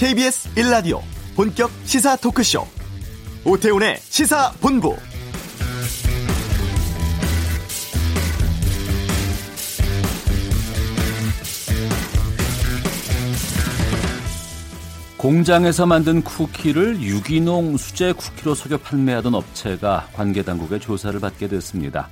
[0.00, 1.02] KBS 1라디오
[1.36, 2.66] 본격 시사 토크쇼
[3.44, 4.96] 오태훈의 시사본부
[15.18, 22.08] 공장에서 만든 쿠키를 유기농 수제 쿠키로 속여 판매하던 업체가 관계 당국의 조사를 받게 됐습니다.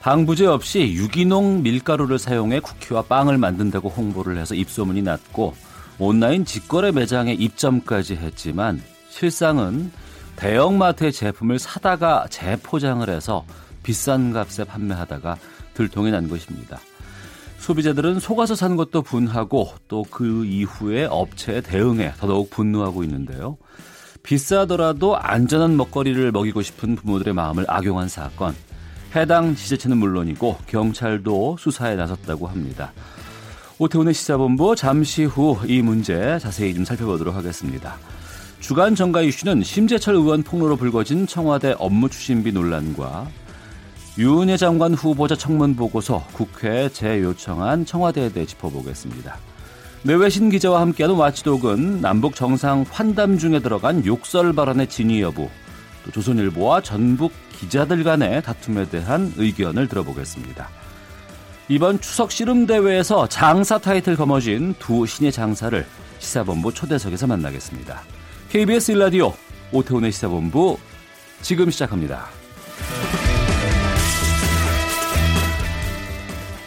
[0.00, 5.54] 방부제 없이 유기농 밀가루를 사용해 쿠키와 빵을 만든다고 홍보를 해서 입소문이 났고
[6.00, 9.92] 온라인 직거래 매장에 입점까지 했지만 실상은
[10.36, 13.44] 대형마트의 제품을 사다가 재포장을 해서
[13.82, 15.36] 비싼 값에 판매하다가
[15.74, 16.78] 들통이 난 것입니다.
[17.58, 23.58] 소비자들은 속아서 산 것도 분하고 또 그 이후에 업체의 대응에 더더욱 분노하고 있는데요.
[24.22, 28.54] 비싸더라도 안전한 먹거리를 먹이고 싶은 부모들의 마음을 악용한 사건.
[29.14, 32.92] 해당 지자체는 물론이고 경찰도 수사에 나섰다고 합니다.
[33.80, 37.96] 오태훈의 시사본부 잠시 후 이 문제 자세히 좀 살펴보도록 하겠습니다.
[38.60, 43.26] 주간 정가 이슈는 심재철 의원 폭로로 불거진 청와대 업무 추진비 논란과
[44.18, 49.38] 유은혜 장관 후보자 청문 보고서 국회에 재요청한 청와대에 대해 짚어보겠습니다.
[50.02, 55.48] 내외신 기자와 함께하는 와치독은 남북 정상 환담 중에 들어간 욕설 발언의 진위 여부,
[56.04, 60.68] 또 조선일보와 전북 기자들 간의 다툼에 대한 의견을 들어보겠습니다.
[61.70, 65.86] 이번 추석 씨름 대회에서 장사 타이틀 거머쥔 두 신의 장사를
[66.18, 68.02] 시사본부 초대석에서 만나겠습니다.
[68.48, 69.32] KBS 일라디오
[69.72, 70.76] 오태훈의 시사본부
[71.42, 72.26] 지금 시작합니다.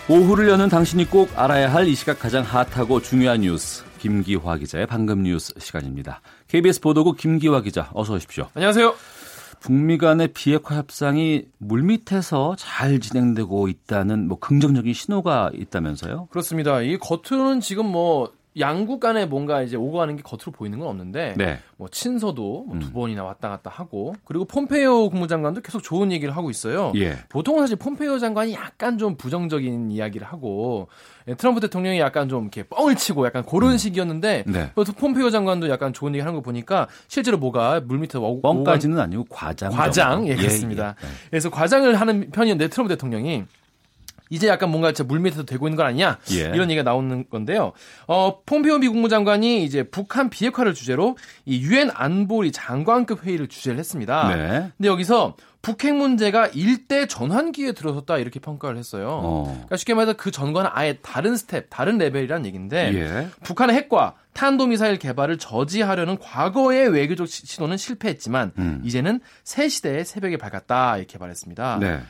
[0.07, 5.23] 오후를 여는 당신이 꼭 알아야 할 이 시각 가장 핫하고 중요한 뉴스 김기화 기자의 방금
[5.23, 6.21] 뉴스 시간입니다.
[6.47, 8.47] KBS 보도국 김기화 기자 어서 오십시오.
[8.53, 8.95] 안녕하세요.
[9.63, 16.27] 북미 간의 비핵화 협상이 물밑에서 잘 진행되고 있다는 뭐 긍정적인 신호가 있다면서요?
[16.31, 16.81] 그렇습니다.
[16.81, 21.33] 이 겉으로는 지금 뭐 양국 간에 뭔가 이제 오고 가는 게 겉으로 보이는 건 없는데
[21.37, 21.59] 네.
[21.77, 22.93] 뭐 친서도 뭐 두 음.
[22.93, 26.91] 번이나 왔다 갔다 하고 그리고 폼페이오 국무장관도 계속 좋은 얘기를 하고 있어요.
[26.95, 27.17] 예.
[27.29, 30.87] 보통은 사실 폼페이오 장관이 약간 좀 부정적인 이야기를 하고
[31.27, 33.77] 예, 트럼프 대통령이 약간 좀 이렇게 뻥을 치고 약간 그런 음.
[33.77, 34.71] 식이었는데 네.
[34.73, 39.71] 폼페이오 장관도 약간 좋은 얘기 하는 거 보니까 실제로 뭐가 물밑에 오고 뻥까지는 아니고 과장
[39.71, 40.95] 과장 예, 그렇습니다.
[41.01, 41.11] 예, 예.
[41.29, 43.45] 그래서 과장을 하는 편이었는데 트럼프 대통령이
[44.33, 46.51] 이제 약간 뭔가 물 밑에서 되고 있는 거 아니냐 예.
[46.55, 47.73] 이런 얘기가 나오는 건데요.
[48.07, 54.35] 어, 폼페오 미 국무장관이 이제 북한 비핵화를 주제로 이 유엔 안보리 장관급 회의를 주재를 했습니다.
[54.35, 54.71] 네.
[54.75, 59.21] 근데 여기서 북핵 문제가 일대 전환기에 들어섰다 이렇게 평가를 했어요.
[59.23, 59.43] 어.
[59.45, 63.27] 그러니까 쉽게 말해서 그 전과는 아예 다른 스텝, 다른 레벨이라는 얘기인데 예.
[63.43, 68.81] 북한의 핵과 탄도미사일 개발을 저지하려는 과거의 외교적 시도는 실패했지만 음.
[68.83, 71.77] 이제는 새 시대의 새벽이 밝았다 이렇게 말했습니다.
[71.79, 72.01] 네.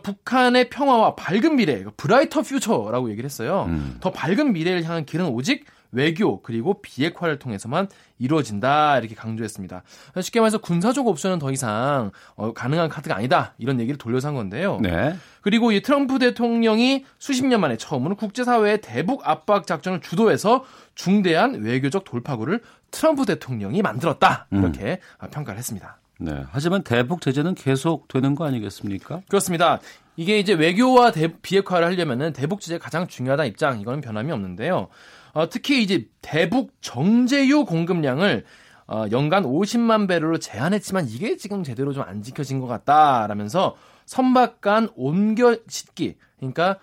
[0.00, 3.66] 북한의 평화와 밝은 미래, 브라이터 퓨처라고 얘기를 했어요.
[3.68, 3.98] 음.
[4.00, 7.86] 더 밝은 미래를 향한 길은 오직 외교 그리고 비핵화를 통해서만
[8.18, 9.82] 이루어진다 이렇게 강조했습니다.
[10.22, 14.80] 쉽게 말해서 군사적 옵션은 더 이상 어, 가능한 카드가 아니다 이런 얘기를 돌려서 한 건데요.
[14.80, 15.14] 네.
[15.42, 20.64] 그리고 이 트럼프 대통령이 수십 년 만에 처음으로 국제사회의 대북 압박 작전을 주도해서
[20.94, 25.28] 중대한 외교적 돌파구를 트럼프 대통령이 만들었다 이렇게 음.
[25.30, 25.98] 평가를 했습니다.
[26.22, 26.44] 네.
[26.50, 29.22] 하지만 대북 제재는 계속 되는 거 아니겠습니까?
[29.28, 29.80] 그렇습니다.
[30.16, 34.88] 이게 이제 외교와 대, 비핵화를 하려면은 대북 제재가 가장 중요하다 입장 이거는 변함이 없는데요.
[35.32, 38.44] 어, 특히 이제 대북 정제유 공급량을
[38.86, 44.88] 어, 연간 50만 배럴로 제한했지만 이게 지금 제대로 좀 안 지켜진 것 같다라면서 선박 간
[44.94, 46.78] 옮겨 싣기 그러니까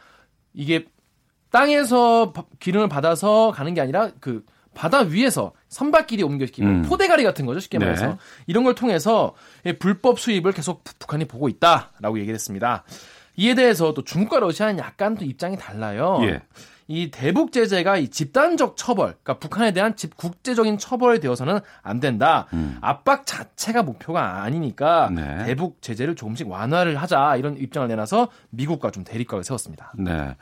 [0.53, 0.85] 이게
[1.51, 6.81] 땅에서 기름을 받아서 가는 게 아니라 그 바다 위에서 선박끼리 옮겨시키고 음.
[6.84, 7.85] 포대가리 같은 거죠 쉽게 네.
[7.85, 8.16] 말해서 네.
[8.47, 9.35] 이런 걸 통해서
[9.80, 12.84] 불법 수입을 계속 북한이 보고 있다라고 얘기를 했습니다.
[13.38, 16.19] 이에 대해서 또 중국과 러시아는 약간 또 입장이 달라요.
[16.24, 16.41] 예.
[16.91, 22.47] 이 대북 제재가 이 집단적 처벌, 그러니까 북한에 대한 집 국제적인 처벌이 되어서는 안 된다.
[22.53, 22.80] 음.
[22.81, 25.46] 압박 자체가 목표가 아니니까 네.
[25.46, 29.94] 대북 제재를 조금씩 완화를 하자 이런 입장을 내놔서 미국과 좀 대립각을 세웠습니다.
[30.00, 30.36] 네.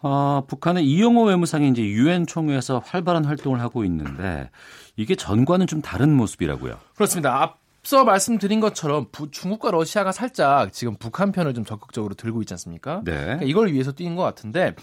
[0.00, 4.50] 어, 북한의 이용호 외무상이 이제 유엔 총회에서 활발한 활동을 하고 있는데
[4.96, 6.76] 이게 전과는 좀 다른 모습이라고요.
[6.94, 7.42] 그렇습니다.
[7.42, 13.02] 앞서 말씀드린 것처럼 부, 중국과 러시아가 살짝 지금 북한 편을 좀 적극적으로 들고 있지 않습니까?
[13.04, 13.12] 네.
[13.12, 14.74] 그러니까 이걸 위해서 뛰는 것 같은데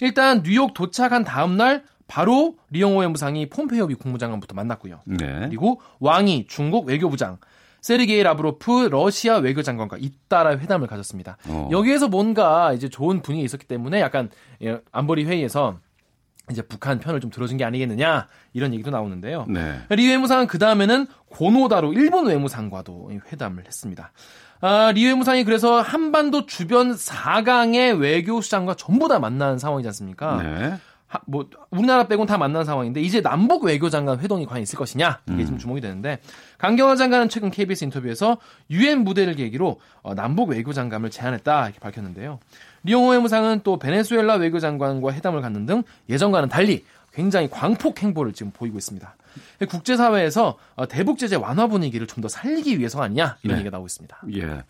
[0.00, 5.00] 일단 뉴욕 도착한 다음 날 바로 리용호 외무상이 폼페이오 미 국무장관부터 만났고요.
[5.04, 5.46] 네.
[5.48, 7.38] 그리고 왕이 중국 외교부장
[7.84, 11.36] 세르게이 라브로프 러시아 외교장관과 잇따라 회담을 가졌습니다.
[11.46, 11.68] 어.
[11.70, 14.30] 여기에서 뭔가 이제 좋은 분위기 있었기 때문에 약간
[14.62, 15.80] 예, 안보리 회의에서
[16.50, 19.44] 이제 북한 편을 좀 들어준 게 아니겠느냐 이런 얘기도 나오는데요.
[19.50, 19.80] 네.
[19.90, 24.12] 리 외무상은 그 다음에는 고노다로 일본 외무상과도 회담을 했습니다.
[24.62, 30.42] 아, 리 외무상이 그래서 한반도 주변 4강의 외교 수장과 전부 다 만난 상황이지 않습니까?
[30.42, 30.78] 네.
[31.26, 35.44] 뭐 우리나라 빼곤 다 만난 상황인데 이제 남북 외교장관 회동이 과연 있을 것이냐 이게 음.
[35.44, 36.18] 지금 주목이 되는데
[36.58, 38.38] 강경화 장관은 최근 KBS 인터뷰에서
[38.70, 42.38] 유엔 무대를 계기로 어, 남북 외교장관을 제안했다 이렇게 밝혔는데요.
[42.84, 46.84] 리용호 외무상은 또 베네수엘라 외교장관과 회담을 갖는 등 예전과는 달리
[47.14, 49.16] 굉장히 광폭 행보를 지금 보이고 있습니다.
[49.68, 53.60] 국제사회에서 어, 대북 제재 완화 분위기를 좀 더 살리기 위해서가 아니냐 이런 네.
[53.60, 54.16] 얘기가 나오고 있습니다.
[54.36, 54.62] 예.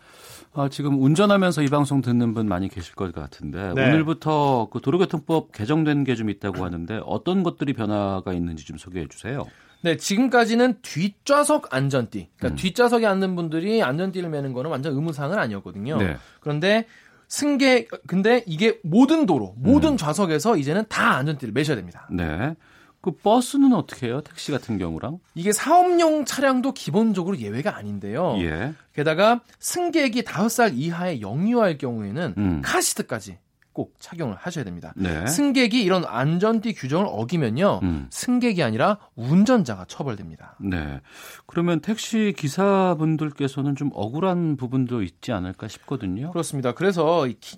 [0.53, 3.87] 아, 지금 운전하면서 이 방송 듣는 분 많이 계실 것 같은데 네.
[3.87, 9.45] 오늘부터 그 도로교통법 개정된 게 좀 있다고 하는데 어떤 것들이 변화가 있는지 좀 소개해 주세요.
[9.81, 12.29] 네, 지금까지는 뒷좌석 안전띠.
[12.37, 12.57] 그러니까 음.
[12.57, 15.97] 뒷좌석에 앉는 분들이 안전띠를 매는 거는 완전 의무사항은 아니었거든요.
[15.97, 16.17] 네.
[16.39, 16.87] 그런데
[17.27, 19.97] 승객 근데 이게 모든 도로, 모든 음.
[19.97, 22.07] 좌석에서 이제는 다 안전띠를 매셔야 됩니다.
[22.11, 22.55] 네.
[23.01, 24.21] 그 버스는 어떻게 해요?
[24.21, 25.19] 택시 같은 경우랑?
[25.35, 28.35] 이게 사업용 차량도 기본적으로 예외가 아닌데요.
[28.39, 28.73] 예.
[28.95, 32.61] 게다가 승객이 5살 이하의 영유아일 경우에는 음.
[32.63, 33.37] 카시트까지
[33.75, 34.93] 꼭 착용을 하셔야 됩니다.
[34.95, 35.27] 네.
[35.27, 37.81] 승객이 이런 안전띠 규정을 어기면요.
[37.83, 38.07] 음.
[38.09, 40.55] 승객이 아니라 운전자가 처벌됩니다.
[40.61, 41.01] 네.
[41.45, 46.31] 그러면 택시 기사분들께서는 좀 억울한 부분도 있지 않을까 싶거든요.
[46.31, 46.71] 그렇습니다.
[46.71, 47.57] 그래서 기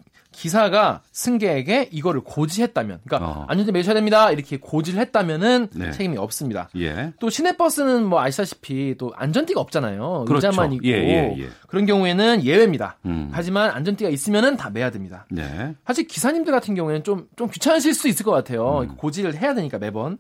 [0.49, 3.45] 사가 승객에게 이거를 고지했다면, 그러니까 어.
[3.47, 4.31] 안전띠 매셔야 됩니다.
[4.31, 5.91] 이렇게 고지를 했다면은 네.
[5.91, 6.69] 책임이 없습니다.
[6.77, 7.13] 예.
[7.19, 10.25] 또 시내버스는 뭐 아시다시피 또 안전띠가 없잖아요.
[10.27, 10.47] 그렇죠.
[10.47, 12.97] 의자만 있고 예, 예, 예, 그런 경우에는 예외입니다.
[13.05, 13.29] 음.
[13.31, 15.25] 하지만 안전띠가 있으면은 다 매야 됩니다.
[15.29, 15.73] 네.
[15.85, 18.79] 사실 기사님들 같은 경우에는 좀 좀 귀찮으실 수 있을 것 같아요.
[18.81, 18.95] 음.
[18.97, 20.17] 고지를 해야 되니까 매번.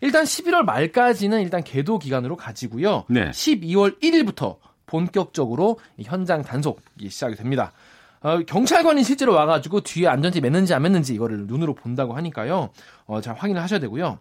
[0.00, 3.04] 일단 11월 말까지는 일단 계도 기간으로 가지고요.
[3.08, 3.30] 네.
[3.30, 4.56] 12월 1일부터
[4.86, 7.72] 본격적으로 현장 단속이 시작이 됩니다.
[8.22, 12.70] 어, 경찰관이 실제로 와가지고 뒤에 안전띠 맸는지 안 맸는지 이거를 눈으로 본다고 하니까요.
[13.06, 14.18] 어, 잘 확인을 하셔야 되고요.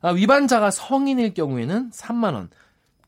[0.00, 2.50] 아, 위반자가 성인일 경우에는 3만 원,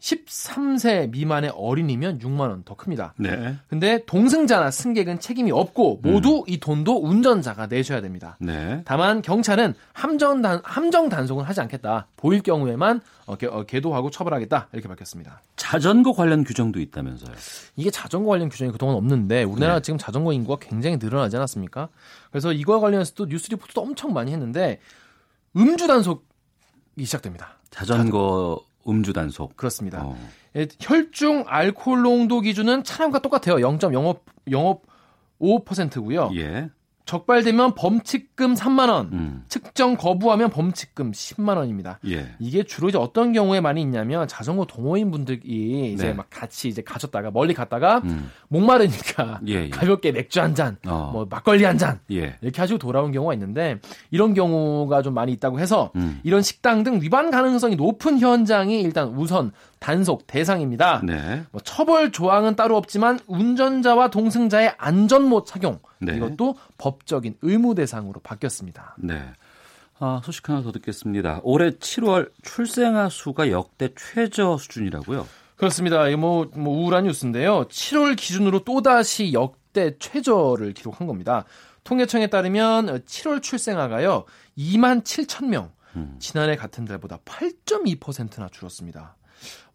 [0.04, 3.14] 13세 미만의 어린이면 6만 원 더 큽니다.
[3.18, 3.56] 네.
[3.68, 6.44] 근데 동승자나 승객은 책임이 없고 모두 음.
[6.46, 8.36] 이 돈도 운전자가 내셔야 됩니다.
[8.40, 8.82] 네.
[8.84, 12.06] 다만 경찰은 함정 단 함정 단속은 하지 않겠다.
[12.16, 15.42] 보일 경우에만 어, 개, 어, 도하고 처벌하겠다 이렇게 밝혔습니다.
[15.56, 17.34] 자전거 관련 규정도 있다면서요?
[17.76, 19.82] 이게 자전거 관련 규정이 그동안 없는데 우리나라 네.
[19.82, 21.88] 지금 자전거 인구가 굉장히 늘어나지 않았습니까?
[22.30, 24.80] 그래서 이거와 관련해서도 뉴스 리포트도 엄청 많이 했는데
[25.56, 26.20] 음주 단속이
[27.04, 27.58] 시작됩니다.
[27.70, 29.56] 자전거 음주 단속.
[29.56, 30.04] 그렇습니다.
[30.04, 30.16] 어.
[30.56, 33.56] 예, 혈중 알코올 농도 기준은 차량과 똑같아요.
[33.56, 34.20] 0.05
[35.40, 36.31] 0.5%고요.
[36.36, 36.70] 예.
[37.06, 39.44] 적발되면 범칙금 3만 원, 음.
[39.48, 41.98] 측정 거부하면 범칙금 10만 원입니다.
[42.06, 42.34] 예.
[42.38, 46.14] 이게 주로 이제 어떤 경우에 많이 있냐면 자전거 동호인 분들이 이제 네.
[46.14, 48.30] 막 같이 이제 가셨다가 멀리 갔다가 음.
[48.48, 49.68] 목마르니까 예, 예.
[49.68, 51.10] 가볍게 맥주 한 잔, 어.
[51.12, 52.36] 뭐 막걸리 한 잔, 예.
[52.40, 53.80] 이렇게 하시고 돌아온 경우가 있는데
[54.10, 56.20] 이런 경우가 좀 많이 있다고 해서 음.
[56.22, 61.02] 이런 식당 등 위반 가능성이 높은 현장이 일단 우선 단속 대상입니다.
[61.04, 61.44] 네.
[61.50, 66.16] 뭐 처벌 조항은 따로 없지만 운전자와 동승자의 안전모 착용 네.
[66.16, 68.96] 이것도 법적인 의무 대상으로 바뀌었습니다.
[68.98, 69.22] 네.
[69.98, 71.40] 아, 소식 하나 더 듣겠습니다.
[71.44, 75.26] 올해 7월 출생아 수가 역대 최저 수준이라고요?
[75.56, 76.06] 그렇습니다.
[76.08, 77.68] 이게 뭐, 뭐 우울한 뉴스인데요.
[77.68, 81.44] 7월 기준으로 또다시 역대 최저를 기록한 겁니다.
[81.84, 84.24] 통계청에 따르면 7월 출생아가요
[84.58, 86.16] 2만 7천 명, 음.
[86.18, 89.16] 지난해 같은 달보다 8.2%나 줄었습니다.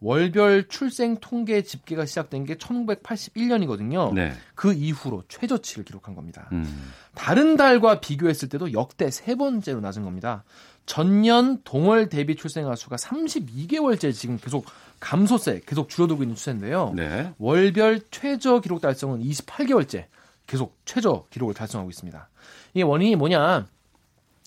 [0.00, 4.14] 월별 출생 통계 집계가 시작된 게 1981년이거든요.
[4.14, 4.32] 네.
[4.54, 6.48] 그 이후로 최저치를 기록한 겁니다.
[6.52, 6.92] 음.
[7.14, 10.44] 다른 달과 비교했을 때도 역대 세 번째로 낮은 겁니다.
[10.86, 14.66] 전년 동월 대비 출생아 수가 32개월째 지금 계속
[14.98, 16.92] 감소세 계속 줄어들고 있는 추세인데요.
[16.96, 17.32] 네.
[17.38, 20.06] 월별 최저 기록 달성은 28개월째
[20.46, 22.28] 계속 최저 기록을 달성하고 있습니다.
[22.74, 23.66] 이게 원인이 뭐냐?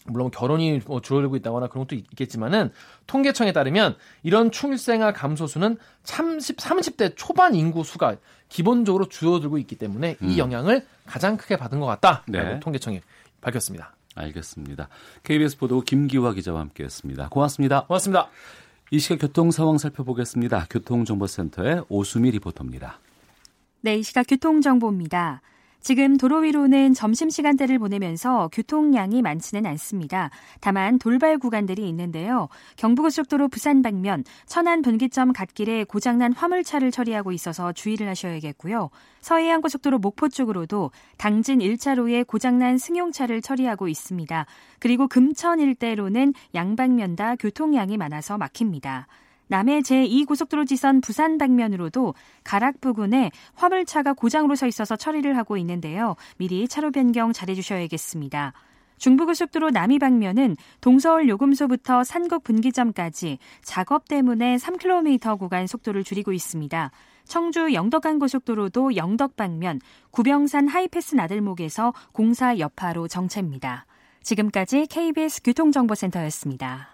[0.06, 2.72] 물론 결혼이 뭐 줄어들고 있다거나 그런 것도 있겠지만은
[3.08, 8.18] 통계청에 따르면 이런 출생아 감소수는 30, 30대 초반 인구 수가
[8.50, 10.30] 기본적으로 줄어들고 있기 때문에 음.
[10.30, 12.60] 이 영향을 가장 크게 받은 것 같다라고 네.
[12.60, 13.02] 통계청이
[13.42, 13.96] 밝혔습니다.
[14.16, 14.90] 알겠습니다.
[15.24, 17.30] KBS 보도 김기화 기자와 함께했습니다.
[17.30, 17.86] 고맙습니다.
[17.86, 18.30] 고맙습니다.
[18.92, 20.68] 이 시각 교통 상황 살펴보겠습니다.
[20.70, 23.00] 교통정보센터의 오수미 리포터입니다.
[23.82, 25.42] 네, 이 시각 교통정보입니다.
[25.84, 30.30] 지금 도로 위로는 점심시간대를 보내면서 교통량이 많지는 않습니다.
[30.62, 32.48] 다만 돌발 구간들이 있는데요.
[32.78, 38.92] 경부고속도로 부산 방면 천안 분기점 갓길에 고장난 화물차를 처리하고 있어서 주의를 하셔야겠고요.
[39.20, 44.46] 서해안 고속도로 목포 쪽으로도 당진 1차로에 고장난 승용차를 처리하고 있습니다.
[44.80, 49.08] 그리고 금천 일대로는 양방면 다 교통량이 많아서 막힙니다.
[49.54, 56.16] 남해 제2고속도로 지선 부산 방면으로도 가락 부근에 화물차가 고장으로 서 있어서 처리를 하고 있는데요.
[56.38, 58.54] 미리 차로 변경 잘해 주셔야겠습니다.
[58.98, 66.90] 중부고속도로 남이 방면은 동서울 요금소부터 산곡 분기점까지 작업 때문에 3km 구간 속도를 줄이고 있습니다.
[67.26, 73.86] 청주 영덕간 고속도로도 영덕 방면 구병산 하이패스 나들목에서 공사 여파로 정체입니다.
[74.24, 76.93] 지금까지 KBS 교통정보센터였습니다.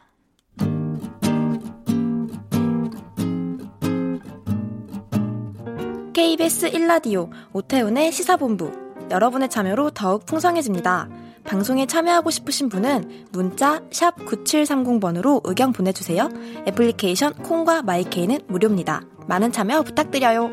[6.19, 8.73] KBS 1라디오 오태훈의 시사본부
[9.09, 11.07] 여러분의 참여로 더욱 풍성해집니다.
[11.45, 16.29] 방송에 참여하고 싶으신 분은 문자 9730번으로 의견 보내주세요.
[16.67, 19.01] 애플리케이션 콩과 마이케이는 무료입니다.
[19.27, 20.49] 많은 참여 부탁드려요.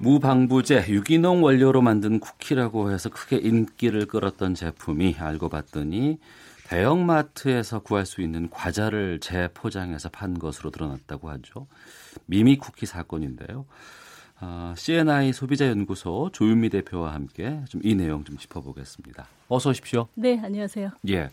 [0.00, 6.18] 무방부제 유기농 원료로 만든 쿠키라고 해서 크게 인기를 끌었던 제품이 알고 봤더니
[6.72, 11.66] 대형마트에서 구할 수 있는 과자를 재포장해서 판 것으로 드러났다고 하죠.
[12.24, 13.66] 미미 쿠키 사건인데요.
[14.40, 19.28] 어, CNI 소비자연구소 조윤미 대표와 함께 좀 이 내용 좀 짚어보겠습니다.
[19.48, 20.08] 어서 오십시오.
[20.14, 20.90] 네, 안녕하세요.
[21.10, 21.30] 예.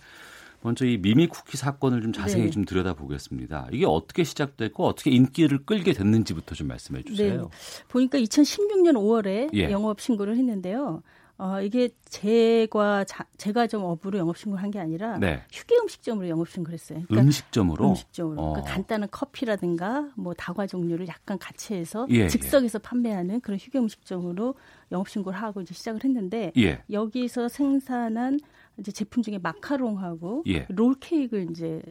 [0.62, 2.50] 먼저 이 미미 쿠키 사건을 좀 자세히 네.
[2.50, 3.70] 좀 들여다보겠습니다.
[3.72, 7.44] 이게 어떻게 시작됐고 어떻게 인기를 끌게 됐는지부터 좀 말씀해 주세요.
[7.44, 7.86] 네.
[7.88, 9.72] 보니까 2016년 5월에 예.
[9.72, 11.02] 영업 신고를 했는데요.
[11.42, 15.42] 어, 이게 제과 자, 제가 좀 업으로 영업 신고를 한 게 아니라 네.
[15.52, 17.00] 휴게 음식점으로 영업 신고를 했어요.
[17.08, 18.50] 그러니까 음식점으로 음식점으로 어.
[18.54, 22.28] 그러니까 간단한 커피라든가 뭐 다과 종류를 약간 같이 해서 예, 예.
[22.28, 22.82] 즉석에서 예.
[22.84, 24.56] 판매하는 그런 휴게 음식점으로
[24.92, 26.84] 영업 신고를 하고 이제 시작을 했는데 예.
[26.92, 28.40] 여기서 생산한
[28.78, 30.66] 이제 제품 중에 마카롱하고 예.
[30.70, 31.82] 롤 케이크를 이제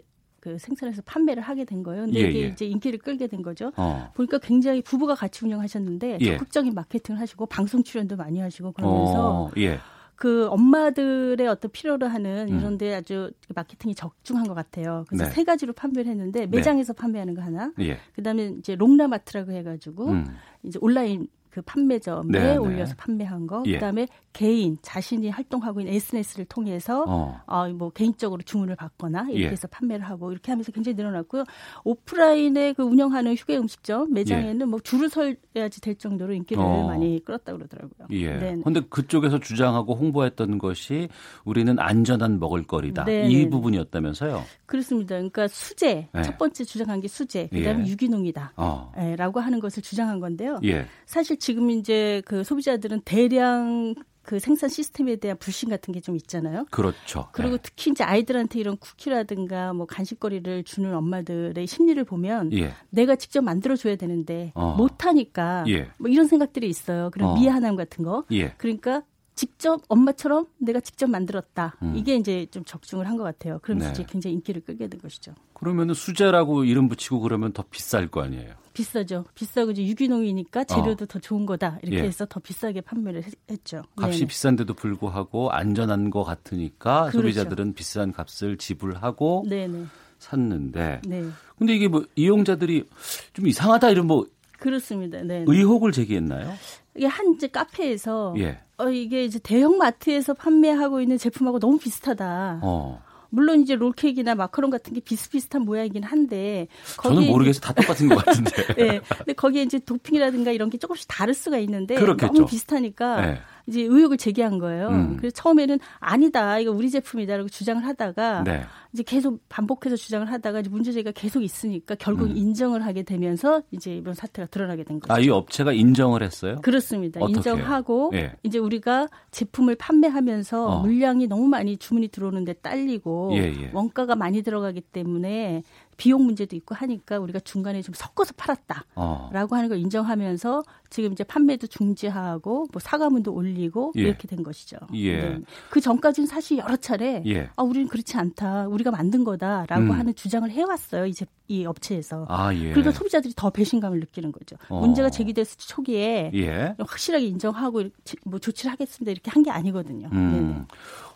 [0.41, 2.05] 그 생산해서 판매를 하게 된 거예요.
[2.05, 2.47] 근데 예, 이게 예.
[2.49, 3.73] 이제 인기를 끌게 된 거죠.
[3.77, 4.11] 어.
[4.15, 6.33] 보니까 굉장히 부부가 같이 운영하셨는데 예.
[6.33, 9.79] 적극적인 마케팅을 하시고 방송 출연도 많이 하시고 그러면서 어, 예.
[10.19, 12.59] 그 엄마들의 어떤 필요로 하는 음.
[12.59, 15.05] 이런데 아주 마케팅이 적중한 것 같아요.
[15.09, 15.31] 그래서 네.
[15.31, 17.01] 세 가지로 판매를 했는데 매장에서 네.
[17.01, 17.99] 판매하는 거 하나, 예.
[18.17, 20.27] 그다음에 이제 롱라마트라고 해가지고 음.
[20.65, 21.29] 이제 온라인
[21.59, 23.75] 그 판매점에 네, 네, 올려서 판매한 거, 예.
[23.75, 27.41] 그다음에 개인 자신이 활동하고 있는 SNS를 통해서 어.
[27.47, 29.49] 어, 뭐 개인적으로 주문을 받거나 이렇게 예.
[29.49, 31.45] 해서 판매를 하고 이렇게 하면서 굉장히 늘어났고요.
[31.83, 34.65] 오프라인에 그 운영하는 휴게 음식점 매장에는 예.
[34.65, 36.87] 뭐 줄을 서야지 될 정도로 인기를 어.
[36.87, 38.09] 많이 끌었다 그러더라고요.
[38.11, 38.37] 예.
[38.37, 38.57] 네.
[38.61, 41.09] 그런데 그쪽에서 주장하고 홍보했던 것이
[41.45, 43.29] 우리는 안전한 먹을거리다 네.
[43.29, 44.45] 이 부분이었다면서요?
[44.67, 45.17] 그렇습니다.
[45.17, 46.23] 그러니까 수제 네.
[46.23, 47.91] 첫 번째 주장한 게 수제, 그다음에 예.
[47.91, 48.93] 유기농이다라고 어.
[48.99, 50.61] 예, 하는 것을 주장한 건데요.
[50.65, 50.87] 예.
[51.07, 56.67] 사실 지금 이제 그 소비자들은 대량 그 생산 시스템에 대한 불신 같은 게 좀 있잖아요.
[56.71, 57.31] 그렇죠.
[57.33, 57.63] 그리고 네.
[57.63, 62.75] 특히 이제 아이들한테 이런 쿠키라든가 뭐 간식거리를 주는 엄마들의 심리를 보면 예.
[62.91, 64.75] 내가 직접 만들어 줘야 되는데 어.
[64.77, 65.89] 못 하니까 예.
[65.99, 67.09] 뭐 이런 생각들이 있어요.
[67.15, 67.35] 그런 어.
[67.41, 68.25] 미안함 같은 거.
[68.31, 68.53] 예.
[68.59, 69.03] 그러니까
[69.35, 71.77] 직접 엄마처럼 내가 직접 만들었다.
[71.81, 71.95] 음.
[71.97, 73.59] 이게 이제 좀 적중을 한 것 같아요.
[73.63, 73.93] 그러면서 네.
[73.95, 75.33] 이제 굉장히 인기를 끌게 된 것이죠.
[75.55, 78.53] 그러면 수제라고 이름 붙이고 그러면 더 비쌀 거 아니에요?
[78.79, 79.25] 비싸죠.
[79.35, 81.07] 비싸고 이제 유기농이니까 재료도 어.
[81.07, 81.79] 더 좋은 거다.
[81.83, 82.03] 이렇게 예.
[82.05, 83.83] 해서 더 비싸게 판매를 했 죠.
[83.97, 84.29] 값이 네네.
[84.29, 87.19] 비싼데도 불구하고 안전한 것 같으니까 그렇죠.
[87.19, 89.87] 소비자들은 비싼 값을 지불하고 네네.
[90.19, 91.01] 샀는데.
[91.07, 91.25] 네.
[91.59, 92.85] 근데 이게 뭐 이용자들이
[93.33, 94.27] 좀 이상하다 이런 뭐
[94.59, 95.21] 그렇습니다.
[95.23, 95.45] 네.
[95.47, 96.55] 의혹을 제기했나요?
[96.95, 98.61] 이게 한 이제 카페에서 예.
[98.77, 102.61] 어 이게 이제 대형 마트에서 판매하고 있는 제품하고 너무 비슷하다.
[102.63, 103.03] 어.
[103.31, 106.69] 물론 이제 롤케이크나 마카롱 같은 게 비슷비슷한 모양이긴 한데
[107.03, 107.61] 저는 모르겠어요.
[107.61, 108.51] 다 똑같은 것 같은데.
[108.77, 109.01] 네.
[109.19, 112.33] 근데 거기에 이제 도핑이라든가 이런 게 조금씩 다를 수가 있는데 그렇겠죠.
[112.33, 113.41] 너무 비슷하니까 네.
[113.69, 114.89] 이제 의혹을 제기한 거예요.
[114.89, 115.17] 음.
[115.19, 118.63] 그래서 처음에는 아니다, 이거 우리 제품이다라고 주장을 하다가 네.
[118.95, 122.37] 이제 계속 반복해서 주장을 하다가 이제 문제 제기가 계속 있으니까 결국 음.
[122.37, 125.13] 인정을 하게 되면서 이제 이런 사태가 드러나게 된 거죠.
[125.13, 126.57] 아, 이 업체가 인정을 했어요?
[126.63, 127.21] 그렇습니다.
[127.21, 127.37] 어떻게?
[127.51, 128.33] 인정하고 예.
[128.43, 130.81] 이제 우리가 제품을 판매하면서 어.
[130.81, 133.71] 물량이 너무 많이 주문이 들어오는데 딸리고 예, 예.
[133.75, 135.63] 원가가 많이 들어가기 때문에
[135.99, 139.29] 비용 문제도 있고 하니까 우리가 중간에 좀 섞어서 팔았다라고 어.
[139.33, 144.03] 하는 걸 인정하면서 지금 이제 판매도 중지하고 뭐 사과문도 올리고 예.
[144.03, 144.77] 이렇게 된 것이죠.
[144.95, 145.17] 예.
[145.21, 145.41] 네.
[145.71, 147.51] 그 전까지는 사실 여러 차례 예.
[147.57, 148.69] 아 우리는 그렇지 않다.
[148.69, 149.91] 우리가 만든 거다라고 음.
[149.91, 151.05] 하는 주장을 해왔어요.
[151.07, 152.27] 이제 이 업체에서.
[152.29, 152.71] 아, 예.
[152.71, 154.57] 그러니까 소비자들이 더 배신감을 느끼는 거죠.
[154.69, 154.81] 어.
[154.81, 156.75] 문제가 제기됐을 초기에 예.
[156.79, 157.83] 확실하게 인정하고
[158.25, 160.09] 뭐 조치를 하겠습니다 이렇게 한 게 아니거든요.
[160.13, 160.67] 음.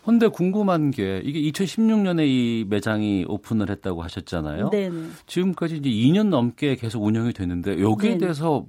[0.05, 4.69] 근데 궁금한 게 이게 2016년에 이 매장이 오픈을 했다고 하셨잖아요.
[4.69, 4.91] 네.
[5.27, 8.17] 지금까지 이제 2년 넘게 계속 운영이 됐는데 여기에 네네.
[8.19, 8.65] 대해서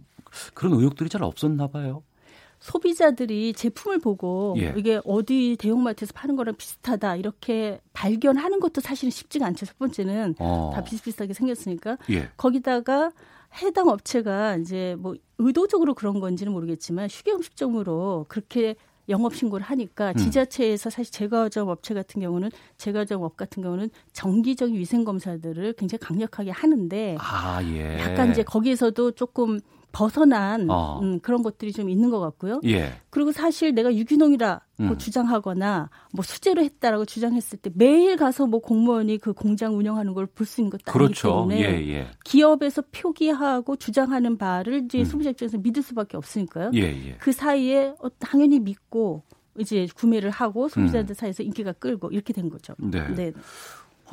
[0.55, 2.03] 그런 의혹들이 잘 없었나 봐요.
[2.61, 4.73] 소비자들이 제품을 보고 예.
[4.77, 9.67] 이게 어디 대형마트에서 파는 거랑 비슷하다 이렇게 발견하는 것도 사실은 쉽지가 않죠.
[9.67, 10.71] 첫 번째는 어.
[10.75, 12.31] 다 비슷비슷하게 생겼으니까 예.
[12.39, 13.13] 거기다가
[13.63, 18.77] 해당 업체가 이제 뭐 의도적으로 그런 건지는 모르겠지만 휴게음식점으로 그렇게
[19.09, 20.17] 영업 신고를 하니까 음.
[20.17, 26.51] 지자체에서 사실 제과점 업체 같은 경우는 제과점 업 같은 경우는 정기적인 위생 검사들을 굉장히 강력하게
[26.51, 27.99] 하는데 아, 예.
[28.01, 29.61] 약간 이제 거기에서도 조금
[29.95, 30.99] 벗어난 어.
[31.03, 32.61] 음, 그런 것들이 좀 있는 것 같고요.
[32.65, 32.93] 예.
[33.11, 34.87] 그리고 사실 내가 유기농이라 음.
[34.89, 40.27] 뭐 주장하거나 뭐 수제로 했다라고 주장했을 때 매일 가서 뭐 공무원이 그 공장 운영하는 걸
[40.27, 41.45] 볼 수 있는 것도 그렇죠.
[41.49, 42.07] 아니기 때문에 예, 예.
[42.25, 45.05] 기업에서 표기하고 주장하는 바를 이제 음.
[45.05, 46.73] 소비자 입장에서 믿을 수밖에 없으니까요.
[46.75, 47.17] 예, 예.
[47.21, 49.23] 그 사이에 어, 당연히 믿고
[49.59, 51.15] 이제 구매를 하고 소비자들 음.
[51.15, 52.75] 사이에서 인기가 끌고 이렇게 된 거죠.
[52.79, 53.07] 네.
[53.15, 53.33] 네.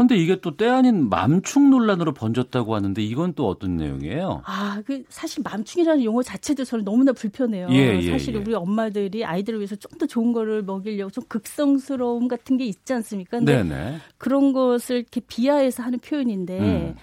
[0.01, 4.41] 근데 이게 또 때 아닌 맘충 논란으로 번졌다고 하는데 이건 또 어떤 내용이에요?
[4.45, 7.67] 아, 그 사실 맘충이라는 용어 자체도 저는 너무나 불편해요.
[7.71, 8.39] 예, 예, 사실 예.
[8.39, 13.37] 우리 엄마들이 아이들을 위해서 좀 더 좋은 거를 먹이려고 좀 극성스러움 같은 게 있지 않습니까?
[13.37, 13.97] 근데 네네.
[14.17, 16.95] 그런 것을 이렇게 비하해서 하는 표현인데 음.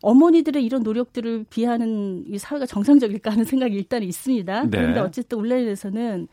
[0.00, 4.62] 어머니들의 이런 노력들을 비하는 이 사회가 정상적일까 하는 생각이 일단 있습니다.
[4.62, 4.70] 네.
[4.70, 6.28] 그런데 어쨌든 온라인에서는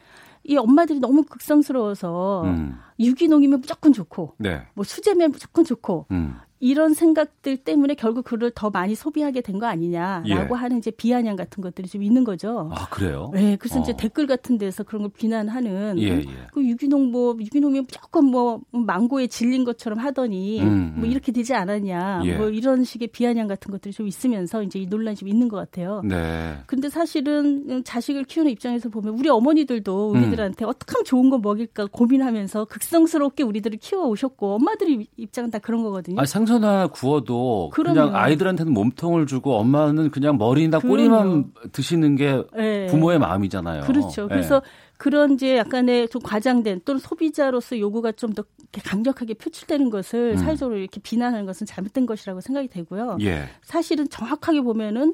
[0.47, 2.77] 이 엄마들이 너무 극성스러워서 음.
[2.99, 4.61] 유기농이면 무조건 좋고 네.
[4.73, 6.35] 뭐 수제면 무조건 좋고 음.
[6.65, 10.59] 이런 생각들 때문에 결국 그를 더 많이 소비하게 된 거 아니냐라고 예.
[10.59, 12.69] 하는 이제 비아냥 같은 것들이 좀 있는 거죠.
[12.73, 13.31] 아 그래요?
[13.33, 13.81] 네, 그래서 어.
[13.81, 16.25] 이제 댓글 같은 데서 그런 걸 비난하는 예, 예.
[16.51, 21.11] 그 유기농 뭐 유기농이면 무조건 뭐 망고에 질린 것처럼 하더니 음, 뭐 음.
[21.11, 22.35] 이렇게 되지 않았냐 예.
[22.37, 26.01] 뭐 이런 식의 비아냥 같은 것들이 좀 있으면서 이제 이 논란이 좀 있는 것 같아요.
[26.03, 26.57] 네.
[26.65, 30.17] 근데 사실은 자식을 키우는 입장에서 보면 우리 어머니들도 음.
[30.17, 30.69] 우리들한테 음.
[30.69, 36.19] 어떻게 하면 좋은 거 먹일까 고민하면서 극성스럽게 우리들을 키워 오셨고 엄마들이 입장은 다 그런 거거든요.
[36.19, 37.93] 아, 상선 하나 구워도 그럼요.
[37.93, 42.87] 그냥 아이들한테는 몸통을 주고 엄마는 그냥 머리나 꼬리만 드시는 게 네.
[42.87, 43.81] 부모의 마음이잖아요.
[43.83, 44.23] 그렇죠.
[44.23, 44.27] 네.
[44.29, 44.61] 그래서
[44.97, 48.43] 그런 이제 약간의 좀 과장된 또는 소비자로서 요구가 좀 더
[48.83, 50.37] 강력하게 표출되는 것을 음.
[50.37, 53.17] 사회적으로 이렇게 비난하는 것은 잘못된 것이라고 생각이 되고요.
[53.21, 53.43] 예.
[53.61, 55.13] 사실은 정확하게 보면은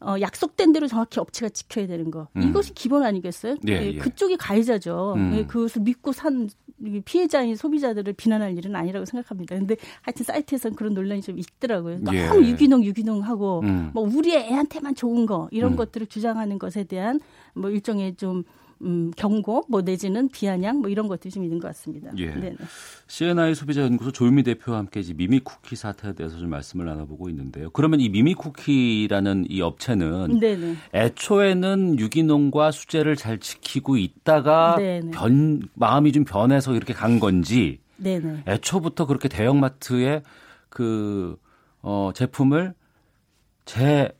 [0.00, 2.28] 어, 약속된 대로 정확히 업체가 지켜야 되는 거.
[2.36, 2.42] 음.
[2.42, 3.56] 이것이 기본 아니겠어요?
[3.66, 3.98] 예, 예, 예.
[3.98, 5.14] 그쪽이 가해자죠.
[5.16, 5.34] 음.
[5.34, 6.48] 예, 그것을 믿고 산
[7.04, 9.56] 피해자인 소비자들을 비난할 일은 아니라고 생각합니다.
[9.56, 11.98] 근데 하여튼 사이트에서는 그런 논란이 좀 있더라고요.
[11.98, 12.28] 너무 예.
[12.48, 13.90] 유기농 유기농 하고 음.
[13.92, 15.76] 뭐 우리 애한테만 좋은 거 이런 음.
[15.76, 17.18] 것들을 주장하는 것에 대한
[17.54, 18.44] 뭐 일종의 좀
[18.82, 22.12] 음, 경고, 뭐 내지는 비아냥, 뭐 이런 것들이 좀 있는 것 같습니다.
[22.16, 22.30] 예.
[22.34, 22.54] 네
[23.08, 27.70] CNI 소비자 연구소 조윤미 대표와 함께 이제 미미 쿠키 사태에 대해서 좀 말씀을 나눠보고 있는데요.
[27.70, 30.74] 그러면 이 미미 쿠키라는 이 업체는 네네.
[30.94, 35.10] 애초에는 유기농과 수제를 잘 지키고 있다가 네네.
[35.12, 38.44] 변 마음이 좀 변해서 이렇게 간 건지 네네.
[38.46, 40.22] 애초부터 그렇게 대형마트에
[40.68, 41.38] 그
[41.82, 42.74] 어, 제품을
[43.64, 44.12] 제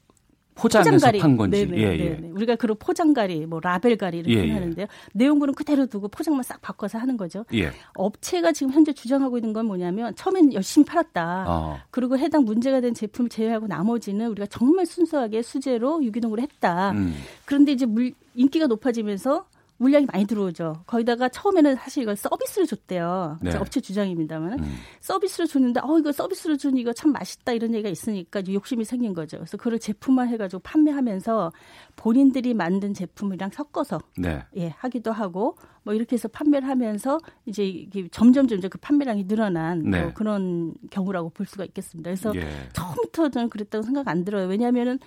[0.59, 1.19] 포장해서 포장가리.
[1.19, 1.67] 판 건지.
[1.67, 2.11] 네네, 예, 예.
[2.17, 2.31] 네네.
[2.31, 4.87] 우리가 그런 포장가리, 뭐 라벨가리 이렇게 예, 예, 하는데요.
[5.15, 7.45] 내용물은 그대로 두고 포장만 싹 바꿔서 하는 거죠.
[7.55, 7.71] 예.
[7.95, 11.45] 업체가 지금 현재 주장하고 있는 건 뭐냐면 처음엔 열심히 팔았다.
[11.49, 11.79] 어.
[11.91, 16.91] 그리고 해당 문제가 된 제품을 제외하고 나머지는 우리가 정말 순수하게 수제로 유기농으로 했다.
[16.93, 17.15] 음.
[17.45, 19.47] 그런데 이제 물 인기가 높아지면서
[19.79, 20.83] 물량이 많이 들어오죠.
[20.87, 23.39] 거기다가 처음에는 사실 이걸 서비스를 줬대요.
[23.41, 23.57] 네.
[23.57, 24.77] 업체 주장입니다만 음.
[25.01, 29.39] 서비스를 줬는데 어 이거 서비스로 준 이거 참 맛있다 이런 얘기가 있으니까 욕심이 생긴 거죠.
[29.39, 31.53] 그래서 그걸 제품화 해가지고 판매하면서
[31.97, 34.45] 본인들이 만든 제품이랑 섞어서 네.
[34.57, 39.83] 예 하기도 하고 뭐 이렇게 해서 판매를 하면서 이제 이게 점점 점점 그 판매량이 늘어난
[39.85, 40.03] 네.
[40.03, 42.11] 뭐 그런 경우라고 볼 수가 있겠습니다.
[42.11, 42.69] 그래서 예.
[42.73, 44.49] 처음부터 저는 그랬다고 생각 안 들어요.
[44.49, 44.99] 왜냐하면은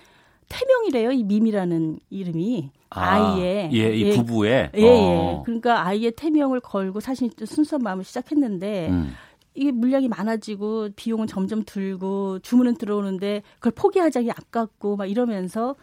[0.52, 1.12] 태명이래요.
[1.12, 5.42] 이 밈이라는 이름이 아, 이의 예, 이 예, 부부의 예, 예, 어.
[5.46, 9.14] 그러니까 아이의 태명을 걸고 사실 순수한 마음을 시작했는데 음.
[9.54, 15.74] 이게 물량이 많아지고 비용은 점점 들고 주문은 들어오는데 그걸 포기하자니 아깝고 막 이러면서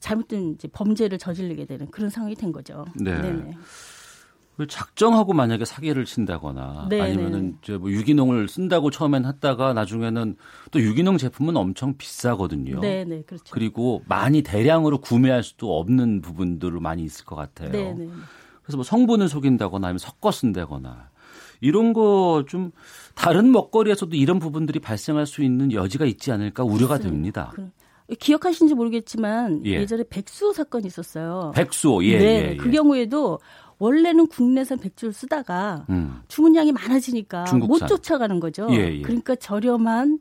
[0.00, 2.84] 잘못된 이제 범죄를 저지르게 되는 그런 상황이 된 거죠.
[2.96, 3.16] 네.
[3.20, 3.52] 네네.
[4.64, 7.76] 작정하고 만약에 사기를 친다거나 네, 아니면은 네.
[7.76, 10.36] 뭐 유기농을 쓴다고 처음엔 했다가 나중에는
[10.70, 12.80] 또 유기농 제품은 엄청 비싸거든요.
[12.80, 13.44] 네, 네, 그렇죠.
[13.50, 17.70] 그리고 많이 대량으로 구매할 수도 없는 부분들로 많이 있을 것 같아요.
[17.70, 18.08] 네, 네.
[18.62, 21.10] 그래서 뭐 성분을 속인다거나 아니면 섞어 쓴다거나
[21.60, 22.70] 이런 거 좀
[23.14, 27.50] 다른 먹거리에서도 이런 부분들이 발생할 수 있는 여지가 있지 않을까 우려가 됩니다.
[27.52, 27.72] 그럼.
[28.20, 29.84] 기억하시는지 모르겠지만 예.
[29.84, 31.52] 전에 백수호 사건이 있었어요.
[31.56, 32.56] 백수호, 예, 네, 예, 예.
[32.56, 33.40] 그 경우에도
[33.78, 36.20] 원래는 국내산 백주를 쓰다가 음.
[36.28, 37.68] 주문량이 많아지니까 중국산.
[37.68, 38.68] 못 쫓아가는 거죠.
[38.70, 39.02] 예, 예.
[39.02, 40.18] 그러니까 저렴한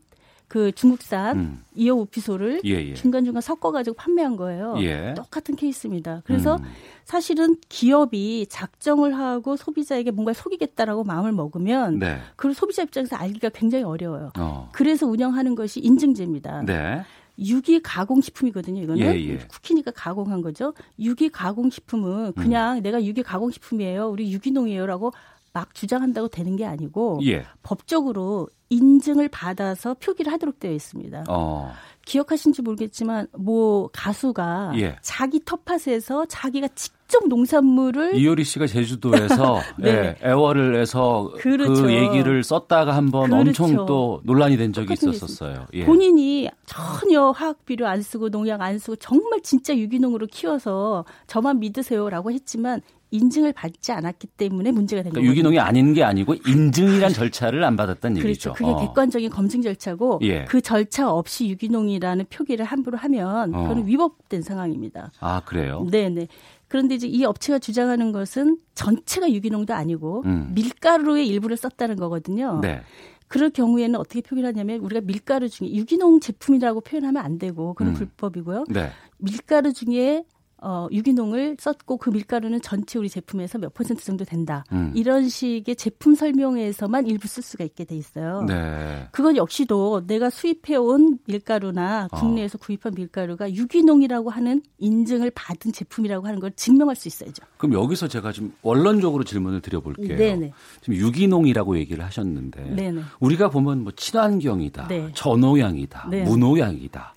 [0.47, 1.63] 그 중국산 음.
[1.73, 2.93] 이어 우피소를 예, 예.
[2.93, 4.75] 중간중간 섞어가지고 판매한 거예요.
[4.79, 5.13] 예.
[5.15, 6.21] 똑같은 케이스입니다.
[6.25, 6.63] 그래서 음.
[7.03, 12.19] 사실은 기업이 작정을 하고 소비자에게 뭔가 속이겠다라고 마음을 먹으면 네.
[12.35, 14.31] 그 소비자 입장에서 알기가 굉장히 어려워요.
[14.37, 14.69] 어.
[14.71, 16.63] 그래서 운영하는 것이 인증제입니다.
[16.63, 17.03] 네.
[17.39, 18.81] 유기 가공식품이거든요.
[18.81, 19.37] 이거는 예, 예.
[19.47, 20.73] 쿠키니까 가공한 거죠.
[20.99, 22.83] 유기 가공식품은 그냥 음.
[22.83, 24.09] 내가 유기 가공식품이에요.
[24.09, 25.11] 우리 유기농이에요라고
[25.53, 27.45] 막 주장한다고 되는 게 아니고 예.
[27.63, 31.25] 법적으로 인증을 받아서 표기를 하도록 되어 있습니다.
[31.29, 31.71] 어.
[32.05, 34.95] 기억하신지 모르겠지만 뭐 가수가 예.
[35.01, 40.15] 자기 텃밭에서 자기가 직접 농산물을 이효리 씨가 제주도에서 네.
[40.21, 41.83] 예, 애월을 해서 그 그렇죠.
[41.83, 43.63] 그 얘기를 썼다가 한번 그렇죠.
[43.63, 45.65] 엄청 또 논란이 된 적이 있었었어요.
[45.73, 45.85] 예.
[45.85, 52.31] 본인이 전혀 화학 비료 안 쓰고 농약 안 쓰고 정말 진짜 유기농으로 키워서 저만 믿으세요라고
[52.31, 52.81] 했지만
[53.15, 55.31] 인증을 받지 않았기 때문에 문제가 된 그러니까 거예요.
[55.31, 58.29] 유기농이 아닌 게 아니고 인증이란 절차를 안 받았다는 그렇죠.
[58.29, 58.53] 얘기죠.
[58.53, 58.79] 그게 어.
[58.79, 60.45] 객관적인 검증 절차고 예.
[60.45, 63.67] 그 절차 없이 유기농이라는 표기를 함부로 하면 어.
[63.67, 65.11] 그건 위법된 상황입니다.
[65.19, 65.85] 아 그래요?
[65.89, 66.27] 네네.
[66.67, 70.51] 그런데 이제 이 업체가 주장하는 것은 전체가 유기농도 아니고 음.
[70.55, 72.59] 밀가루의 일부를 썼다는 거거든요.
[72.61, 72.81] 네.
[73.27, 77.93] 그럴 경우에는 어떻게 표기를 하냐면 우리가 밀가루 중에 유기농 제품이라고 표현하면 안 되고 그건 음.
[77.95, 78.65] 불법이고요.
[78.69, 78.89] 네.
[79.17, 80.23] 밀가루 중에
[80.61, 84.63] 어, 유기농을 썼고 그 밀가루는 전체 우리 제품에서 몇 퍼센트 정도 된다.
[84.71, 84.91] 음.
[84.95, 88.41] 이런 식의 제품 설명에서만 일부 쓸 수가 있게 돼 있어요.
[88.43, 89.07] 네.
[89.11, 92.17] 그건 역시도 내가 수입해온 밀가루나 어.
[92.17, 92.65] 국내에서 어.
[92.65, 97.43] 구입한 밀가루가 유기농이라고 하는 인증을 받은 제품이라고 하는 걸 증명할 수 있어야죠.
[97.57, 100.17] 그럼 여기서 제가 좀 원론적으로 질문을 드려볼게요.
[100.17, 100.51] 네네.
[100.81, 103.01] 지금 유기농이라고 얘기를 하셨는데 네네.
[103.19, 105.11] 우리가 보면 뭐 친환경이다, 네.
[105.13, 106.23] 저농약이다, 네.
[106.23, 107.13] 무농약이다,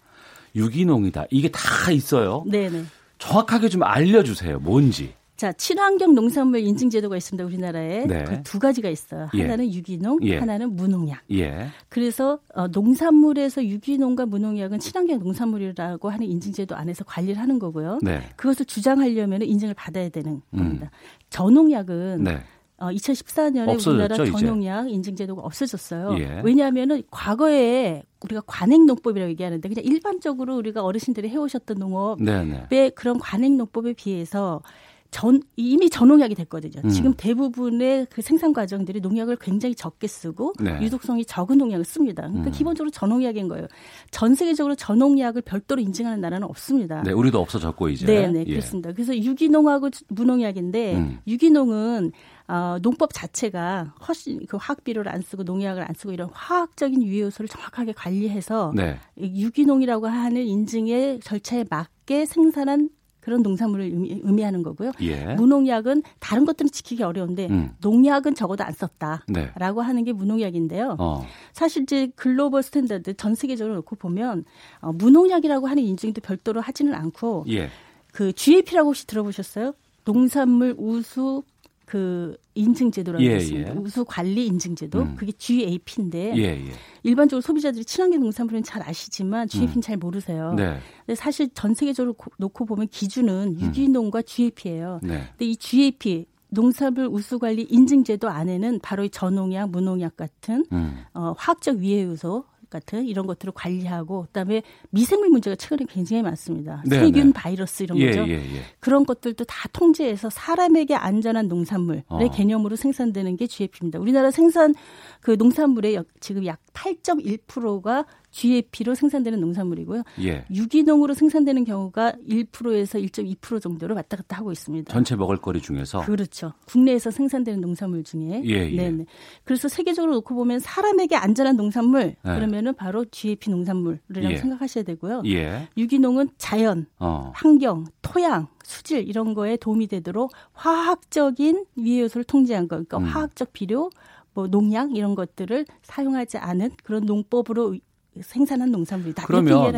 [0.55, 2.45] 유기농이다 이게 다 있어요.
[2.51, 2.85] 네네.
[3.19, 4.61] 정확하게 좀 알려주세요.
[4.61, 5.15] 뭔지.
[5.39, 7.45] 자, 친환경 농산물 인증 제도가 있습니다.
[7.45, 8.25] 우리나라에 네.
[8.25, 9.29] 그두 가지가 있어요.
[9.35, 9.43] 예.
[9.43, 10.39] 하나는 유기농, 예.
[10.39, 11.21] 하나는 무농약.
[11.31, 11.69] 예.
[11.89, 18.01] 그래서 어, 농산물에서 유기농과 무농약은 친환경 농산물이라고 하는 인증 제도 안에서 관리를 하는 거고요.
[18.03, 18.21] 네.
[18.35, 20.59] 그것을 주장하려면 인증을 받아야 되는 음.
[20.59, 20.91] 겁니다.
[21.31, 22.43] 저농약은 네.
[22.81, 26.17] 어, 2014년에 없어졌죠, 우리나라 전용약 인증 제도가 없어졌어요.
[26.21, 26.43] 예.
[26.45, 32.91] 왜냐하면은 과거에 우리가 관행 농법이라고 얘기하는데 그냥 일반적으로 우리가 어르신들이 해오셨던 농업의 네네.
[32.91, 34.63] 그런 관행 농법에 비해서
[35.11, 36.83] 전 이미 전농약이 됐거든요.
[36.85, 36.89] 음.
[36.91, 40.79] 지금 대부분의 그 생산 과정들이 농약을 굉장히 적게 쓰고 네.
[40.83, 42.23] 유독성이 적은 농약을 씁니다.
[42.23, 42.53] 그러니까 음.
[42.53, 43.67] 기본적으로 전농약인 거예요.
[44.11, 47.03] 전 세계적으로 전농약을 별도로 인증하는 나라는 없습니다.
[47.03, 48.07] 네, 우리도 없어졌고 이제.
[48.07, 48.53] 네, 네, 예.
[48.53, 48.93] 그렇습니다.
[48.93, 51.19] 그래서 유기농하고 무농약인데 음.
[51.27, 52.13] 유기농은
[52.49, 57.21] 어, 농법 자체가 훨씬 그 화학 비료를 안 쓰고 농약을 안 쓰고 이런 화학적인 유해
[57.21, 58.99] 요소를 정확하게 관리해서 네.
[59.19, 62.89] 유기농이라고 하는 인증의 절차에 맞게 생산한
[63.29, 63.85] 그런 농산물을
[64.25, 64.93] 의미, 하는 거고요.
[65.03, 65.35] 예.
[65.35, 67.73] 무농약은 다른 것들은 지키기 어려운데 음.
[67.83, 69.87] 농약은 적어도 안 썼다라고 네.
[69.87, 70.97] 하는 게 무농약인데요.
[70.99, 71.27] 어.
[71.53, 74.47] 사실 이제 global standard 전 세계적으로 놓고 보면
[74.81, 77.69] 어, 무농약이라고 하는 인증도 별도로 하지는 않고 예.
[78.13, 79.75] 그 GAP라고 혹시 들어보셨어요?
[80.05, 81.43] 농산물 우수
[81.89, 83.75] 그 인증 제도라고 예, 있습니다.
[83.75, 83.79] 예.
[83.79, 85.01] 우수 관리 인증 제도.
[85.01, 85.17] 음.
[85.17, 86.73] 그게 GAP인데 예, 예.
[87.03, 89.81] 일반적으로 소비자들이 친환경 농산물은 잘 아시지만 GAP는 음.
[89.81, 90.53] 잘 모르세요.
[90.53, 90.79] 네.
[91.07, 93.61] 근데 사실 전 세계적으로 놓고 보면 기준은 음.
[93.61, 95.01] 유기농과 GAP예요.
[95.03, 95.25] 네.
[95.31, 101.05] 근데 이 GAP 농산물 우수 관리 인증 제도 안에는 바로 이 전농약, 무농약 같은 음.
[101.15, 106.83] 어, 화학적 위해 요소 같은 이런 것들을 관리하고 그다음에 미생물 문제가 최근에 굉장히 많습니다.
[106.87, 107.33] 네 세균, 네.
[107.33, 108.29] 바이러스 이런 예, 거죠.
[108.29, 108.63] 예, 예.
[108.81, 112.31] 그런 것들도 다 통제해서 사람에게 안전한 농산물의 어.
[112.31, 113.99] 개념으로 생산되는 게 GAP입니다.
[113.99, 114.75] 우리나라 생산
[115.21, 120.03] 그 농산물의 지금 약 8.1%가 GAP로 생산되는 농산물이고요.
[120.23, 120.45] 예.
[120.51, 124.93] 유기농으로 생산되는 경우가 1%에서 1.2% 정도로 왔다 갔다 하고 있습니다.
[124.93, 126.53] 전체 먹을거리 중에서 그렇죠.
[126.67, 128.91] 국내에서 생산되는 농산물 중에 예, 예.
[128.91, 129.05] 네.
[129.45, 132.35] 그래서 세계적으로 놓고 보면 사람에게 안전한 농산물 네.
[132.35, 134.37] 그러면은 바로 GAP 농산물이라고 예.
[134.37, 135.23] 생각하셔야 되고요.
[135.27, 135.69] 예.
[135.77, 137.33] 유기농은 자연, 어.
[137.35, 143.05] 환경, 토양, 수질 이런 거에 도움이 되도록 화학적인 위해 요소를 통제한 거, 그러니까 음.
[143.05, 143.91] 화학적 비료,
[144.39, 147.75] 뭐 농약 이런 것들을 사용하지 않은 그런 농법으로
[148.21, 149.27] 생산한 농산물이다.
[149.27, 149.73] 그러면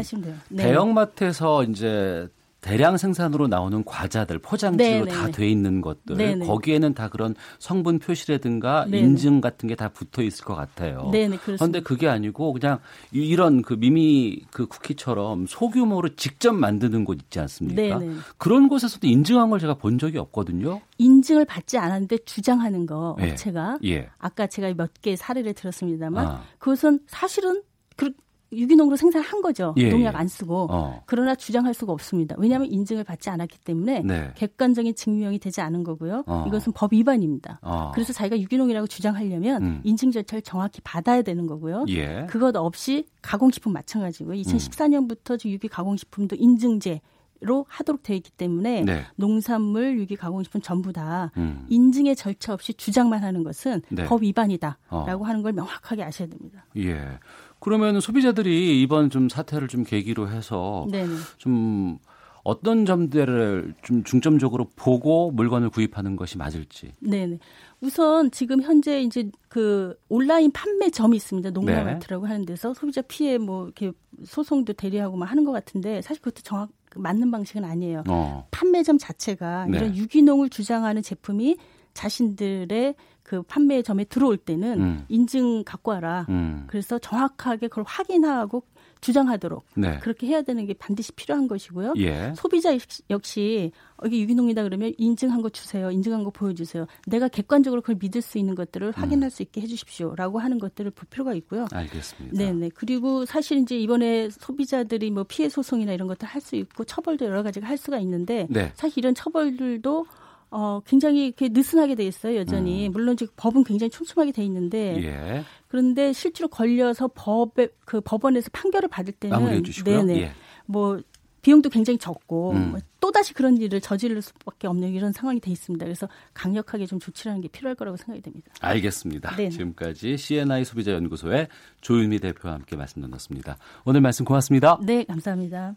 [0.51, 0.65] 네.
[0.65, 2.29] 대형마트에서 이제
[2.61, 6.47] 대량 생산으로 나오는 과자들 포장지로 다 돼 있는 것들 네네.
[6.47, 8.99] 거기에는 다 그런 성분 표시라든가 네네.
[8.99, 11.09] 인증 같은 게 다 붙어 있을 것 같아요.
[11.11, 12.81] 네네, 그런데 그게 아니고 그냥
[13.13, 18.01] 이런 그 미미 그 쿠키처럼 소규모로 직접 만드는 곳 있지 않습니까?
[18.37, 20.83] 그런 곳에서도 인증한 걸 제가 본 적이 없거든요.
[20.99, 23.31] 인증을 받지 않았는데 주장하는 거 예.
[23.31, 24.11] 업체가 예.
[24.19, 26.43] 아까 제가 몇 개 사례를 들었습니다만 아.
[26.59, 27.63] 그것은 사실은
[27.97, 28.13] 그
[28.53, 29.75] 유기농으로 생산한 거죠.
[29.77, 30.19] 예, 농약 예.
[30.19, 30.67] 안 쓰고.
[30.71, 31.03] 어.
[31.07, 32.35] 그러나 주장할 수가 없습니다.
[32.39, 34.33] 왜냐하면 인증을 받지 않았기 때문에 네.
[34.35, 36.25] 객관적인 증명이 되지 않은 거고요.
[36.27, 36.45] 어.
[36.49, 37.61] 이것은 법 위반입니다.
[37.63, 37.93] 어.
[37.95, 39.81] 그래서 자기가 유기농이라고 주장하려면 음.
[39.85, 41.85] 인증 절차를 정확히 받아야 되는 거고요.
[41.89, 42.27] 예.
[42.29, 45.51] 그것 없이 가공식품 마찬가지고 2014년부터 음.
[45.51, 47.01] 유기 가공식품도 인증제
[47.43, 49.07] 로 하도록 되어 있기 때문에 네.
[49.17, 51.65] 농산물, 유기 가공식품 전부 다 음.
[51.71, 54.05] 인증의 절차 없이 주장만 하는 것은 네.
[54.05, 55.27] 법 위반이다라고 어.
[55.27, 56.67] 하는 걸 명확하게 아셔야 됩니다.
[56.77, 57.19] 예.
[57.61, 61.15] 그러면 소비자들이 이번 좀 사태를 좀 계기로 해서 네네.
[61.37, 61.99] 좀
[62.43, 66.95] 어떤 점들을 좀 중점적으로 보고 물건을 구입하는 것이 맞을지.
[67.01, 67.39] 네.
[67.81, 71.51] 우선 지금 현재 이제 그 온라인 판매점이 있습니다.
[71.51, 72.33] 농가마트라고 네.
[72.33, 73.93] 하는 데서 소비자 피해 뭐 이렇게
[74.25, 78.05] 소송도 대리하고 막 하는 것 같은데 사실 그것도 정확 맞는 방식은 아니에요.
[78.09, 78.47] 어.
[78.51, 79.79] 판매점 자체가 네.
[79.79, 81.57] 이런 유기농을 주장하는 제품이
[81.95, 82.95] 자신들의
[83.31, 85.05] 그 판매점에 들어올 때는 음.
[85.09, 86.27] 인증 갖고 와라.
[86.31, 86.65] 음.
[86.67, 88.65] 그래서 정확하게 그걸 확인하고
[89.01, 89.99] 주장하도록 네.
[90.01, 91.95] 그렇게 해야 되는 게 반드시 필요한 것이고요.
[91.99, 92.33] 예.
[92.37, 92.77] 소비자
[93.09, 93.71] 역시
[94.05, 95.93] 이게 유기농이다 그러면 인증한 거 주세요.
[95.93, 96.87] 인증한 거 보여주세요.
[97.07, 98.93] 내가 객관적으로 그걸 믿을 수 있는 것들을 음.
[98.95, 101.67] 확인할 수 있게 해주십시오라고 하는 것들을 볼 필요가 있고요.
[101.73, 102.37] 알겠습니다.
[102.37, 102.71] 네네.
[102.75, 107.43] 그리고 사실 이제 이번에 소비자들이 뭐 피해 소송이나 이런 것들 할 수 있고 처벌도 여러
[107.45, 108.73] 가지가 할 수가 있는데 네.
[108.75, 110.07] 사실 이런 처벌들도
[110.51, 112.89] 어, 굉장히 이렇게 느슨하게 돼 있어요, 여전히.
[112.89, 112.93] 음.
[112.93, 115.03] 물론 지금 법은 굉장히 촘촘하게 돼 있는데.
[115.03, 115.45] 예.
[115.69, 119.37] 그런데 실제로 걸려서 법에, 그 법원에서 판결을 받을 때는.
[119.85, 120.21] 네네.
[120.21, 120.33] 예.
[120.67, 121.01] 뭐,
[121.43, 122.71] 비용도 굉장히 적고, 음.
[122.73, 125.85] 뭐 또다시 그런 일을 저지를 수밖에 없는 이런 상황이 돼 있습니다.
[125.85, 128.53] 그래서 강력하게 좀 조치라는 게 필요할 거라고 생각이 됩니다.
[128.61, 129.37] 알겠습니다.
[129.37, 131.49] 네 지금까지 CNI 소비자연구소의
[131.81, 133.57] 조윤미 대표와 함께 말씀 나눴습니다.
[133.85, 134.79] 오늘 말씀 고맙습니다.
[134.83, 135.75] 네, 감사합니다.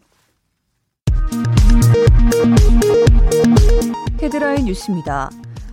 [4.20, 5.30] 헤드라인 뉴스입니다.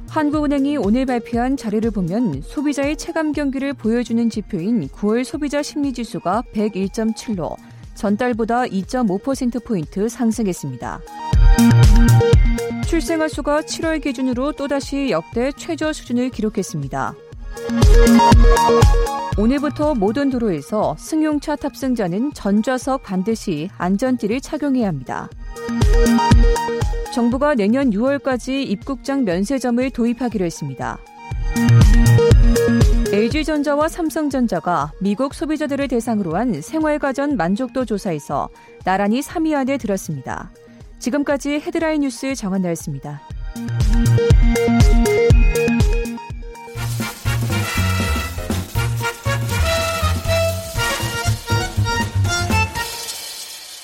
[0.10, 7.56] 한국은행이 오늘 발표한 자료를 보면 소비자의 체감 경기를 보여주는 지표인 9월 소비자 심리지수가 101.7로
[7.96, 11.00] 전달보다 2.5%포인트 상승했습니다.
[12.88, 17.16] 출생아 수가 7월 기준으로 또다시 역대 최저 수준을 기록했습니다.
[19.38, 25.30] 오늘부터 모든 도로에서 승용차 탑승자는 전좌석 반드시 안전띠를 착용해야 합니다.
[27.14, 30.98] 정부가 내년 6월까지 입국장 면세점을 도입하기로 했습니다.
[33.12, 38.50] LG전자와 삼성전자가 미국 소비자들을 대상으로 한 생활가전 만족도 조사에서
[38.86, 40.52] 나란히 3위 안에 들었습니다.
[41.00, 43.22] 지금까지 헤드라인 뉴스 정한나였습니다.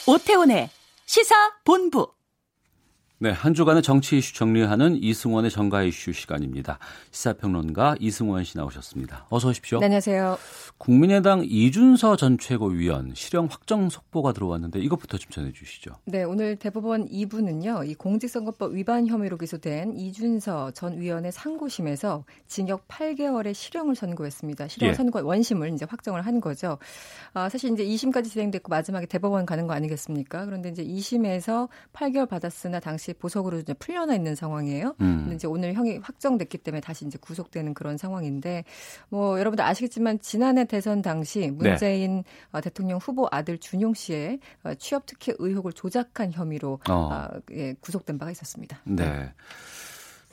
[0.08, 0.69] 오태훈의
[1.07, 2.16] 시사 본부.
[3.19, 6.77] 네, 한 주간의 정치 이슈 정리하는 이승원의 정가 이슈 시간입니다.
[7.10, 9.25] 시사평론가 이승원 씨 나오셨습니다.
[9.32, 9.80] 어서 오십시오.
[9.80, 10.38] 네, 안녕하세요.
[10.77, 15.95] 국민의당 이준서 전 최고위원 실형 확정 속보가 들어왔는데 이것부터 좀 전해 주시죠.
[16.06, 17.89] 네, 오늘 대법원 2부는요.
[17.89, 24.67] 이 공직선거법 위반 혐의로 기소된 이준서 전 위원의 상고심에서 징역 8개월의 실형을 선고했습니다.
[24.67, 24.93] 실형 예.
[24.93, 26.77] 선고 원심을 이제 확정을 한 거죠.
[27.34, 30.45] 아, 사실 이제 2심까지 진행됐고 마지막에 대법원 가는 거 아니겠습니까?
[30.45, 34.95] 그런데 이제 2심에서 8개월 받았으나 당시 다시 보석으로 이제 풀려나 있는 상황이에요.
[34.99, 35.19] 음.
[35.21, 38.65] 근데 이제 오늘 형이 확정됐기 때문에 다시 이제 구속되는 그런 상황인데
[39.09, 42.61] 뭐 여러분들 아시겠지만 지난해 대선 당시 문재인 네.
[42.61, 47.09] 대통령 후보 아들 준용 씨의 어, 취업 특혜 의혹을 조작한 혐의로 어.
[47.11, 48.81] 아, 예, 구속된 바가 있었습니다.
[48.83, 49.31] 네.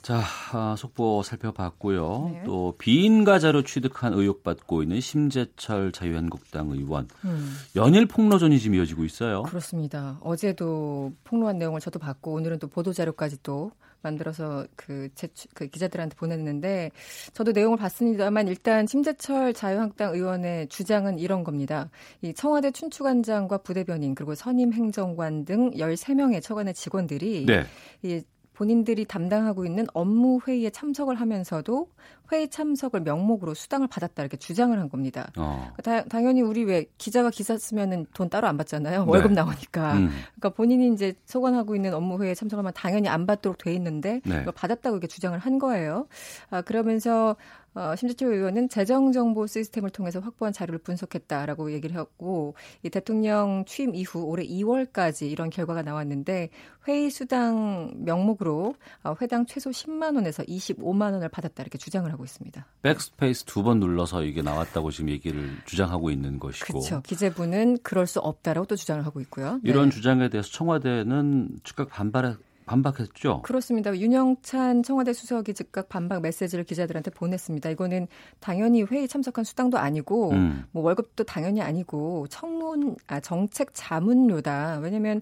[0.05, 0.21] 자,
[0.53, 2.31] 아, 속보 살펴봤고요.
[2.31, 2.43] 네.
[2.45, 7.55] 또 비인가자로 취득한 의혹 받고 있는 심재철 자유한국당 의원 음.
[7.75, 9.45] 연일 폭로전이 지금 이어지고 있어요.
[9.45, 10.19] 그렇습니다.
[10.21, 13.71] 어제도 폭로한 내용을 저도 봤고 오늘은 또 보도 자료까지 또
[14.03, 16.91] 만들어서 그, 제, 그 기자들한테 보냈는데
[17.33, 21.89] 저도 내용을 봤습니다만 일단 심재철 자유한국당 의원의 주장은 이런 겁니다.
[22.21, 27.65] 이 청와대 춘추관장과 부대변인 그리고 선임 행정관 등 13명의 처관의 직원들이 네.
[28.03, 28.23] 이
[28.55, 31.89] 본인들이 담당하고 있는 업무 회의에 참석을 하면서도
[32.33, 35.31] 회의 참석을 명목으로 수당을 받았다 이렇게 주장을 한 겁니다.
[35.37, 35.73] 어.
[35.83, 39.05] 다, 당연히 우리 왜 기자가 기사 쓰면은 돈 따로 안 받잖아요.
[39.05, 39.11] 네.
[39.11, 39.95] 월급 나오니까.
[39.95, 40.11] 음.
[40.37, 44.45] 그러니까 본인이 이제 소관하고 있는 업무 회의에 참석하면 당연히 안 받도록 돼 있는데 네.
[44.45, 46.07] 받았다고 이렇게 주장을 한 거예요.
[46.51, 47.37] 아, 그러면서
[47.75, 54.23] 어, 심재철 의원은 재정정보 시스템을 통해서 확보한 자료를 분석했다라고 얘기를 했고 이 대통령 취임 이후
[54.23, 56.51] 올해 2월까지 이런 결과가 나왔는데
[56.87, 62.67] 회의 수당 명목으로 어, 회당 최소 10만 원에서 25만 원을 받았다 이렇게 주장을 하고 있습니다.
[62.83, 66.67] 백스페이스 두 번 눌러서 이게 나왔다고 지금 얘기를 주장하고 있는 것이고.
[66.81, 67.01] 그렇죠.
[67.03, 69.61] 기재부는 그럴 수 없다라고 또 주장을 하고 있고요.
[69.63, 69.95] 이런 네.
[69.95, 72.35] 주장에 대해서 청와대는 즉각 반발해
[72.67, 73.43] 반박했죠.
[73.43, 73.95] 그렇습니다.
[73.95, 77.69] 윤영찬 청와대 수석이 즉각 반박 메시지를 기자들한테 보냈습니다.
[77.71, 78.07] 이거는
[78.41, 80.65] 당연히 회의 참석한 수당도 아니고 음.
[80.73, 84.79] 뭐 월급도 당연히 아니고 청문 아 정책 자문료다.
[84.83, 85.21] 왜냐면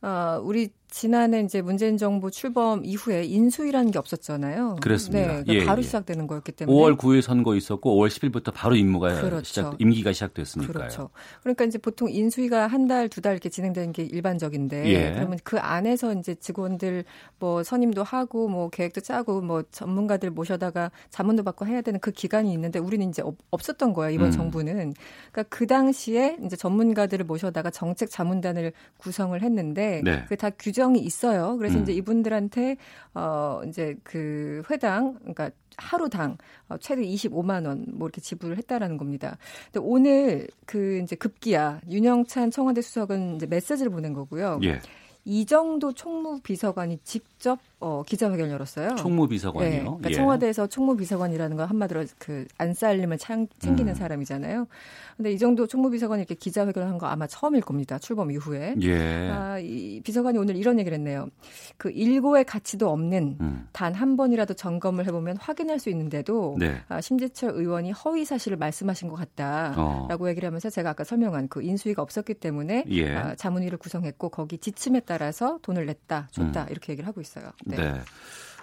[0.00, 4.76] 어 우리 지난해 이제 문재인 정부 출범 이후에 인수위라는 게 없었잖아요.
[4.80, 5.20] 그렇습니다.
[5.20, 5.82] 네, 그러니까 예, 바로 예.
[5.82, 9.44] 시작되는 거였기 때문에 5월 9일 선거 있었고 5월 10일부터 바로 임무가 그렇죠.
[9.44, 10.72] 시작 임기가 시작됐으니까요.
[10.72, 11.10] 그렇죠.
[11.42, 15.12] 그러니까 이제 보통 인수위가 한 달, 두달 이렇게 진행되는 게 일반적인데 예.
[15.14, 17.04] 그러면 그 안에서 이제 직원들
[17.38, 22.50] 뭐 선임도 하고 뭐 계획도 짜고 뭐 전문가들 모셔다가 자문도 받고 해야 되는 그 기간이
[22.52, 24.14] 있는데 우리는 이제 없었던 거예요.
[24.14, 24.32] 이번 음.
[24.32, 24.94] 정부는.
[25.32, 30.24] 그러니까 그 당시에 이제 전문가들을 모셔다가 정책 자문단을 구성을 했는데 네.
[30.28, 31.56] 그다 규제 규정이 있어요.
[31.58, 31.82] 그래서 음.
[31.82, 32.76] 이제 이분들한테
[33.14, 36.38] 어 이제 그 회당 그러니까 하루당
[36.68, 39.38] 어, 최대 25만 원 뭐 이렇게 지불을 했다라는 겁니다.
[39.72, 44.60] 근데 오늘 그 이제 급기야 윤영찬 청와대 수석은 이제 메시지를 보낸 거고요.
[44.64, 44.80] 예.
[45.24, 48.96] 이정도 총무비서관이 직접 어, 기자회견을 열었어요.
[48.96, 49.70] 총무비서관이요?
[49.70, 50.14] 네, 그러니까 예.
[50.14, 53.94] 청와대에서 총무비서관이라는 건 한마디로 그 안살림을 창, 챙기는 음.
[53.94, 54.66] 사람이잖아요.
[55.16, 57.98] 근데 이 정도 총무비서관이 이렇게 기자회견을 한 거 아마 처음일 겁니다.
[57.98, 58.74] 출범 이후에.
[58.82, 59.30] 예.
[59.30, 61.28] 아, 이 비서관이 오늘 이런 얘기를 했네요.
[61.76, 63.68] 그 일고의 가치도 없는 음.
[63.72, 66.80] 단한 번이라도 점검을 해보면 확인할 수 있는데도 네.
[66.88, 70.28] 아, 심재철 의원이 허위 사실을 말씀하신 것 같다라고 어.
[70.28, 73.14] 얘기를 하면서 제가 아까 설명한 그 인수위가 없었기 때문에 예.
[73.14, 76.66] 아, 자문위를 구성했고 거기 지침에 따라서 돈을 냈다, 줬다 음.
[76.70, 77.50] 이렇게 얘기를 하고 있어요.
[77.76, 78.02] 네.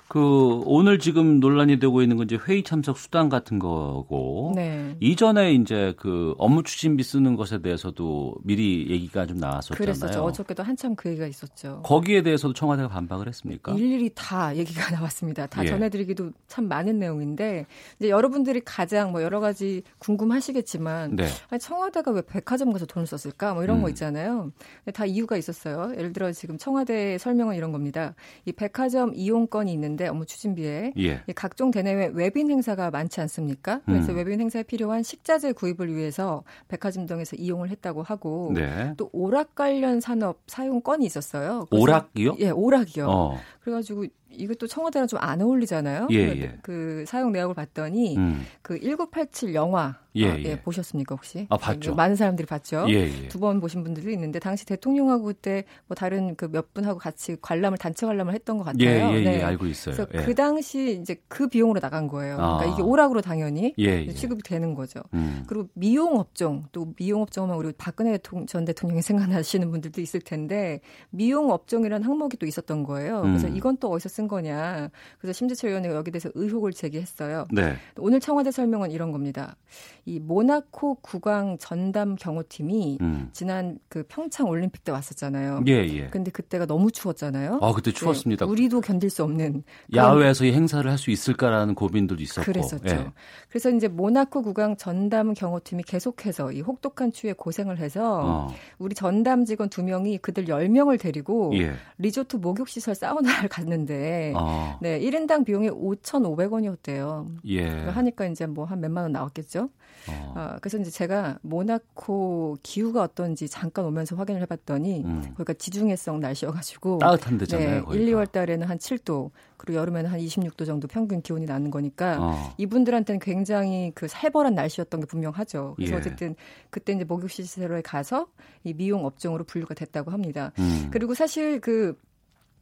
[0.06, 0.08] 네.
[0.08, 4.96] 그 오늘 지금 논란이 되고 있는 건 이제 회의 참석 수당 같은 거고 네.
[5.00, 9.78] 이전에 이제 그 업무 추진비 쓰는 것에 대해서도 미리 얘기가 좀 나왔었잖아요.
[9.78, 10.24] 그랬었죠.
[10.24, 11.82] 어저께도 한참 그 얘기가 있었죠.
[11.84, 13.74] 거기에 대해서도 청와대가 반박을 했습니까?
[13.74, 15.48] 일일이 다 얘기가 나왔습니다.
[15.48, 15.68] 다 예.
[15.68, 17.66] 전해드리기도 참 많은 내용인데
[18.00, 21.26] 이제 여러분들이 가장 뭐 여러 가지 궁금하시겠지만 네.
[21.50, 23.56] 아니, 청와대가 왜 백화점 가서 돈을 썼을까?
[23.56, 23.82] 뭐 이런 음.
[23.82, 24.52] 거 있잖아요.
[24.94, 25.94] 다 이유가 있었어요.
[25.98, 28.14] 예를 들어 지금 청와대 설명은 이런 겁니다.
[28.46, 31.24] 이 백화점 이용권이 있는 있는데 업무 추진비에 예.
[31.36, 33.82] 각종 대내외 외빈 행사가 많지 않습니까?
[33.86, 34.18] 그래서 음.
[34.18, 38.94] 외빈 행사에 필요한 식자재 구입을 위해서 백화점 등에서 이용을 했다고 하고 네.
[38.98, 41.66] 또 오락 관련 산업 사용 건이 있었어요.
[41.72, 42.36] 오락이요?
[42.40, 43.08] 예, 오락이요.
[43.08, 43.40] 어.
[43.62, 46.10] 그래가지고 이것도 청와대랑 좀 안 어울리잖아요.
[46.12, 46.60] 예, 예.
[46.62, 48.46] 그 사용 내역을 봤더니 음.
[48.64, 50.44] 그1987 영화 예, 아, 예.
[50.44, 50.62] 예.
[50.62, 51.46] 보셨습니까 혹시?
[51.50, 51.94] 아 봤죠.
[51.94, 52.86] 많은 사람들이 봤죠.
[52.90, 53.28] 예, 예.
[53.28, 58.06] 두번 보신 분들도 있는데 당시 대통령하고 그때 뭐 다른 그 몇 분하고 같이 관람을 단체
[58.06, 58.88] 관람을 했던 것 같아요.
[58.88, 59.44] 예, 예, 네.
[59.44, 59.96] 알고 있어요.
[60.08, 62.38] 그래서 그 당시 이제 그 비용으로 나간 거예요.
[62.38, 62.74] 그러니까 아.
[62.74, 63.74] 이게 오락으로 당연히
[64.16, 65.02] 취급이 되는 거죠.
[65.14, 65.44] 음.
[65.48, 71.52] 그리고 미용 업종 또 미용 업종하면 우리 박근혜 전 대통령이 생각나시는 분들도 있을 텐데 미용
[71.52, 73.22] 업종이라는 항목이 또 있었던 거예요.
[73.24, 73.58] 그래서 음.
[73.58, 74.90] 이건 또 어디서 쓴 거냐.
[75.20, 77.48] 그래서 심재철 의원이 여기 대해서 의혹을 제기했어요.
[77.52, 77.76] 네.
[77.98, 79.58] 오늘 청와대 설명은 이런 겁니다.
[80.08, 83.30] 이 모나코 국왕 전담 경호팀이 음.
[83.34, 85.64] 지난 그 평창 올림픽 때 왔었잖아요.
[85.68, 86.08] 예, 예.
[86.10, 87.58] 근데 그때가 너무 추웠잖아요.
[87.62, 88.46] 아, 그때 추웠습니다.
[88.46, 89.64] 네, 우리도 견딜 수 없는
[89.96, 92.46] 야외에서 이 행사를 할 수 있을까라는 고민들도 있었고.
[92.46, 92.88] 그랬었죠.
[92.88, 93.12] 예.
[93.50, 98.48] 그래서 이제 모나코 국왕 전담 경호팀이 계속해서 이 혹독한 추위에 고생을 해서 어.
[98.78, 101.74] 우리 전담 직원 두 명이 그들 10명을 데리고 예.
[101.98, 104.78] 리조트 목욕 시설 사우나를 갔는데 어.
[104.82, 107.28] 네, 1인당 비용이 5,500원이었대요.
[107.48, 107.68] 예.
[107.88, 109.70] 하니까 이제 뭐 한 몇만 원 나왔겠죠.
[110.10, 110.34] 어.
[110.36, 110.56] 어.
[110.62, 115.22] 그래서 이제 제가 모나코 기후가 어떤지 잠깐 오면서 확인을 해봤더니 음.
[115.38, 117.86] 거기가 지중해성 날씨여가지고 따뜻한 데잖아요.
[117.90, 122.18] 네, 1, 2월 달에는 한 7도 그리고 여름에는 한 26도 정도 평균 기온이 나는 거니까
[122.20, 122.54] 어.
[122.58, 125.74] 이분들한테는 굉장히 그 살벌한 날씨였던 게 분명하죠.
[125.76, 125.98] 그래서 예.
[125.98, 126.36] 어쨌든
[126.70, 128.28] 그때 이제 목욕 시설에 가서
[128.64, 130.52] 이 미용 업종으로 분류가 됐다고 합니다.
[130.60, 130.90] 음.
[130.92, 131.98] 그리고 사실 그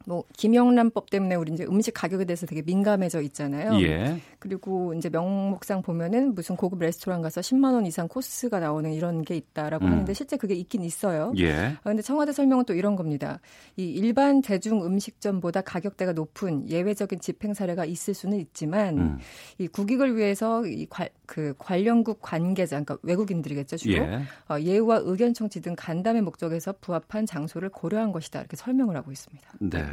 [0.06, 3.80] 뭐 김영란법 때문에 우리 이제 음식 가격에 대해서 되게 민감해져 있잖아요.
[3.80, 4.20] 예.
[4.38, 9.36] 그리고 이제 명목상 보면은 무슨 고급 레스토랑 가서 10만 원 이상 코스가 나오는 이런 게
[9.36, 9.92] 있다라고 음.
[9.92, 11.32] 하는데 실제 그게 있긴 있어요.
[11.38, 11.54] 예.
[11.54, 13.40] 아, 근데 청와대 설명은 또 이런 겁니다.
[13.76, 19.18] 이 일반 대중 음식점보다 가격대가 높은 예외적인 집행 사례가 있을 수는 있지만 음.
[19.58, 24.20] 이 국익을 위해서 이 관, 그 관련국 관계자 그러니까 외국인들이겠죠 주로 예.
[24.48, 29.48] 어, 예우와 의견 청취 등 간담회 목적에서 부합한 장소를 고려한 것이다 이렇게 설명을 하고 있습니다.
[29.60, 29.84] 네.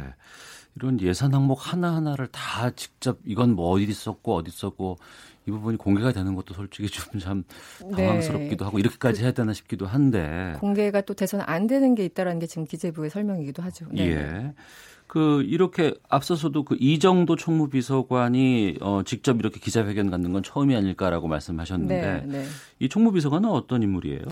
[0.76, 4.98] 이런 예산 항목 하나하나를 다 직접 이건 뭐 어디 있었고 어디 있었고
[5.46, 7.44] 이 부분이 공개가 되는 것도 솔직히 좀 참
[7.94, 8.64] 당황스럽기도 네.
[8.64, 12.64] 하고 이렇게까지 해야 되나 싶기도 한데 공개가 또 돼서는 안 되는 게 있다라는 게 지금
[12.66, 13.86] 기재부의 설명이기도 하죠.
[13.90, 14.10] 네.
[14.10, 14.54] 예.
[15.06, 22.00] 그 이렇게 앞서서도 그 이정도 총무비서관이 어 직접 이렇게 기자회견 갖는 건 처음이 아닐까라고 말씀하셨는데
[22.00, 22.46] 네, 네.
[22.78, 24.22] 이 총무비서관은 어떤 인물이에요?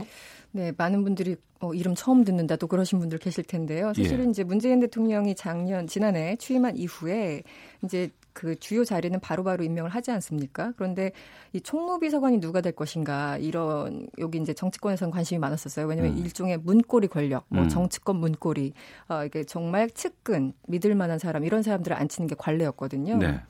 [0.53, 3.93] 네, 많은 분들이 어, 이름 처음 듣는다 또 그러신 분들 계실 텐데요.
[3.95, 4.31] 사실은 예.
[4.31, 7.43] 이제 문재인 대통령이 작년 지난해 취임한 이후에
[7.85, 10.73] 이제 그 주요 자리는 바로바로 바로 임명을 하지 않습니까?
[10.77, 11.13] 그런데
[11.53, 15.87] 이 총무비서관이 누가 될 것인가 이런 여기 이제 정치권에서는 관심이 많았었어요.
[15.87, 16.25] 왜냐하면 음.
[16.25, 17.69] 일종의 문고리 권력, 뭐 음.
[17.69, 18.73] 정치권 문고리,
[19.09, 23.17] 어, 이게 정말 측근 믿을 만한 사람 이런 사람들을 앉히는 게 관례였거든요.
[23.17, 23.41] 네.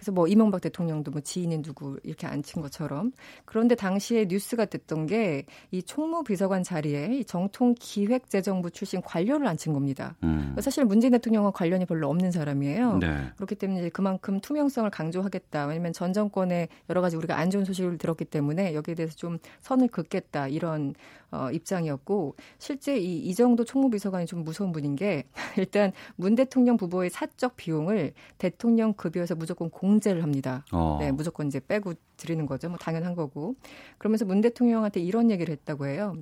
[0.00, 3.12] 그래서 뭐 이명박 대통령도 뭐 지인이 누구 이렇게 앉힌 것처럼
[3.44, 9.72] 그런데 당시에 뉴스가 됐던 게 이 총무 비서관 자리에 이 정통 기획재정부 출신 관료를 앉힌
[9.72, 10.16] 겁니다.
[10.22, 10.54] 음.
[10.60, 12.98] 사실 문재인 대통령과 관련이 별로 없는 사람이에요.
[12.98, 13.30] 네.
[13.36, 15.66] 그렇기 때문에 그만큼 투명성을 강조하겠다.
[15.66, 19.88] 왜냐하면 전 정권에 여러 가지 우리가 안 좋은 소식을 들었기 때문에 여기에 대해서 좀 선을
[19.88, 20.94] 긋겠다 이런
[21.30, 25.24] 어, 입장이었고 실제 이 이정도 총무비서관이 좀 무서운 분인 게
[25.56, 30.64] 일단 문 대통령 부부의 사적 비용을 대통령 급여에서 무조건 공제를 합니다.
[30.72, 30.98] 어.
[31.00, 32.68] 네, 무조건 이제 빼고 드리는 거죠.
[32.68, 33.56] 뭐 당연한 거고.
[33.98, 36.14] 그러면서 문 대통령한테 이런 얘기를 했다고 해요.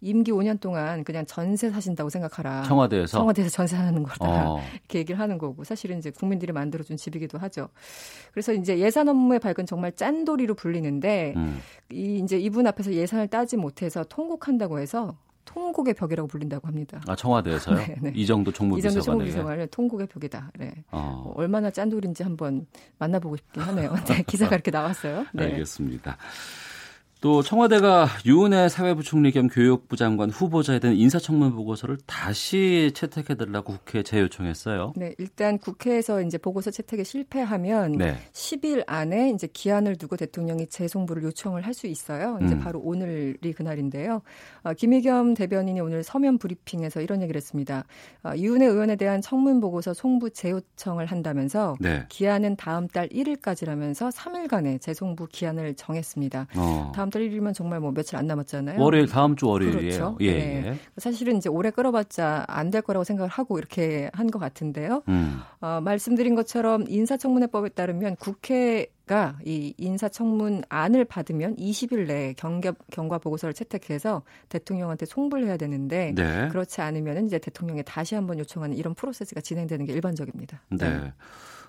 [0.00, 2.64] 임기 5년 동안 그냥 전세 사신다고 생각하라.
[2.64, 4.50] 청와대에서 청와대에서 전세 사는 거다.
[4.50, 4.60] 어.
[4.80, 7.68] 이렇게 얘기를 하는 거고 사실은 이제 국민들이 만들어 준 집이기도 하죠.
[8.32, 11.60] 그래서 이제 예산 업무의 발근 정말 짠돌이로 불리는데 음.
[11.92, 17.00] 이 이제 이분 앞에서 예산을 따지 못해서 통곡한다고 해서 통곡의 벽이라고 불린다고 합니다.
[17.06, 17.76] 아 청와대에서요?
[17.86, 18.12] 네, 네.
[18.14, 18.90] 이 정도 총무비서관.
[18.90, 20.50] 이 정도 총무비서관을 통곡의 벽이다.
[20.58, 20.72] 네.
[20.90, 21.22] 어.
[21.24, 22.66] 뭐 얼마나 짠돌인지 한번
[22.98, 23.94] 만나보고 싶긴 하네요.
[24.06, 25.26] 네, 기사가 이렇게 나왔어요.
[25.32, 25.44] 네.
[25.44, 26.16] 알겠습니다.
[27.22, 34.02] 또 청와대가 유은혜 사회부 총리 겸 교육부 장관 후보자에 대한 인사청문 보고서를 다시 채택해달라고 국회에
[34.02, 34.92] 재요청했어요.
[34.96, 38.16] 네, 일단 국회에서 이제 보고서 채택에 실패하면 네.
[38.32, 42.38] 10일 안에 이제 기한을 두고 대통령이 재송부를 요청을 할 수 있어요.
[42.42, 42.60] 이제 음.
[42.60, 44.20] 바로 오늘이 그날인데요.
[44.62, 47.84] 어, 김의겸 대변인이 오늘 서면 브리핑에서 이런 얘기를 했습니다.
[48.24, 52.04] 어, 유은혜 의원에 대한 청문 보고서 송부 재요청을 한다면서 네.
[52.10, 56.48] 기한은 다음 달 1일까지라면서 3일간의 재송부 기한을 정했습니다.
[56.56, 56.92] 어.
[56.94, 58.80] 다음 달 1일이면 정말 뭐 며칠 안 남았잖아요.
[58.80, 59.82] 월요일 다음 주 월요일이에요.
[59.82, 60.16] 그렇죠.
[60.20, 60.62] 예, 네.
[60.66, 60.78] 예.
[60.98, 65.02] 사실은 이제 오래 끌어봤자 안 될 거라고 생각을 하고 이렇게 한 것 같은데요.
[65.08, 65.40] 음.
[65.60, 73.52] 어, 말씀드린 것처럼 인사청문회법에 따르면 국회가 이 인사청문 안을 받으면 20일 내에 경과, 경과 보고서를
[73.52, 76.48] 채택해서 대통령한테 송부를 해야 되는데 네.
[76.48, 80.62] 그렇지 않으면 이제 대통령에 다시 한번 요청하는 이런 프로세스가 진행되는 게 일반적입니다.
[80.70, 80.88] 네.
[80.88, 81.12] 네.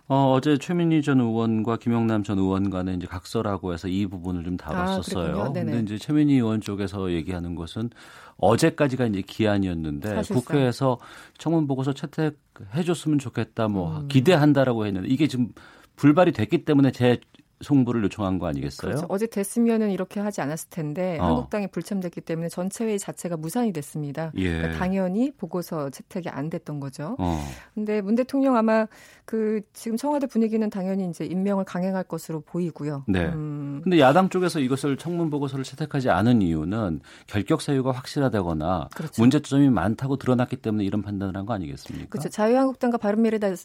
[0.07, 4.57] 어, 어제 최민희 전 의원과 김영남 전 의원 간에 이제 각서라고 해서 이 부분을 좀
[4.57, 5.41] 다뤘었어요.
[5.41, 7.89] 아, 근데 이제 최민희 의원 쪽에서 얘기하는 것은
[8.37, 10.37] 어제까지가 이제 기한이었는데 사실상.
[10.37, 10.97] 국회에서
[11.37, 14.07] 청문 보고서 채택해 줬으면 좋겠다 뭐 음.
[14.09, 15.49] 기대한다라고 했는데 이게 지금
[15.95, 17.19] 불발이 됐기 때문에 제
[17.63, 18.91] 송부를 요청한 거 아니겠어요?
[18.91, 19.05] 그렇죠.
[19.09, 21.25] 어제 됐으면은 이렇게 하지 않았을 텐데 어.
[21.25, 24.31] 한국당이 불참됐기 때문에 전체 회의 자체가 무산이 됐습니다.
[24.35, 24.57] 예.
[24.57, 27.15] 그러니까 당연히 보고서 채택이 안 됐던 거죠.
[27.19, 27.39] 어.
[27.73, 28.87] 근데 문 대통령 아마
[29.25, 33.05] 그 지금 청와대 분위기는 당연히 이제 임명을 강행할 것으로 보이고요.
[33.07, 33.25] 네.
[33.27, 33.79] 음.
[33.83, 39.21] 근데 야당 쪽에서 이것을 청문 보고서를 채택하지 않은 이유는 결격 사유가 확실하다거나 그렇죠.
[39.21, 42.07] 문제점이 많다고 드러났기 때문에 이런 판단을 한 거 아니겠습니까?
[42.09, 42.29] 그렇죠.
[42.29, 43.55] 자유한국당과 바른미래당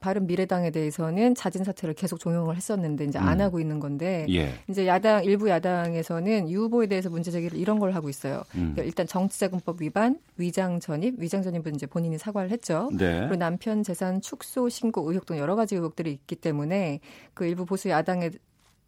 [0.00, 3.44] 바른 미래당에 대해서는 자진 사퇴를 계속 종용을 했었는데 이제 안 음.
[3.44, 4.54] 하고 있는 건데 예.
[4.66, 8.42] 이제 야당 일부 야당에서는 유 후보에 대해서 문제 제기를 이런 걸 하고 있어요.
[8.54, 8.72] 음.
[8.72, 12.88] 그러니까 일단 정치자금법 위반, 위장 전입, 위장 전입은 이제 본인이 사과를 했죠.
[12.96, 13.20] 네.
[13.20, 17.00] 그리고 남편 재산 축소 신고 의혹 등 여러 가지 의혹들이 있기 때문에
[17.34, 18.30] 그 일부 보수 야당에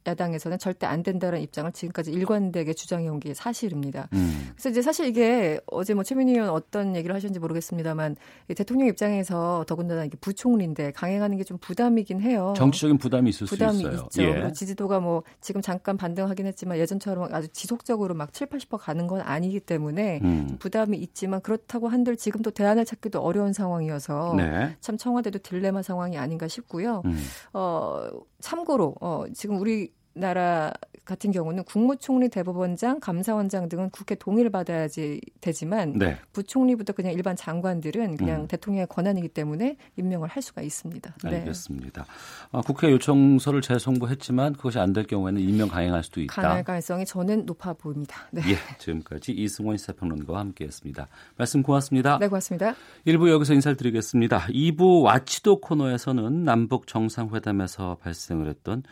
[0.06, 4.08] 야당에서는 절대 안 된다는 입장을 지금까지 일관되게 주장해 온 게 사실입니다.
[4.14, 4.48] 음.
[4.52, 8.16] 그래서 이제 사실 이게 어제 뭐 최민희 의원 어떤 얘기를 하셨는지 모르겠습니다만
[8.56, 12.54] 대통령 입장에서 더군다나 이게 부총리인데 강행하는 게 좀 부담이긴 해요.
[12.56, 14.04] 정치적인 부담이 있을 부담이 수 있어요.
[14.04, 14.22] 있죠.
[14.22, 14.32] 예.
[14.32, 19.20] 그리고 지지도가 뭐 지금 잠깐 반등하긴 했지만 예전처럼 아주 지속적으로 막 7, 80% 가는 건
[19.20, 20.56] 아니기 때문에 음.
[20.58, 24.76] 부담이 있지만 그렇다고 한들 지금도 대안을 찾기도 어려운 상황이어서 네.
[24.80, 27.02] 참 청와대도 딜레마 상황이 아닌가 싶고요.
[27.04, 27.18] 음.
[27.52, 28.08] 어
[28.42, 30.72] 참고로 어 지금 우리 나라
[31.04, 36.16] 같은 경우는 국무총리, 대법원장, 감사원장 등은 국회 동의를 받아야지 되지만 네.
[36.32, 38.46] 부총리부터 그냥 일반 장관들은 그냥 음.
[38.46, 41.16] 대통령의 권한이기 때문에 임명을 할 수가 있습니다.
[41.24, 41.36] 네.
[41.38, 42.06] 알겠습니다.
[42.52, 46.40] 아, 국회 요청서를 재송부했지만 그것이 안 될 경우에는 임명 강행할 수도 있다.
[46.42, 48.28] 강할 가능성이 저는 높아 보입니다.
[48.30, 48.42] 네.
[48.46, 51.08] 예, 지금까지 이승원 시사평론가와 함께했습니다.
[51.38, 52.18] 말씀 고맙습니다.
[52.18, 52.74] 네, 고맙습니다.
[53.06, 54.40] 1부 여기서 인사를 드리겠습니다.
[54.50, 58.82] 2부 와치도 코너에서는 남북 정상회담에서 발생을 했던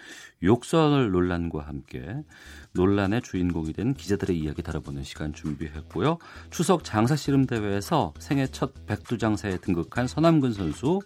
[0.43, 2.23] 욕설 논란과 함께
[2.73, 6.19] 논란의 주인공이 된 기자들의 이야기 다뤄보는 시간 준비했고요.
[6.51, 11.01] 추석 장사 씨름 대회에서 생애 첫 백두장사에 등극한 서남근 선수,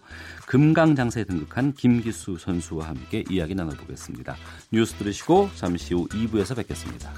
[0.47, 4.35] 금강장사에 등극한 김기수 선수와 함께 이야기 나눠보겠습니다.
[4.71, 7.11] 뉴스 들으시고 잠시 후 2부에서 뵙겠습니다.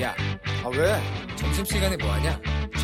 [0.00, 0.14] 야,
[0.64, 1.36] 아 왜?
[1.36, 2.59] 점심시간에 뭐하냐?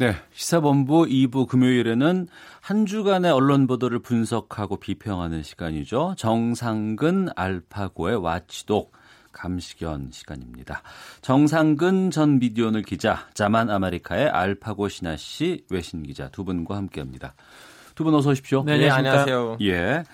[0.00, 0.16] 네.
[0.32, 2.26] 시사본부 2부 금요일에는
[2.62, 6.14] 한 주간의 언론 보도를 분석하고 비평하는 시간이죠.
[6.16, 8.92] 정상근 알파고의 와치독
[9.32, 10.80] 감시견 시간입니다.
[11.20, 17.34] 정상근 전 미디어널 기자, 자만 아메리카의 알파고 신하 씨 외신 기자 두 분과 함께 합니다.
[17.94, 18.62] 두 분 어서 오십시오.
[18.64, 19.58] 네, 네 안녕하세요.
[19.60, 20.04] 예.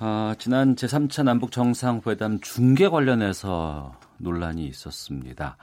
[0.00, 5.56] 아, 지난 제3차 남북 정상회담 중계 관련해서 논란이 있었습니다.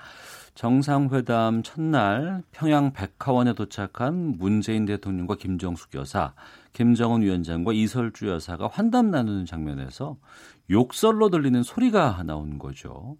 [0.53, 6.33] 정상회담 첫날 평양 백화원에 도착한 문재인 대통령과 김정숙 여사,
[6.73, 10.17] 김정은 위원장과 이설주 여사가 환담 나누는 장면에서
[10.69, 13.17] 욕설로 들리는 소리가 나온 거죠.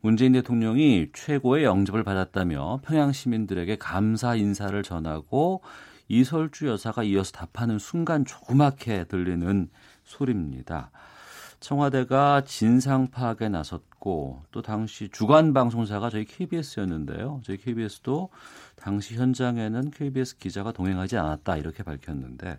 [0.00, 5.62] 문재인 대통령이 최고의 영접을 받았다며 평양 시민들에게 감사 인사를 전하고
[6.08, 9.68] 이설주 여사가 이어서 답하는 순간 조그맣게 들리는
[10.04, 10.90] 소리입니다.
[11.60, 17.40] 청와대가 진상 파악에 나섰 고 또 당시 주간 방송사가 저희 KBS였는데요.
[17.44, 18.30] 저희 KBS도
[18.76, 22.58] 당시 현장에는 KBS 기자가 동행하지 않았다 이렇게 밝혔는데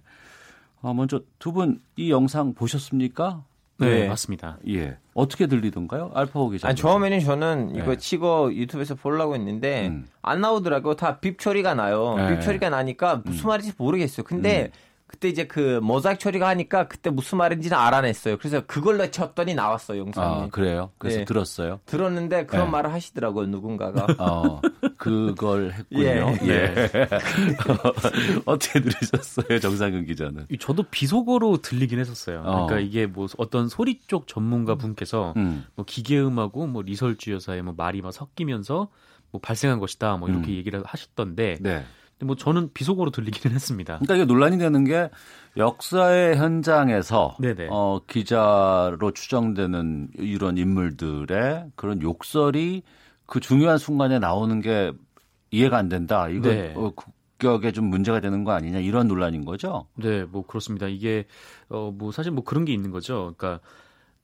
[0.81, 3.43] 어, 먼저 두 분 이 영상 보셨습니까?
[3.79, 4.59] 네, 네, 맞습니다.
[4.67, 4.97] 예.
[5.15, 6.11] 어떻게 들리던가요?
[6.13, 6.67] 알파고 기자.
[6.67, 7.97] 아니, 처음에는 저는 이거 네.
[7.97, 10.07] 치고 유튜브에서 보려고 했는데 음.
[10.21, 10.95] 안 나오더라고요.
[10.95, 12.13] 다 빕 처리가 나요.
[12.15, 12.37] 네.
[12.37, 13.47] 빕 처리가 나니까 무슨 음.
[13.49, 14.23] 말인지 모르겠어요.
[14.23, 14.90] 근데 음.
[15.11, 18.37] 그때 이제 그 모자이크 처리가 하니까 그때 무슨 말인지는 알아냈어요.
[18.37, 20.43] 그래서 그걸로 쳤더니 나왔어요 영상이.
[20.43, 20.91] 아, 그래요?
[20.97, 21.25] 그래서 네.
[21.25, 21.81] 들었어요?
[21.85, 22.71] 들었는데 그런 네.
[22.71, 24.07] 말을 하시더라고요 누군가가.
[24.17, 24.61] 어,
[24.97, 26.33] 그걸 했군요.
[26.43, 26.47] 예.
[26.47, 26.91] 예.
[28.45, 30.47] 어떻게 들으셨어요, 정상근 기자는?
[30.59, 32.43] 저도 비속어로 들리긴 했었어요.
[32.45, 32.65] 어.
[32.67, 35.65] 그러니까 이게 뭐 어떤 소리 쪽 전문가 분께서 음.
[35.75, 38.87] 뭐 기계음하고 뭐 리설주 여사의 뭐 말이 막 섞이면서
[39.31, 40.55] 뭐 발생한 것이다, 뭐 이렇게 음.
[40.55, 41.57] 얘기를 하셨던데.
[41.59, 41.83] 네.
[42.25, 43.99] 뭐 저는 비속어로 들리기는 했습니다.
[43.99, 45.09] 그러니까 이게 논란이 되는 게
[45.57, 47.67] 역사의 현장에서 네네.
[47.71, 52.83] 어, 기자로 추정되는 이런 인물들의 그런 욕설이
[53.25, 54.91] 그 중요한 순간에 나오는 게
[55.51, 56.29] 이해가 안 된다.
[56.29, 56.73] 이거 네.
[56.75, 59.87] 어, 국격에 좀 문제가 되는 거 아니냐 이런 논란인 거죠.
[59.95, 60.87] 네, 뭐 그렇습니다.
[60.87, 61.25] 이게
[61.69, 63.33] 어, 뭐 사실 뭐 그런 게 있는 거죠.
[63.37, 63.59] 그러니까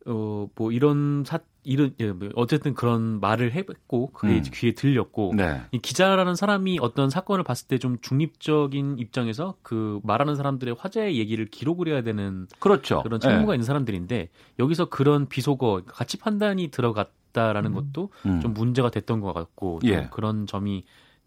[0.06, 4.44] 어, 뭐 이런 사, 이런, 예, 뭐 어쨌든 그런 말을 했고, 그게 음.
[4.54, 5.62] 귀에 들렸고, 네.
[5.72, 11.46] 이 기자라는 사람이 어떤 사건을 봤을 때 좀 중립적인 입장에서 그 말하는 사람들의 화제의 얘기를
[11.46, 13.04] 기록을 해야 되는 그렇죠.
[13.04, 13.56] 그런 책무가 네.
[13.58, 17.76] 있는 사람들인데, 여기서 그런 비속어, 가치 판단이 들어갔다라는 음.
[17.76, 18.40] 것도 음.
[18.40, 20.08] 좀 문제가 됐던 것 같고, 예.
[20.12, 20.86] 그런 점이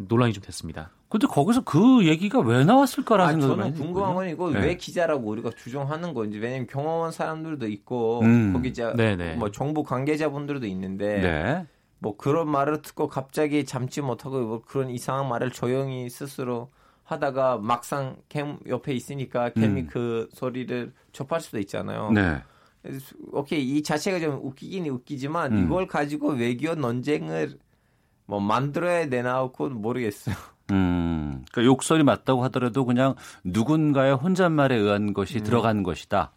[0.08, 0.90] 논란이 좀 됐습니다.
[1.08, 4.60] 근데 거기서 그 얘기가 왜 나왔을까라는 생각이 저는 궁금한 건 이거 네.
[4.60, 8.52] 왜 기자라고 우리가 주장하는 건지 왜냐면 경험한 사람들도 있고 음.
[8.52, 9.34] 거기 이제 네네.
[9.34, 11.66] 뭐 정부 관계자분들도 있는데 네.
[11.98, 16.70] 뭐 그런 말을 듣고 갑자기 잠지 못하고 뭐 그런 이상한 말을 조용히 스스로
[17.04, 19.86] 하다가 막상 캠 옆에 있으니까 캠이 음.
[19.88, 22.12] 그 소리를 접할 수도 있잖아요.
[22.12, 22.40] 네.
[23.32, 25.64] 오케이 이 자체가 좀 웃기긴 웃기지만 음.
[25.64, 27.58] 이걸 가지고 외교 논쟁을
[28.30, 30.36] 뭐 만들어야 되나 고 모르겠어요.
[30.70, 35.42] 음, 그러니까 욕설이 맞다고 하더라도 그냥 누군가의 혼잣말에 의한 것이 음.
[35.42, 36.32] 들어간 것이다.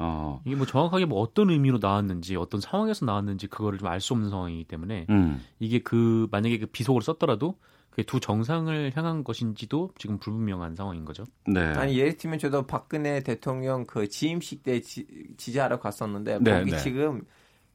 [0.00, 0.42] 어.
[0.44, 4.28] 이게 뭐 정확하게 뭐 어떤 의미로 나왔는지 어떤 상황에서 나왔는지 그거를 좀 알 수 없는
[4.28, 5.40] 상황이기 때문에 음.
[5.58, 7.56] 이게 그 만약에 그 비속어를 썼더라도
[7.90, 11.24] 그게 두 정상을 향한 것인지도 지금 불분명한 상황인 거죠.
[11.46, 11.60] 네.
[11.60, 15.06] 아니 예를 들면 저도 박근혜 대통령 그 지임식 때 지,
[15.38, 16.78] 지지하러 갔었는데 네, 거기 네.
[16.78, 17.22] 지금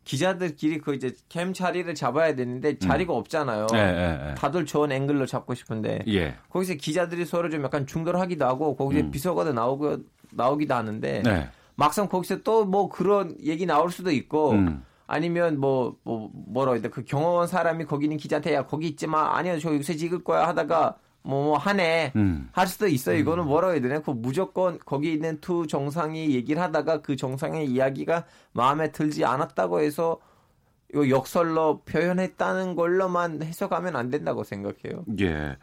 [0.04, 2.80] 기자들끼리 그 이제 캠 자리를 잡아야 되는데 음.
[2.80, 3.18] 자리가 음.
[3.20, 3.68] 없잖아요.
[3.72, 4.36] 네, 네, 네.
[4.36, 6.36] 다들 좋은 앵글로 잡고 싶은데 예.
[6.50, 9.12] 거기서 기자들이 서로 좀 약간 중돌하기도 하고 거기서 음.
[9.12, 9.98] 비서가도 나오고
[10.32, 11.50] 나오기도 하는데 네.
[11.76, 14.84] 막상 거기서 또 뭐 그런 얘기 나올 수도 있고 음.
[15.08, 16.90] 아니면 뭐, 뭐, 뭐라 해야 돼.
[16.90, 20.96] 그 경험한 사람이 거기 있는 기자한테 야, 거기 있지만 아니야, 저 여기서 찍을 거야 하다가
[21.24, 22.50] 뭐, 뭐 하네 음.
[22.52, 23.18] 할 수도 있어요.
[23.18, 23.48] 이거는 음.
[23.48, 24.00] 뭐라 해야 되나?
[24.00, 30.20] 그 무조건 거기 있는 두 정상이 얘기를 하다가 그 정상의 이야기가 마음에 들지 않았다고 해서
[30.94, 35.06] 이거 역설로 표현했다는 걸로만 해석하면 안 된다고 생각해요.
[35.22, 35.58] 예.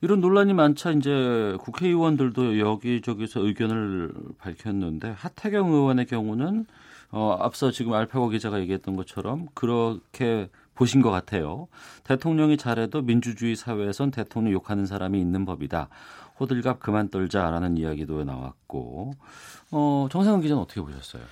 [0.00, 6.66] 이런 논란이 많자 이제 국회의원들도 여기저기서 의견을 밝혔는데 하태경 의원의 경우는
[7.10, 11.66] 어, 앞서 지금 알파고 기자가 얘기했던 것처럼 그렇게 보신 것 같아요.
[12.04, 15.88] 대통령이 잘해도 민주주의 사회에선 대통령 욕하는 사람이 있는 법이다.
[16.38, 19.14] 호들갑 그만 떨자라는 이야기도 나왔고,
[19.72, 21.22] 어, 정상훈 기자는 어떻게 보셨어요?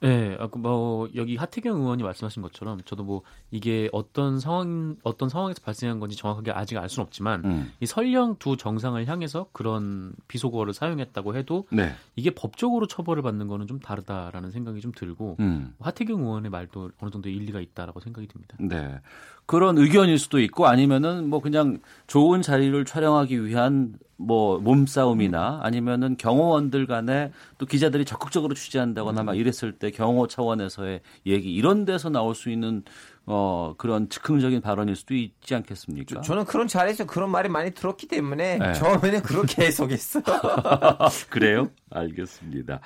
[0.00, 5.60] 네, 아, 그뭐 여기 하태경 의원이 말씀하신 것처럼 저도 뭐 이게 어떤 상황 어떤 상황에서
[5.64, 7.72] 발생한 건지 정확하게 아직 알 수는 없지만 음.
[7.80, 11.92] 이 설령 두 정상을 향해서 그런 비속어를 사용했다고 해도 네.
[12.16, 15.74] 이게 법적으로 처벌을 받는 거는 좀 다르다라는 생각이 좀 들고 음.
[15.80, 18.56] 하태경 의원의 말도 어느 정도 일리가 있다라고 생각이 듭니다.
[18.58, 19.00] 네.
[19.46, 21.78] 그런 의견일 수도 있고 아니면은 뭐 그냥
[22.08, 29.72] 좋은 자리를 촬영하기 위한 뭐 몸싸움이나 아니면은 경호원들 간에 또 기자들이 적극적으로 취재한다거나 막 이랬을
[29.78, 32.82] 때 경호 차원에서의 얘기 이런 데서 나올 수 있는
[33.28, 36.20] 어, 그런 즉흥적인 발언일 수도 있지 않겠습니까?
[36.20, 38.72] 저, 는 그런 자리에서 그런 말이 많이 들었기 때문에 네.
[38.74, 40.22] 처음에는 그렇게 해석했어.
[41.28, 41.70] 그래요?
[41.90, 42.80] 알겠습니다.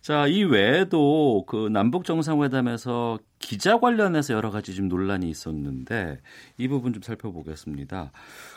[0.00, 6.20] 자, 이 외에도 그 남북 정상회담에서 기자 관련해서 여러 가지 좀 논란이 있었는데
[6.56, 8.12] 이 부분 좀 살펴보겠습니다.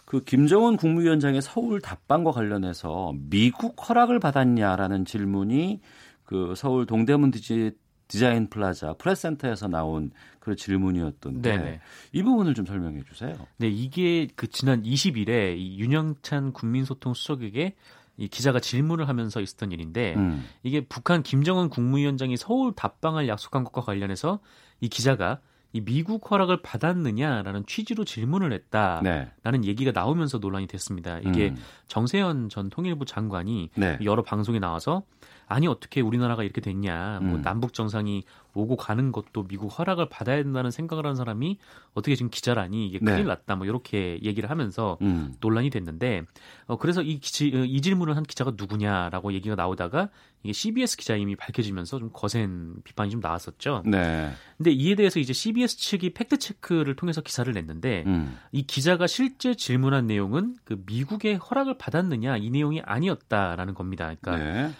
[0.05, 5.81] 그 김정은 국무위원장의 서울 답방과 관련해서 미국 허락을 받았냐라는 질문이
[6.23, 7.73] 그 서울 동대문 디지,
[8.07, 11.79] 디자인 플라자 프레스센터에서 나온 그런 질문이었던데 네네.
[12.11, 13.35] 이 부분을 좀 설명해 주세요.
[13.57, 17.75] 네, 이게 그 지난 20일에 이 윤영찬 국민소통 수석에게
[18.17, 20.45] 이 기자가 질문을 하면서 있었던 일인데 음.
[20.63, 24.39] 이게 북한 김정은 국무위원장이 서울 답방을 약속한 것과 관련해서
[24.79, 25.39] 이 기자가
[25.73, 29.31] 이 미국 허락을 받았느냐라는 취지로 질문을 했다라는
[29.61, 29.67] 네.
[29.67, 31.19] 얘기가 나오면서 논란이 됐습니다.
[31.19, 31.57] 이게 음.
[31.87, 33.97] 정세현 전 통일부 장관이 네.
[34.05, 35.03] 여러 방송에 나와서
[35.47, 37.19] 아니 어떻게 우리나라가 이렇게 됐냐.
[37.21, 37.41] 뭐 음.
[37.41, 38.23] 남북 정상이
[38.55, 41.57] 오고 가는 것도 미국 허락을 받아야 된다는 생각을 하는 사람이
[41.93, 43.23] 어떻게 지금 기자라니 이게 큰일 네.
[43.23, 43.55] 났다.
[43.55, 45.35] 뭐 이렇게 얘기를 하면서 음.
[45.41, 46.23] 논란이 됐는데
[46.67, 50.09] 어 그래서 이, 기, 어, 이 질문을 한 기자가 누구냐라고 얘기가 나오다가
[50.43, 53.83] 이게 CBS 기자임이 밝혀지면서 좀 거센 비판이 좀 나왔었죠.
[53.85, 54.31] 네.
[54.57, 58.37] 근데 이에 대해서 이제 CBS 측이 팩트 체크를 통해서 기사를 냈는데 음.
[58.51, 64.13] 이 기자가 실제 질문한 내용은 그 미국의 허락을 받았느냐 이 내용이 아니었다라는 겁니다.
[64.21, 64.71] 그러니까 네.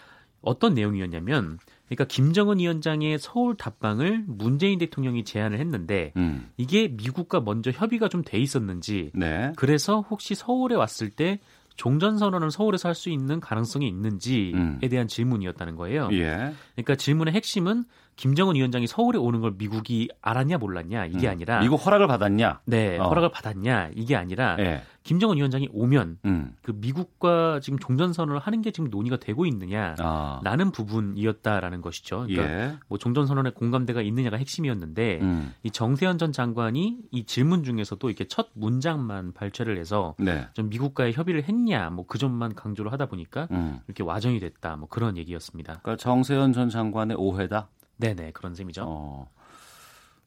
[0.42, 6.48] 어떤 내용이었냐면 그러니까 김정은 위원장의 서울 답방을 문재인 대통령이 제안을 했는데 음.
[6.56, 9.52] 이게 미국과 먼저 협의가 좀 돼 있었는지 네.
[9.56, 11.38] 그래서 혹시 서울에 왔을 때
[11.76, 14.78] 종전 선언을 서울에서 할 수 있는 가능성이 있는지에 음.
[14.90, 16.08] 대한 질문이었다는 거예요.
[16.12, 16.52] 예.
[16.74, 17.84] 그러니까 질문의 핵심은
[18.16, 21.32] 김정은 위원장이 서울에 오는 걸 미국이 알았냐 몰랐냐 이게 음.
[21.32, 22.60] 아니라 미국 허락을 받았냐?
[22.64, 23.08] 네, 어.
[23.08, 24.82] 허락을 받았냐 이게 아니라 예.
[25.02, 26.56] 김정은 위원장이 오면 음.
[26.62, 30.70] 그 미국과 지금 종전선언을 하는 게 지금 논의가 되고 있느냐라는 아.
[30.74, 32.26] 부분이었다라는 것이죠.
[32.26, 32.76] 그러니까 예.
[32.88, 35.54] 뭐 종전선언에 공감대가 있느냐가 핵심이었는데 음.
[35.62, 40.48] 이 정세현 전 장관이 이 질문 중에서도 이렇게 첫 문장만 발췌를 해서 네.
[40.54, 43.80] 좀 미국과의 협의를 했냐 뭐 그 점만 강조를 하다 보니까 음.
[43.86, 45.80] 이렇게 와전이 됐다 뭐 그런 얘기였습니다.
[45.82, 47.68] 그러니까 정세현 전 장관의 오해다.
[47.96, 48.84] 네네 그런 셈이죠.
[48.86, 49.28] 어.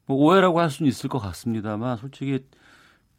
[0.06, 2.44] 뭐 오해라고 할 수는 있을 것 같습니다만 솔직히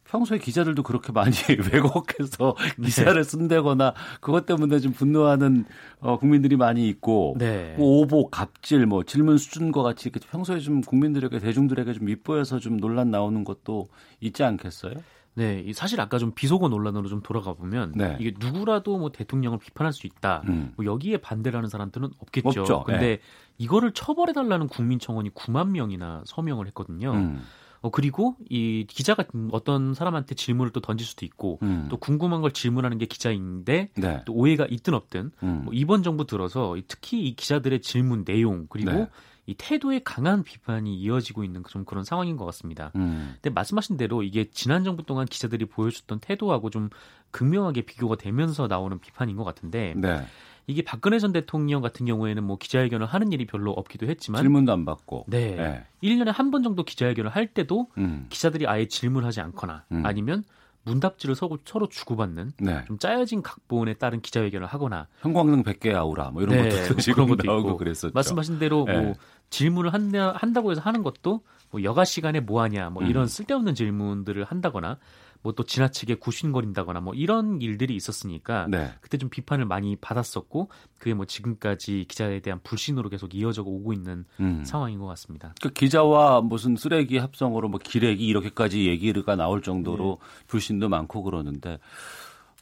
[0.04, 1.32] 평소에 기자들도 그렇게 많이
[1.72, 2.84] 왜곡해서 네.
[2.84, 3.22] 기사를 네.
[3.22, 5.64] 쓴다거나 그것 때문에 좀 분노하는
[6.00, 7.74] 어, 국민들이 많이 있고 네.
[7.78, 13.10] 뭐 오보, 갑질, 뭐 질문 수준과 같이 평소에 좀 국민들에게 대중들에게 좀 밉보여서 좀 논란
[13.10, 13.88] 나오는 것도
[14.20, 14.94] 있지 않겠어요?
[15.34, 18.16] 네, 사실 아까 좀 비속어 논란으로 좀 돌아가 보면 네.
[18.20, 20.42] 이게 누구라도 뭐 대통령을 비판할 수 있다.
[20.48, 20.72] 음.
[20.76, 22.60] 뭐 여기에 반대라는 사람들은 없겠죠.
[22.60, 22.82] 없죠.
[22.84, 23.18] 근데 네.
[23.58, 27.12] 이거를 처벌해 달라는 국민 청원이 9만 명이나 서명을 했거든요.
[27.12, 27.42] 음.
[27.82, 31.88] 어, 그리고 이 기자가 어떤 사람한테 질문을 또 던질 수도 있고 음.
[31.90, 34.22] 또 궁금한 걸 질문하는 게 기자인데 네.
[34.24, 35.62] 또 오해가 있든 없든 음.
[35.64, 39.08] 뭐 이번 정부 들어서 특히 이 기자들의 질문 내용 그리고 네.
[39.46, 42.92] 이 태도에 강한 비판이 이어지고 있는 좀 그런 상황인 것 같습니다.
[42.94, 43.34] 음.
[43.34, 46.90] 근데 말씀하신 대로 이게 지난 정부 동안 기자들이 보여줬던 태도하고 좀
[47.32, 50.24] 극명하게 비교가 되면서 나오는 비판인 것 같은데 네.
[50.68, 54.84] 이게 박근혜 전 대통령 같은 경우에는 뭐 기자회견을 하는 일이 별로 없기도 했지만 질문도 안
[54.84, 55.56] 받고 네.
[55.56, 55.84] 네.
[56.04, 58.26] 1년에 한 번 정도 기자회견을 할 때도 음.
[58.28, 60.06] 기자들이 아예 질문하지 않거나 음.
[60.06, 60.44] 아니면
[60.84, 62.84] 문답지를 서로, 서로 주고받는 네.
[62.86, 67.28] 좀 짜여진 각본에 따른 기자회견을 하거나 형광등 100개 아우라 뭐 이런 네, 것도 뭐 그런
[67.28, 68.12] 것도 있고 그랬었죠.
[68.14, 69.00] 말씀하신 대로 네.
[69.00, 69.14] 뭐
[69.50, 73.26] 질문을 한다, 한다고 해서 하는 것도 뭐 여가 시간에 뭐 하냐 뭐 이런 음.
[73.26, 74.98] 쓸데없는 질문들을 한다거나
[75.42, 78.90] 뭐 또 지나치게 구신거린다거나 뭐 이런 일들이 있었으니까 네.
[79.00, 84.24] 그때 좀 비판을 많이 받았었고 그게 뭐 지금까지 기자에 대한 불신으로 계속 이어져 오고 있는
[84.40, 84.64] 음.
[84.64, 85.54] 상황인 것 같습니다.
[85.60, 90.44] 그 기자와 무슨 쓰레기 합성으로 뭐 기레기 이렇게까지 얘기가 나올 정도로 네.
[90.46, 91.78] 불신도 많고 그러는데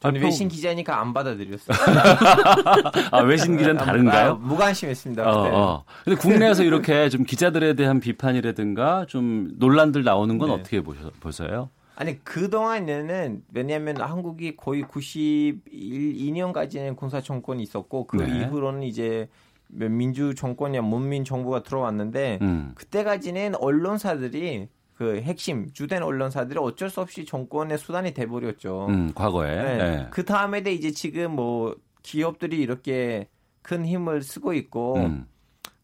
[0.01, 0.19] 저는.
[0.19, 1.77] 외신 기자니까 안 받아들였어요.
[3.11, 4.31] 아, 외신 기자는 다른가요?
[4.31, 5.23] 아, 무관심했습니다.
[5.23, 5.83] 어, 어.
[6.03, 10.55] 근데 국내에서 이렇게 좀 기자들에 대한 비판이라든가 좀 논란들 나오는 건 네.
[10.55, 11.69] 어떻게 보셔, 보세요?
[11.95, 18.39] 아니 그동안에는 왜냐하면 한국이 거의 92년까지는 군사 정권이 있었고 그 네.
[18.39, 19.27] 이후로는 이제
[19.67, 22.71] 민주 정권이야 문민 정부가 들어왔는데 음.
[22.75, 28.87] 그때까지는 언론사들이 그 핵심 주된 언론사들이 어쩔 수 없이 정권의 수단이 돼버렸죠.
[28.89, 29.55] 음, 과거에.
[29.55, 29.77] 네.
[29.77, 30.07] 네.
[30.11, 33.29] 그 다음에 이제 지금 뭐 기업들이 이렇게
[33.61, 35.25] 큰 힘을 쓰고 있고 음.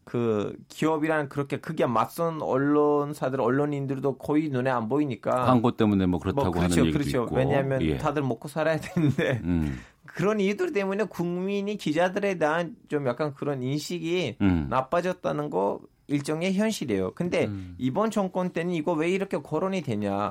[0.08, 6.44] 그 기업이랑 그렇게 크게 맞선 언론사들 언론인들도 거의 눈에 안 보이니까 광고 때문에 뭐 그렇다고
[6.44, 7.24] 뭐 그렇죠, 하는 얘기도 그렇죠.
[7.24, 7.98] 있고 왜냐하면 예.
[7.98, 9.78] 다들 먹고 살아야 되는데 음.
[10.06, 14.68] 그런 이유들 때문에 국민이 기자들에 대한 좀 약간 그런 인식이 음.
[14.70, 17.12] 나빠졌다는 거 일종의 현실이에요.
[17.12, 17.74] 근데 음.
[17.76, 20.30] 이번 정권 때는 이거 왜 이렇게 거론이 되냐?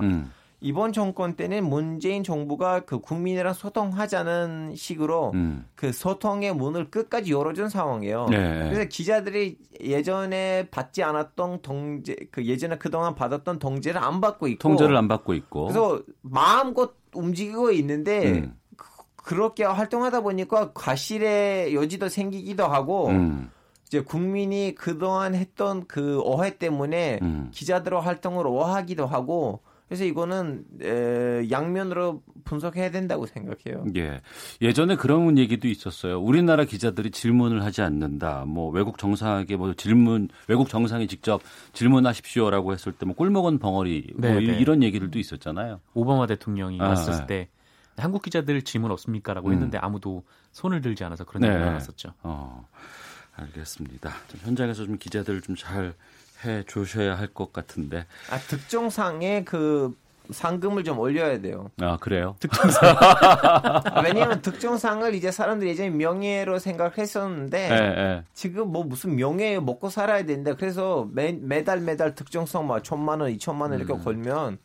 [0.60, 0.68] 음.
[0.68, 5.66] 이번 정권 때는 문재인 정부가 그 국민이랑 소통하자는 식으로 음.
[5.76, 8.28] 그 소통의 문을 끝까지 열어준 상황이에요.
[8.30, 8.70] 네.
[8.70, 14.60] 그래서 기자들이 예전에 받지 않았던 동제, 그 예전에 그동안 받았던 동제를 안 받고 있고.
[14.60, 15.66] 통제를 안 받고 있고.
[15.66, 18.56] 그래서 마음껏 움직이고 있는데 음.
[18.76, 23.52] 그, 렇게 활동하다 보니까 과실의 여지도 생기기도 하고 음.
[23.86, 27.50] 이제 국민이 그동안 했던 그 오해 때문에 음.
[27.54, 33.86] 기자들의 활동을 오하기도 하고 그래서 이거는 에, 양면으로 분석해야 된다고 생각해요.
[33.96, 34.22] 예.
[34.62, 36.20] 예전에 그런 얘기도 있었어요.
[36.20, 38.46] 우리나라 기자들이 질문을 하지 않는다.
[38.46, 41.42] 뭐 외국 정상에게 뭐 질문 외국 정상이 직접
[41.74, 44.60] 질문하십시오라고 했을 때 뭐 꿀먹은 벙어리 뭐 네, 네.
[44.60, 45.80] 이런 얘기들도 있었잖아요.
[45.94, 47.26] 오바마 대통령이 아, 왔을 네.
[47.28, 47.50] 때
[47.98, 49.54] 한국 기자들 질문 없습니까라고 음.
[49.54, 51.48] 했는데 아무도 손을 들지 않아서 그런 네.
[51.48, 52.14] 얘기가 나왔었죠.
[52.24, 52.68] 어.
[53.38, 54.12] 알겠습니다.
[54.28, 55.94] 좀 현장에서 좀 기자들 좀잘
[56.46, 58.06] 해 주셔야 할 것 같은데.
[58.30, 59.96] 아, 특정상에 그
[60.30, 61.72] 상금을 좀 올려야 돼요.
[61.80, 62.36] 아 그래요?
[62.40, 62.82] 특정상.
[64.04, 68.24] 왜냐하면 특정상을 이제 사람들이 예전에 명예로 생각했었는데 네, 네.
[68.34, 73.32] 지금 뭐 무슨 명예 먹고 살아야 되는데 그래서 매, 매달 매달 특정상 뭐 천만 원,
[73.32, 74.04] 이천만 원 이렇게 음.
[74.04, 74.58] 걸면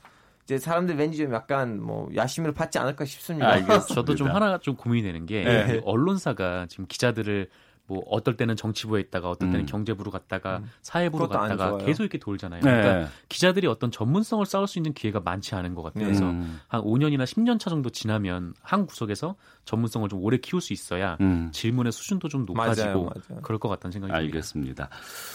[0.44, 3.48] 이제 사람들 왠지 좀 약간 뭐 야심을 받지 않을까 싶습니다.
[3.48, 5.80] 아, 저도 좀 하나 좀 고민이 되는 게 네.
[5.84, 7.48] 언론사가 지금 기자들을
[7.86, 9.66] 뭐 어떨 때는 정치부에 있다가 어떨 때는 음.
[9.66, 10.70] 경제부로 갔다가 음.
[10.82, 12.60] 사회부로 갔다가 계속 이렇게 돌잖아요.
[12.62, 12.70] 네.
[12.70, 16.04] 그러니까 기자들이 어떤 전문성을 쌓을 수 있는 기회가 많지 않은 것 같아요.
[16.04, 16.60] 그래서 음.
[16.68, 21.50] 한 5년이나 10년 차 정도 지나면 한 구석에서 전문성을 좀 오래 키울 수 있어야 음.
[21.52, 23.42] 질문의 수준도 좀 높아지고 맞아요, 맞아요.
[23.42, 24.36] 그럴 것 같다는 생각이 듭니다.
[24.36, 24.88] 알겠습니다.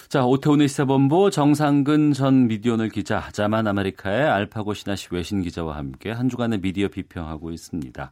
[0.08, 6.30] 자, 오태훈의 시사본부 정상근 전 미디어널 기자, 자만 아메리카의 알파고 신하시 외신 기자와 함께 한
[6.30, 8.12] 주간의 미디어 비평하고 있습니다.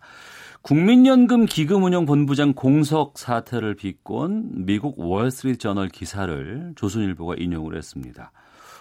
[0.65, 8.31] 국민연금 기금운용본부장 공석 사태를 비꼰 미국 월스트리트 저널 기사를 조선일보가 인용을 했습니다.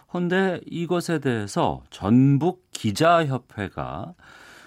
[0.09, 4.15] 그런데 이것에 대해서 전북 기자협회가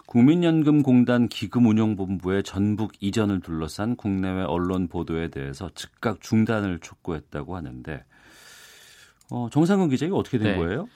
[0.06, 8.06] 국민연금공단 기금운용본부의 전북 이전을 둘러싼 국내외 언론 보도에 대해서 즉각 중단을 촉구했다고 하는데
[9.32, 10.58] 어, 정상근 기자 이 어떻게 된 네.
[10.60, 10.88] 거예요?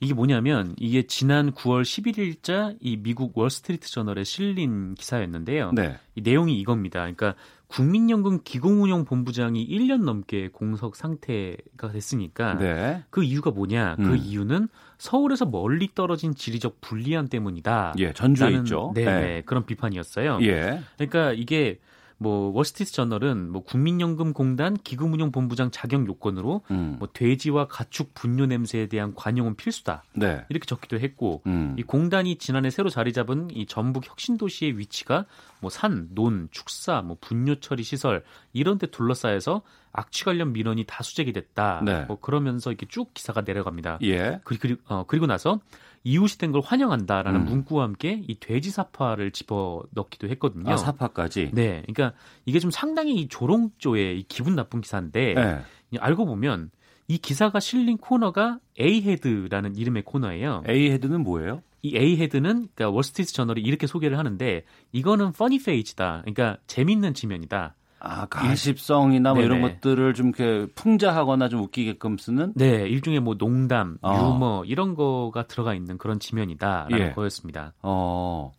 [0.00, 5.72] 이게 뭐냐면 이게 지난 9월 11일자 이 미국 월스트리트 저널에 실린 기사였는데요.
[5.72, 5.96] 네.
[6.14, 7.00] 이 내용이 이겁니다.
[7.00, 7.34] 그러니까
[7.68, 13.02] 국민연금 기금운용본부장이 1년 넘게 공석 상태가 됐으니까 네.
[13.10, 13.96] 그 이유가 뭐냐?
[13.96, 14.10] 그 음.
[14.10, 14.68] 그 이유는
[14.98, 17.94] 서울에서 멀리 떨어진 지리적 불리함 때문이다.
[17.98, 18.92] 예, 전주에 있죠.
[18.94, 19.42] 네, 네.
[19.44, 20.38] 그런 비판이었어요.
[20.42, 20.80] 예.
[20.96, 21.78] 그러니까 이게
[22.18, 26.96] 뭐 월스트리트 저널은 뭐 국민연금공단 기금운용본부장 자격 요건으로 음.
[26.98, 30.04] 뭐 돼지와 가축 분뇨 냄새에 대한 관용은 필수다.
[30.14, 30.44] 네.
[30.48, 31.74] 이렇게 적기도 했고 음.
[31.78, 35.26] 이 공단이 지난해 새로 자리 잡은 이 전북 혁신도시의 위치가
[35.60, 39.62] 뭐 산, 논, 축사, 뭐 분뇨 처리 시설 이런 데 둘러싸여서
[39.92, 41.82] 악취 관련 민원이 다수제기 됐다.
[41.84, 42.04] 네.
[42.04, 43.98] 뭐 그러면서 이렇게 쭉 기사가 내려갑니다.
[44.02, 44.40] 예.
[44.44, 45.60] 그리고 어, 그리고 나서
[46.06, 47.44] 이웃이 된 걸 환영한다라는 음.
[47.46, 50.72] 문구와 함께 이 돼지 삽화를 집어 넣기도 했거든요.
[50.72, 51.50] 아, 삽화까지.
[51.52, 55.98] 네, 그러니까 이게 좀 상당히 이 조롱조의 이 기분 나쁜 기사인데 네.
[55.98, 56.70] 알고 보면
[57.08, 60.62] 이 기사가 실린 코너가 A-hed라는 이름의 코너예요.
[60.68, 61.62] A-hed는 뭐예요?
[61.82, 66.22] 이 A-hed는 그러니까 월스트리트 저널이 이렇게 소개를 하는데 이거는 퍼니 페이지다.
[66.22, 67.74] 그러니까 재밌는 지면이다.
[68.06, 72.52] 아, 가십성이나 뭐 이런 것들을 좀 이렇게 풍자하거나 좀 웃기게끔 쓰는?
[72.54, 74.14] 네, 일종의 뭐 농담, 어.
[74.14, 77.12] 유머 이런 거가 들어가 있는 그런 지면이다라는 예.
[77.12, 77.72] 거였습니다.
[77.82, 78.52] 어.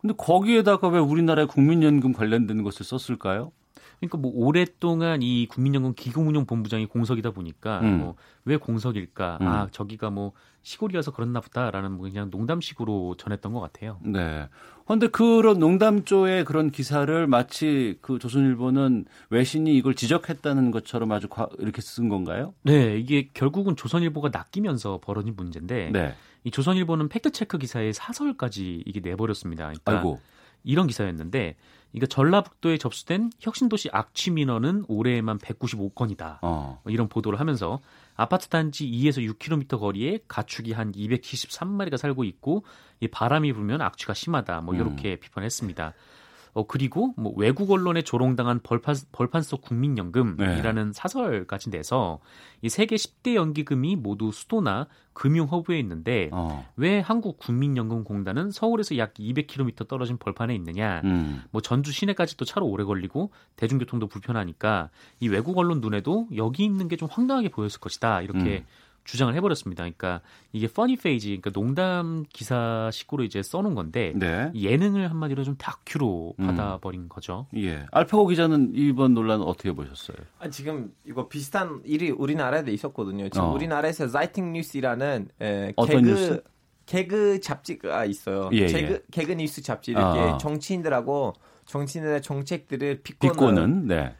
[0.00, 3.52] 근데 거기에다가 왜 우리나라의 국민연금 관련된 것을 썼을까요?
[4.08, 8.14] 그러니까 뭐 오랫동안 이 국민연금 기금운용본부장이 공석이다 보니까 음.
[8.44, 9.38] 뭐왜 공석일까?
[9.40, 9.46] 음.
[9.46, 10.32] 아 저기가 뭐
[10.62, 13.98] 시골이어서 그렇나 보다라는 뭐 그냥 농담식으로 전했던 것 같아요.
[14.02, 14.48] 네.
[14.86, 21.80] 그런데 그런 농담조의 그런 기사를 마치 그 조선일보는 외신이 이걸 지적했다는 것처럼 아주 과, 이렇게
[21.80, 22.54] 쓴 건가요?
[22.62, 26.14] 네, 이게 결국은 조선일보가 낚이면서 벌어진 문제인데 네.
[26.44, 29.64] 이 조선일보는 팩트체크 기사에 사설까지 이게 내버렸습니다.
[29.64, 30.20] 그러니까 아이고.
[30.64, 31.56] 이런 기사였는데
[31.94, 36.38] 이거 전라북도에 접수된 혁신도시 악취 민원은 올해에만 195건이다.
[36.42, 36.80] 어.
[36.82, 37.80] 뭐 이런 보도를 하면서
[38.16, 42.64] 아파트 단지 2에서 6km 거리에 가축이 한 273마리가 살고 있고
[42.98, 44.62] 이 바람이 불면 악취가 심하다.
[44.62, 45.20] 뭐 이렇게 음.
[45.20, 45.94] 비판했습니다.
[46.54, 50.92] 어 그리고 뭐 외국 언론에 조롱당한 벌판 벌판 속 국민연금이라는 네.
[50.92, 52.20] 사설까지 내서
[52.62, 56.66] 이 세계 10대 연기금이 모두 수도나 금융 허브에 있는데 어.
[56.76, 61.02] 왜 한국 국민연금공단은 서울에서 약 200km 떨어진 벌판에 있느냐?
[61.04, 61.42] 음.
[61.50, 64.90] 뭐 전주 시내까지 도 차로 오래 걸리고 대중교통도 불편하니까
[65.20, 68.22] 이 외국 언론 눈에도 여기 있는 게 좀 황당하게 보였을 것이다.
[68.22, 68.66] 이렇게 음.
[69.04, 69.82] 주장을 해버렸습니다.
[69.82, 70.20] 그러니까
[70.52, 74.50] 이게 funny page, 그러니까 농담 기사 식으로 이제 써놓은 건데 네.
[74.54, 76.46] 예능을 한마디로 좀 다큐로 음.
[76.46, 77.46] 받아버린 거죠.
[77.56, 77.86] 예.
[77.92, 80.16] 알파고 기자는 이번 논란은 어떻게 보셨어요?
[80.38, 83.28] 아, 지금 이거 비슷한 일이 우리나라에도 있었거든요.
[83.28, 83.52] 지금 어.
[83.52, 86.42] 우리나라에서 자이퉁 뉴스라는 에, 어떤 개그 뉴스?
[86.86, 88.50] 개그 잡지가 있어요.
[88.52, 89.00] 예, 개그, 예.
[89.10, 90.38] 개그 뉴스 잡지 이렇게 어.
[90.38, 91.34] 정치인들하고
[91.66, 94.14] 정치인들의 정책들을 비꼬는, 비꼬는 네.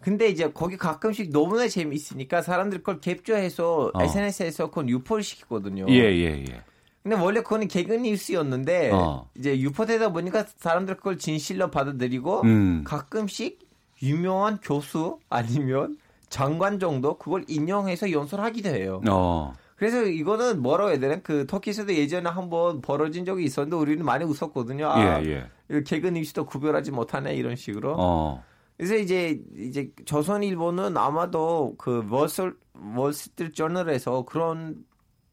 [0.00, 4.02] 근데 이제 거기 가끔씩 너무나 재미있으니까 사람들 그걸 캡처해서 어.
[4.02, 5.86] SNS에서 그건 유포를 시키거든요.
[5.88, 6.62] 예, 예, 예.
[7.02, 9.28] 근데 원래 그거는 개그 뉴스였는데 어.
[9.34, 12.84] 이제 유포되다 보니까 사람들 그걸 진실로 받아들이고 음.
[12.84, 13.58] 가끔씩
[14.02, 15.98] 유명한 교수 아니면
[16.28, 19.02] 장관 정도 그걸 인용해서 연설하기도 해요.
[19.08, 19.54] 어.
[19.76, 21.20] 그래서 이거는 뭐라고 해야 되나?
[21.22, 24.86] 그 터키에서도 예전에 한번 벌어진 적이 있었는데 우리는 많이 웃었거든요.
[24.90, 25.82] 아, 예, 예.
[25.82, 27.96] 개그 뉴스도 구별하지 못하네 이런 식으로.
[27.98, 28.44] 어.
[28.80, 32.50] 그래서 이제 이제 조선일보는 아마도 그 월스
[32.96, 34.86] 월스트리트 저널에서 그런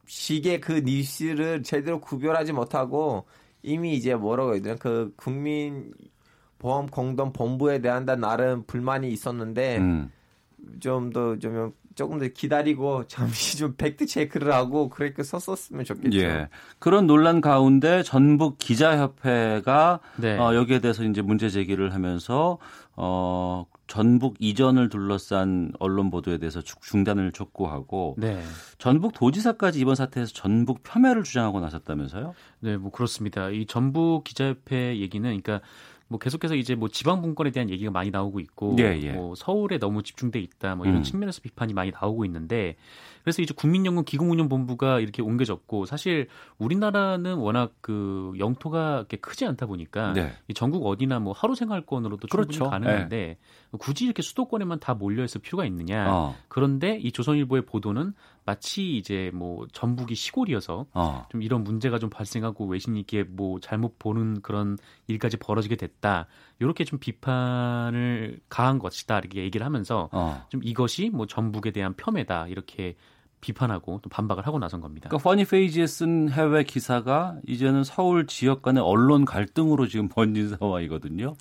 [0.06, 3.26] 식의 그 뉴스를 제대로 구별하지 못하고
[3.64, 5.94] 이미 이제 뭐라고 해야 되나 그 국민
[6.60, 10.12] 보험 공동 본부에 대한 나름 불만이 있었는데 음.
[10.82, 16.20] 좀더 좀 조금 더 기다리고 잠시 좀 팩트 체크를 하고 그렇게 썼었으면 좋겠죠.
[16.20, 16.48] 예.
[16.78, 20.38] 그런 논란 가운데 전북 기자협회가 네.
[20.38, 22.60] 어, 여기에 대해서 이제 문제 제기를 하면서
[22.96, 28.44] 어, 전북 이전을 둘러싼 언론 보도에 대해서 중단을 촉구하고 네.
[28.78, 32.36] 전북 도지사까지 이번 사태에서 전북 폄훼를 주장하고 나섰다면서요?
[32.60, 33.50] 네, 뭐 그렇습니다.
[33.50, 35.66] 이 전북 기자협회 얘기는 그러니까
[36.08, 39.12] 뭐 계속해서 이제 뭐 지방 분권에 대한 얘기가 많이 나오고 있고 예, 예.
[39.12, 41.04] 뭐 서울에 너무 집중돼 있다 뭐 이런 음.
[41.04, 42.76] 측면에서 비판이 많이 나오고 있는데
[43.24, 46.28] 그래서 이제 국민연금 기금운용본부가 이렇게 옮겨졌고 사실
[46.60, 50.32] 우리나라는 워낙 그 영토가 이렇게 크지 않다 보니까 네.
[50.48, 52.70] 이 전국 어디나 뭐 하루 생활권으로도 충분히 그렇죠.
[52.70, 53.38] 가능한데 네.
[53.80, 56.10] 굳이 이렇게 수도권에만 다 몰려 있을 필요가 있느냐.
[56.10, 56.36] 어.
[56.48, 58.14] 그런데 이 조선일보의 보도는
[58.48, 61.28] 마치 이제 뭐 전북이 시골이어서 어.
[61.30, 64.78] 좀 이런 문제가 좀 발생하고 외신이 이렇게 뭐 잘못 보는 그런
[65.08, 66.28] 일까지 벌어지게 됐다.
[66.60, 70.46] 이렇게 좀 비판을 가한 것이다 이렇게 얘기를 하면서 어.
[70.48, 72.96] 좀 이것이 뭐 전북에 대한 폄훼다 이렇게
[73.42, 75.10] 비판하고 또 반박을 하고 나선 겁니다.
[75.10, 81.36] 그러니까 퍼니 페이지에 쓴 해외 기사가 이제는 서울 지역 간의 언론 갈등으로 지금 번진 상황이거든요.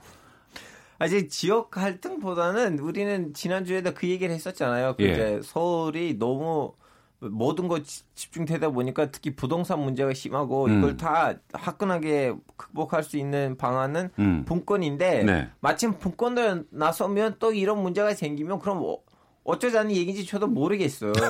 [0.99, 4.97] 아직 지역 갈등보다는 우리는 지난주에도 그 얘기를 했었잖아요.
[4.97, 5.13] 그 예.
[5.13, 6.73] 이제 서울이 너무
[7.19, 7.81] 모든 거
[8.15, 10.79] 집중되다 보니까 특히 부동산 문제가 심하고 음.
[10.79, 14.45] 이걸 다 화끈하게 극복할 수 있는 방안은 음.
[14.45, 15.49] 분권인데 네.
[15.61, 18.99] 마침 분권도 나서면 또 이런 문제가 생기면 그럼 어,
[19.45, 21.13] 어쩌자는 얘기인지 저도 모르겠어요.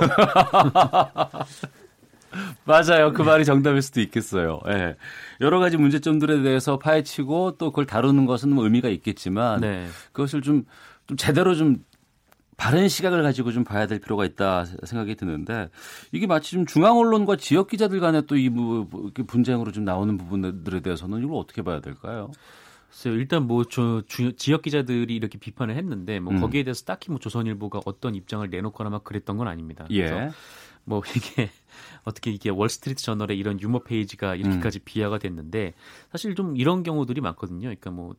[2.64, 3.12] 맞아요.
[3.12, 4.60] 그 말이 정답일 수도 있겠어요.
[4.68, 4.96] 예.
[5.40, 9.86] 여러 가지 문제점들에 대해서 파헤치고 또 그걸 다루는 것은 뭐 의미가 있겠지만 네.
[10.12, 10.64] 그것을 좀,
[11.06, 11.78] 좀 제대로 좀
[12.56, 15.68] 바른 시각을 가지고 좀 봐야 될 필요가 있다 생각이 드는데
[16.12, 20.80] 이게 마치 좀 중앙 언론과 지역 기자들 간에 또이 뭐, 뭐 분쟁으로 좀 나오는 부분들에
[20.80, 22.30] 대해서는 이걸 어떻게 봐야 될까요?
[22.88, 23.14] 글쎄요.
[23.14, 24.02] 일단 뭐 저
[24.36, 26.40] 지역 기자들이 이렇게 비판을 했는데 뭐 음.
[26.40, 29.86] 거기에 대해서 딱히 뭐 조선일보가 어떤 입장을 내놓거나 막 그랬던 건 아닙니다.
[29.90, 30.08] 예.
[30.08, 30.34] 그래서
[30.84, 31.50] 뭐 이게
[32.04, 34.82] 어떻게 이게 월스트리트 저널의 이런 유머 페이지가 이렇게까지 음.
[34.84, 35.74] 비하가 됐는데
[36.10, 37.62] 사실 좀 이런 경우들이 많거든요.
[37.62, 38.14] 그러니까 뭐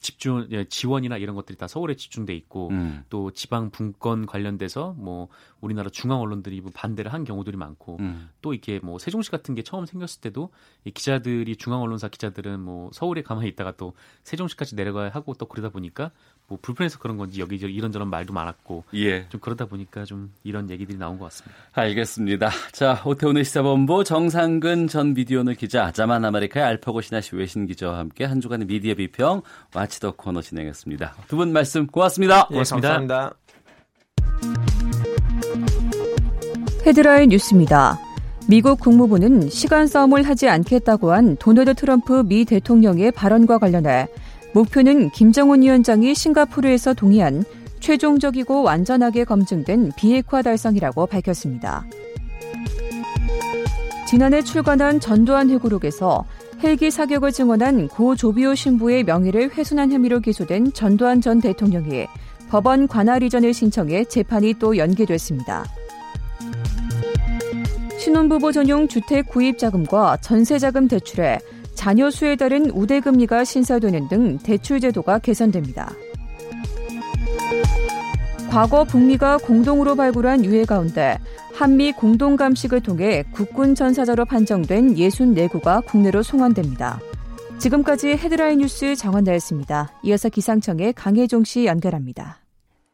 [0.00, 3.04] 집중 예, 지원이나 이런 것들이 다 서울에 집중돼 있고 음.
[3.08, 5.28] 또 지방 분권 관련돼서 뭐
[5.60, 8.28] 우리나라 중앙 언론들이 뭐 반대를 한 경우들이 많고 음.
[8.42, 10.50] 또 이게 뭐 세종시 같은 게 처음 생겼을 때도
[10.84, 13.94] 이 기자들이 중앙 언론사 기자들은 뭐 서울에 가만히 있다가 또
[14.24, 16.10] 세종시까지 내려가야 하고 또 그러다 보니까
[16.46, 19.28] 뭐 불편해서 그런 건지 여기저기 이런저런 말도 많았고 예.
[19.28, 21.56] 좀 그러다 보니까 좀 이런 얘기들이 나온 것 같습니다.
[21.72, 22.50] 알겠습니다.
[22.72, 28.40] 자 오태훈의 시사본부 정상근 전 미디어오늘 기자 자만 아메리카의 알파고 시나씨 외신 기자와 함께 한
[28.40, 29.42] 주간의 미디어 비평
[29.74, 31.16] watchdog 코너 진행했습니다.
[31.28, 32.48] 두 분 말씀 고맙습니다.
[32.50, 32.88] 예, 고맙습니다.
[32.98, 34.77] 감사합니다.
[36.88, 37.98] 헤드라인 뉴스입니다.
[38.46, 44.08] 미국 국무부는 시간 싸움을 하지 않겠다고 한 도널드 트럼프 미 대통령의 발언과 관련해
[44.54, 47.44] 목표는 김정은 위원장이 싱가포르에서 동의한
[47.80, 51.84] 최종적이고 완전하게 검증된 비핵화 달성이라고 밝혔습니다.
[54.06, 56.24] 지난해 출간한 전두환 회고록에서
[56.62, 62.06] 헬기 사격을 증언한 고 조비오 신부의 명예를 훼손한 혐의로 기소된 전두환 전 대통령이
[62.48, 65.66] 법원 관할 이전을 신청해 재판이 또 연기됐습니다.
[68.08, 71.38] 신혼부부 전용 주택 구입 자금과 전세 자금 대출에
[71.74, 75.92] 자녀 수에 따른 우대금리가 신설되는 등 대출 제도가 개선됩니다.
[78.48, 81.18] 과거 북미가 공동으로 발굴한 유해 가운데
[81.52, 87.00] 한미 공동 감식을 통해 국군 전사자로 판정된 64구가 국내로 송환됩니다.
[87.58, 89.92] 지금까지 헤드라인 뉴스 정원나였습니다.
[90.04, 92.38] 이어서 기상청의 강혜종 씨 연결합니다.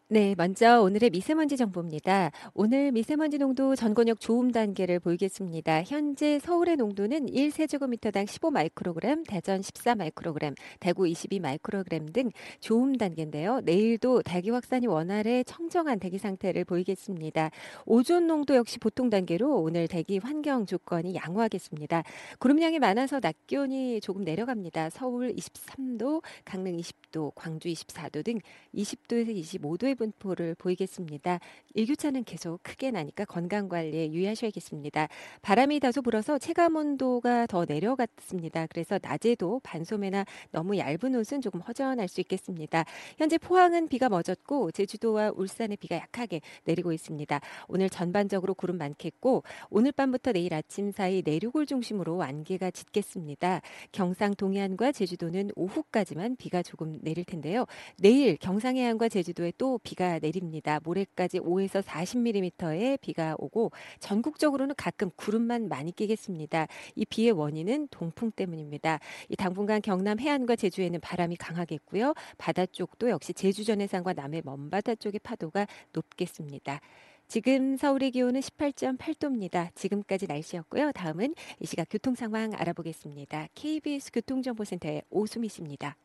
[0.08, 2.30] 네, 먼저 오늘의 미세먼지 정보입니다.
[2.52, 5.82] 오늘 미세먼지 농도 전권역 좋음 단계를 보이겠습니다.
[5.84, 12.30] 현재 서울의 농도는 1세제곱미터당 15 마이크로그램, 대전 14 마이크로그램, 대구 22 마이크로그램 등
[12.60, 13.62] 좋음 단계인데요.
[13.64, 17.50] 내일도 대기 확산이 원활해 청정한 대기 상태를 보이겠습니다.
[17.86, 22.02] 오존 농도 역시 보통 단계로 오늘 대기 환경 조건이 양호하겠습니다.
[22.40, 24.90] 구름량이 많아서 낮 기온이 조금 내려갑니다.
[24.90, 28.38] 서울 23도, 강릉 20도, 광주 24도 등
[28.74, 31.40] 20도에서 25도의 분포를 보이겠습니다.
[31.74, 35.08] 일교차는 계속 크게 나니까 건강 관리에 유의하셔야겠습니다.
[35.42, 38.66] 바람이 다소 불어서 체감 온도가 더 내려갔습니다.
[38.66, 42.84] 그래서 낮에도 반소매나 너무 얇은 옷은 조금 허전할 수 있겠습니다.
[43.18, 47.40] 현재 포항은 비가 멎었고 제주도와 울산에 비가 약하게 내리고 있습니다.
[47.68, 53.60] 오늘 전반적으로 구름 많겠고 오늘 밤부터 내일 아침 사이 내륙을 중심으로 안개가 짙겠습니다.
[53.92, 57.66] 경상 동해안과 제주도는 오후까지만 비가 조금 내릴 텐데요.
[57.98, 60.80] 내일 경상 해안과 제주도에 또 비가 내립니다.
[60.82, 63.70] 모레까지 5에서 40mm의 비가 오고
[64.00, 66.66] 전국적으로는 가끔 구름만 많이 끼겠습니다.
[66.96, 68.98] 이 비의 원인은 동풍 때문입니다.
[69.28, 72.14] 이 당분간 경남 해안과 제주에는 바람이 강하겠고요.
[72.38, 76.80] 바다 쪽도 역시 제주 전 해상과 남해 먼바다 쪽의 파도가 높겠습니다.
[77.28, 79.74] 지금 서울의 기온은 18.8도입니다.
[79.74, 80.92] 지금까지 날씨였고요.
[80.92, 83.48] 다음은 이 시각 교통 상황 알아보겠습니다.
[83.54, 85.96] KBS 교통정보센터의 오수미 씨입니다.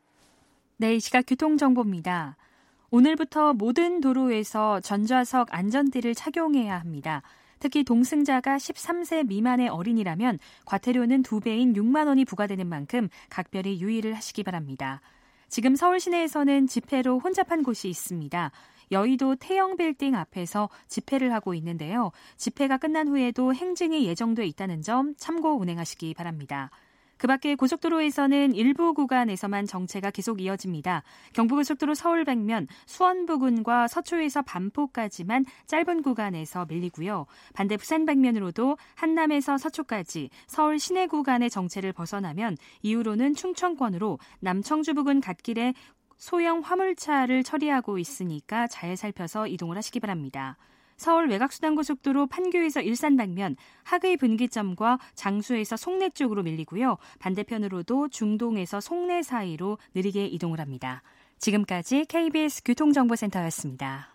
[0.76, 2.36] 네, 이 시각 교통정보입니다.
[2.92, 7.22] 오늘부터 모든 도로에서 전좌석 안전띠를 착용해야 합니다.
[7.60, 15.00] 특히 동승자가 13세 미만의 어린이라면 과태료는 2배인 6만 원이 부과되는 만큼 각별히 유의를 하시기 바랍니다.
[15.48, 18.50] 지금 서울 시내에서는 집회로 혼잡한 곳이 있습니다.
[18.90, 22.10] 여의도 태영 빌딩 앞에서 집회를 하고 있는데요.
[22.36, 26.70] 집회가 끝난 후에도 행진이 예정돼 있다는 점 참고 운행하시기 바랍니다.
[27.20, 31.02] 그 밖에 고속도로에서는 일부 구간에서만 정체가 계속 이어집니다.
[31.34, 37.26] 경부고속도로 서울 백면 수원 부근과 서초에서 반포까지만 짧은 구간에서 밀리고요.
[37.52, 45.74] 반대 부산 백면으로도 한남에서 서초까지 서울 시내 구간의 정체를 벗어나면 이후로는 충청권으로 남청주 부근 갓길에
[46.16, 50.56] 소형 화물차를 처리하고 있으니까 잘 살펴서 이동을 하시기 바랍니다.
[51.00, 56.98] 서울 외곽수단고속도로 판교에서 일산 방면 하의 분기점과 장수에서 송내 쪽으로 밀리고요.
[57.20, 61.02] 반대편으로도 중동에서 송내 사이로 느리게 이동을 합니다.
[61.38, 64.14] 지금까지 KBS 교통정보센터였습니다.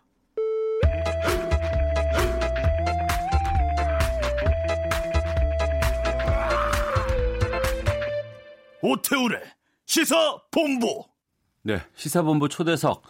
[8.84, 9.42] 오태우래
[9.88, 11.04] 시사 본부.
[11.64, 13.02] 네, 시사본부 초대석.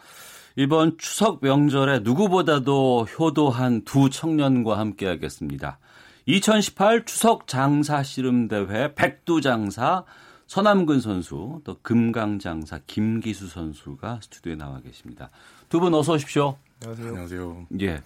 [0.55, 5.79] 이번 추석 명절에 누구보다도 효도한 두 청년과 함께 하겠습니다.
[6.27, 10.05] 2018 추석 장사 씨름 대회 백두 장사
[10.47, 15.29] 서남근 선수 또 금강 장사 김기수 선수가 스튜디오에 나와 계십니다.
[15.69, 16.57] 두 분 어서 오십시오.
[16.83, 17.07] 안녕하세요.
[17.09, 17.67] 안녕하세요.
[17.81, 18.01] 예.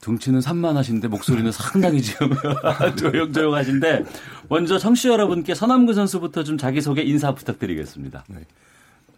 [0.00, 2.30] 등치는 산만하신데 목소리는 상당히 지금
[2.98, 4.04] 조용조용하신데
[4.48, 8.24] 먼저 청취자 여러분께 서남근 선수부터 좀 자기소개 인사 부탁드리겠습니다.
[8.28, 8.44] 네.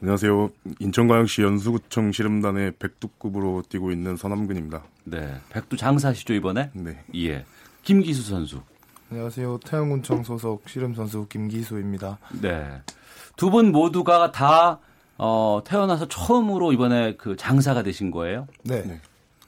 [0.01, 0.51] 안녕하세요.
[0.79, 4.85] 인천광역시 연수구청 씨름단의 백두급으로 뛰고 있는 서남근입니다.
[5.05, 5.35] 네.
[5.51, 6.71] 백두 장사시죠, 이번에?
[6.73, 7.03] 네.
[7.17, 7.45] 예.
[7.83, 8.61] 김기수 선수.
[9.11, 9.59] 안녕하세요.
[9.65, 12.19] 태양군청 소속 씨름 선수 김기수입니다.
[12.41, 12.81] 네.
[13.37, 14.79] 두 분 모두가 다
[15.17, 18.47] 어, 태어나서 처음으로 이번에 그 장사가 되신 거예요?
[18.63, 18.83] 네.
[18.83, 19.01] 네.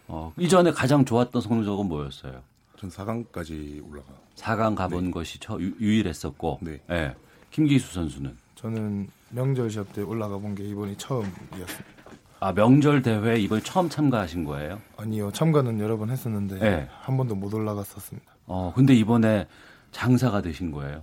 [0.08, 2.42] 어, 이전에 가장 좋았던 성적은 뭐였어요?
[2.76, 4.08] 전 4강까지 올라가.
[4.34, 5.10] 4강 가본 네.
[5.12, 6.80] 것이 처, 유, 일했었고 네.
[6.88, 7.14] 네.
[7.52, 8.36] 김기수 선수는?
[8.56, 12.00] 저는 명절 시합 때 올라가 본 게 이번이 처음이었습니다.
[12.40, 14.80] 아 명절 대회 이번에 처음 참가하신 거예요?
[14.96, 16.88] 아니요 참가는 여러 번 했었는데 네.
[17.00, 18.32] 한 번도 못 올라갔었습니다.
[18.46, 19.46] 어 근데 이번에
[19.92, 21.02] 장사가 되신 거예요?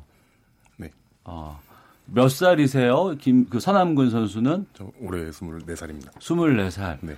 [0.77, 0.91] 네.
[1.23, 3.15] 어몇 살이세요?
[3.19, 4.65] 김그 서남근 선수는?
[4.73, 6.11] 저 올해 24살입니다.
[6.19, 6.97] 24살.
[7.01, 7.15] 네.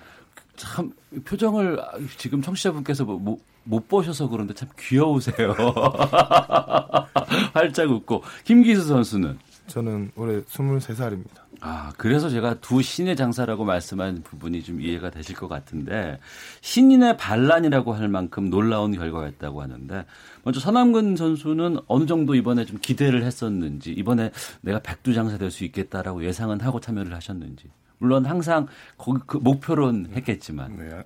[0.57, 0.91] 참
[1.24, 1.80] 표정을
[2.18, 5.55] 지금 청취자분께서 뭐, 못, 못 보셔서 그런데 참 귀여우세요.
[7.53, 9.39] 활짝 웃고 김기수 선수는
[9.70, 11.39] 저는 올해 23살입니다.
[11.61, 16.20] 아, 그래서 제가 두 신의 장사라고 말씀한 부분이 좀 이해가 되실 것 같은데
[16.61, 20.05] 신인의 반란이라고 할 만큼 놀라운 결과였다고 하는데
[20.43, 25.63] 먼저 서남근 선수는 어느 정도 이번에 좀 기대를 했었는지 이번에 내가 백두 장사 될 수
[25.65, 28.67] 있겠다라고 예상은 하고 참여를 하셨는지 물론 항상
[28.97, 31.03] 거기 그 목표론 했겠지만 네.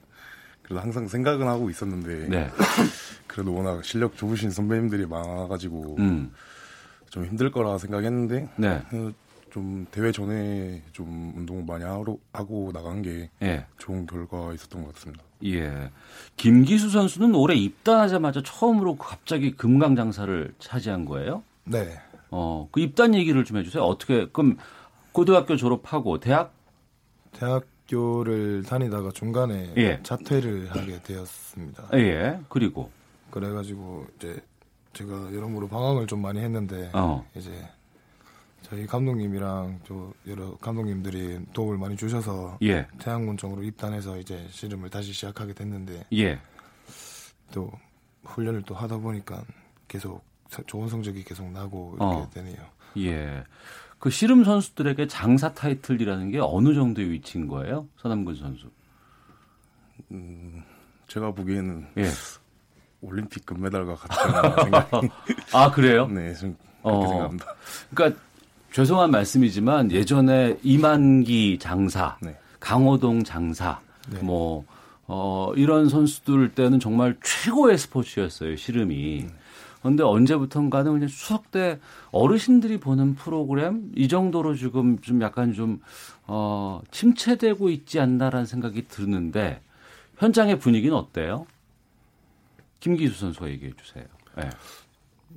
[0.61, 2.49] 그래도 항상 생각은 하고 있었는데 네.
[3.27, 6.31] 그래도 워낙 실력 좋으신 선배님들이 많아가지고 음.
[7.13, 8.81] 좀 힘들 거라 생각했는데 네.
[8.91, 9.11] 어,
[9.51, 13.67] 좀 대회 전에 좀 운동 많이 하러, 하고 나간 게 예.
[13.77, 15.23] 좋은 결과 있었던 것 같습니다.
[15.45, 15.91] 예.
[16.37, 21.43] 김기수 선수는 올해 입단하자마자 처음으로 갑자기 금강 장사를 차지한 거예요?
[21.65, 21.99] 네.
[22.31, 23.83] 어, 그 입단 얘기를 좀 해주세요.
[23.83, 24.57] 어떻게 그럼
[25.11, 26.51] 고등학교 졸업하고 대학?
[27.33, 29.99] 대학교를 다니다가 중간에 예.
[30.01, 31.89] 자퇴를 하게 되었습니다.
[31.93, 32.39] 예.
[32.49, 32.89] 그리고
[33.29, 34.41] 그래가지고 이제
[34.93, 37.25] 제가 여러모로 방황을 좀 많이 했는데 어.
[37.35, 37.51] 이제
[38.61, 42.87] 저희 감독님이랑 또 여러 감독님들이 도움을 많이 주셔서 예.
[42.99, 46.39] 태양군청으로 입단해서 이제 씨름을 다시 시작하게 됐는데 예.
[47.51, 47.71] 또
[48.23, 49.43] 훈련을 또 하다 보니까
[49.87, 50.23] 계속
[50.67, 52.29] 좋은 성적이 계속 나고 이렇게 어.
[52.33, 52.57] 되네요.
[52.97, 53.43] 예.
[53.99, 57.87] 그 씨름 선수들에게 장사 타이틀이라는 게 어느 정도의 위치인 거예요?
[57.97, 58.69] 서남근 선수.
[60.11, 60.63] 음,
[61.07, 62.09] 제가 보기에는 예.
[63.03, 64.31] 올림픽 금메달과 같은
[64.63, 65.09] 생각이.
[65.53, 66.07] 아 그래요?
[66.07, 67.45] 네, 좀 그렇게 어, 생각합니다.
[67.93, 68.21] 그러니까
[68.71, 72.35] 죄송한 말씀이지만 예전에 이만기 장사, 네.
[72.59, 73.79] 강호동 장사,
[74.09, 74.19] 네.
[74.21, 74.65] 뭐
[75.05, 79.27] 어, 이런 선수들 때는 정말 최고의 스포츠였어요, 씨름이.
[79.81, 81.77] 그런데 언제부턴가는 그냥 추석 때
[82.11, 85.81] 어르신들이 보는 프로그램 이 정도로 지금 좀 약간 좀
[86.25, 89.61] 어, 침체되고 있지 않나라는 생각이 드는데
[90.19, 91.45] 현장의 분위기는 어때요?
[92.83, 94.03] 김기수 선수가 얘기해 주세요.
[94.35, 94.49] 네.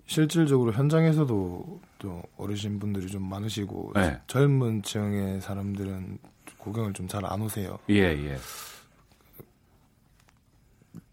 [0.06, 4.20] 실질적으로 현장에서도 또 어르신 분들이 좀 많으시고 네.
[4.26, 6.18] 젊은 층의 사람들은
[6.58, 7.78] 구경을 좀 잘 안 오세요.
[7.88, 8.36] 예, 예.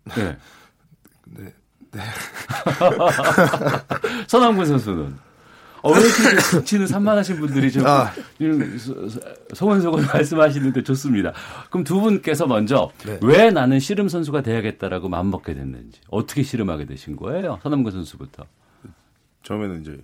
[0.06, 0.38] 네.
[1.26, 1.54] 네.
[1.92, 2.02] 네.
[4.28, 5.16] 서남군 선수는
[5.84, 8.10] 어, 왜 이렇게 치는 산만하신 분들이 좀 아.
[9.54, 11.34] 소곤소곤 말씀하시는데 좋습니다.
[11.70, 13.20] 그럼 두 분께서 먼저 네.
[13.22, 17.60] 왜 나는 씨름 선수가 돼야겠다라고 마음먹게 됐는지 어떻게 씨름하게 되신 거예요?
[17.64, 18.46] 서남군 선수부터.
[19.44, 20.02] 처음에는 이제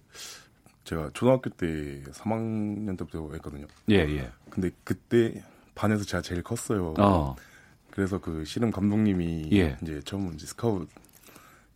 [0.84, 3.66] 제가 초등학교 때 3학년 때부터 했거든요.
[3.90, 4.30] 예, 예.
[4.50, 5.42] 근데 그때
[5.76, 6.94] 반에서 제가 제일 컸어요.
[6.98, 7.38] 어.
[7.90, 9.78] 그래서 그 씨름 감독님이 예.
[9.82, 10.90] 이제 처음 이제 스카웃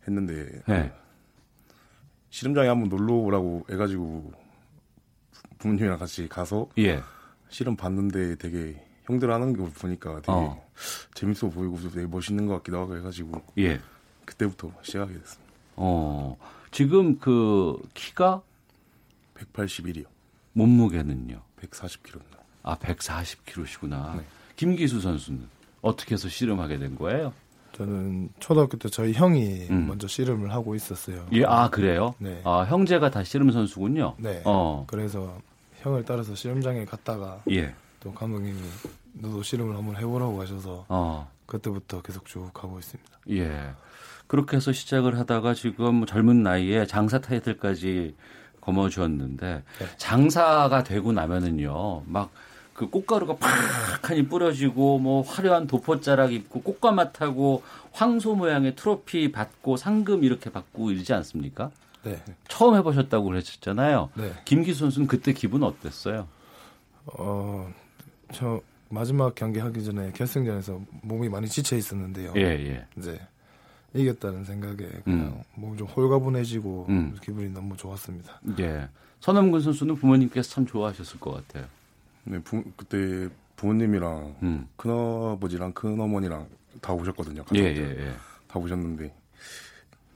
[0.06, 0.92] 했는데 예.
[2.34, 4.32] 씨름장에 한번 놀러 오라고 해가지고
[5.58, 7.00] 부모님이랑 같이 가서 예.
[7.48, 10.68] 씨름 봤는데 되게 형들 하는 거 보니까 되게 어.
[11.14, 13.80] 재밌어 보이고 되게 멋있는 것 같기도 하고 해가지고 예.
[14.24, 15.52] 그때부터 시작하게 됐습니다.
[15.76, 16.36] 어
[16.72, 18.42] 지금 그 키가
[19.36, 20.06] 181이요.
[20.54, 21.40] 몸무게는요?
[21.60, 22.38] 140kg입니다.
[22.64, 24.16] 아 140kg시구나.
[24.16, 24.24] 네.
[24.56, 25.46] 김기수 선수는
[25.82, 27.32] 어떻게 해서 씨름하게 된 거예요?
[27.74, 29.88] 저는 초등학교 때 저희 형이 음.
[29.88, 31.26] 먼저 씨름을 하고 있었어요.
[31.32, 32.14] 예, 아 그래요?
[32.18, 32.40] 네.
[32.44, 34.14] 아 형제가 다 씨름 선수군요.
[34.18, 34.42] 네.
[34.44, 34.84] 어.
[34.86, 35.38] 그래서
[35.80, 37.74] 형을 따라서 씨름장에 갔다가 예.
[38.00, 38.58] 또 감독님이
[39.14, 41.28] 너도 씨름을 한번 해보라고 하셔서 어.
[41.46, 43.10] 그때부터 계속 쭉 가고 있습니다.
[43.30, 43.72] 예.
[44.26, 48.14] 그렇게 해서 시작을 하다가 지금 젊은 나이에 장사 타이틀까지
[48.60, 49.86] 거머쥐었는데 네.
[49.98, 52.30] 장사가 되고 나면은요 막
[52.74, 57.62] 그 꽃가루가 팍하니 뿌려지고 뭐 화려한 도포자락 입고 꽃가마 타고
[57.92, 61.70] 황소 모양의 트로피 받고 상금 이렇게 받고 이러지 않습니까?
[62.02, 62.20] 네.
[62.48, 64.10] 처음 해보셨다고 그러셨잖아요.
[64.14, 64.32] 네.
[64.44, 66.26] 김기수 선수는 그때 기분 어땠어요?
[67.06, 67.72] 어,
[68.32, 72.32] 저 마지막 경기 하기 전에 결승전에서 몸이 많이 지쳐 있었는데요.
[72.36, 72.86] 예, 예.
[72.98, 73.20] 이제
[73.94, 75.42] 이겼다는 생각에 그냥 음.
[75.54, 77.16] 몸이 좀 홀가분해지고 음.
[77.22, 78.40] 기분이 너무 좋았습니다.
[78.58, 78.88] 예.
[79.20, 81.66] 선남근 선수는 부모님께서 참 좋아하셨을 것 같아요.
[82.24, 84.68] 네, 부, 그때 부모님이랑 음.
[84.76, 86.46] 큰아버지랑 큰어머니랑
[86.80, 87.44] 다 오셨거든요.
[87.54, 88.12] 예, 예, 예.
[88.48, 89.14] 다 오셨는데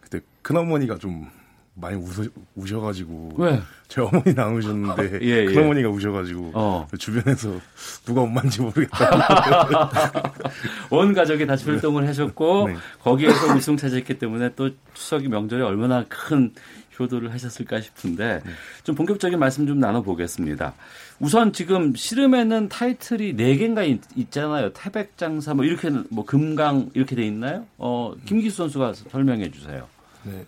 [0.01, 1.29] 그때 큰어머니가 좀
[1.75, 2.25] 많이 우셔,
[2.57, 3.61] 우셔가지고 왜?
[3.87, 5.45] 제 어머니는 안 우셨는데 예, 예.
[5.47, 6.89] 큰어머니가 우셔가지고 어.
[6.99, 7.61] 주변에서
[8.05, 9.79] 누가 엄마인지 모르겠다.
[10.91, 12.77] 온 가족이 다 출동을 하셨고 네.
[13.01, 16.53] 거기에서 우승 차지했기 때문에 또 추석이 명절에 얼마나 큰
[16.99, 18.51] 효도를 하셨을까 싶은데 네.
[18.85, 20.75] 좀 본격적인 말씀 좀 나눠보겠습니다.
[21.21, 27.67] 우선 지금 씨름에는 타이틀이 4개인가 있, 잖아요 태백장사 뭐 이렇게 뭐 금강 이렇게 돼 있나요?
[27.79, 29.87] 어, 김기수 선수가 설명해 주세요.
[30.25, 30.45] 네.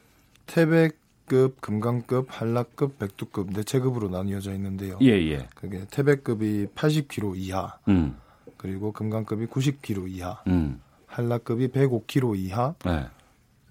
[0.46, 4.98] 태백급, 금강급, 한라급, 백두급 네 체급으로 나뉘어져 있는데요.
[5.02, 5.48] 예, 예.
[5.54, 7.78] 그게 태백급이 80kg 이하.
[7.88, 8.16] 음.
[8.56, 10.42] 그리고 금강급이 90kg 이하.
[10.46, 10.80] 음.
[11.06, 12.74] 한라급이 105kg 이하.
[12.84, 13.06] 네.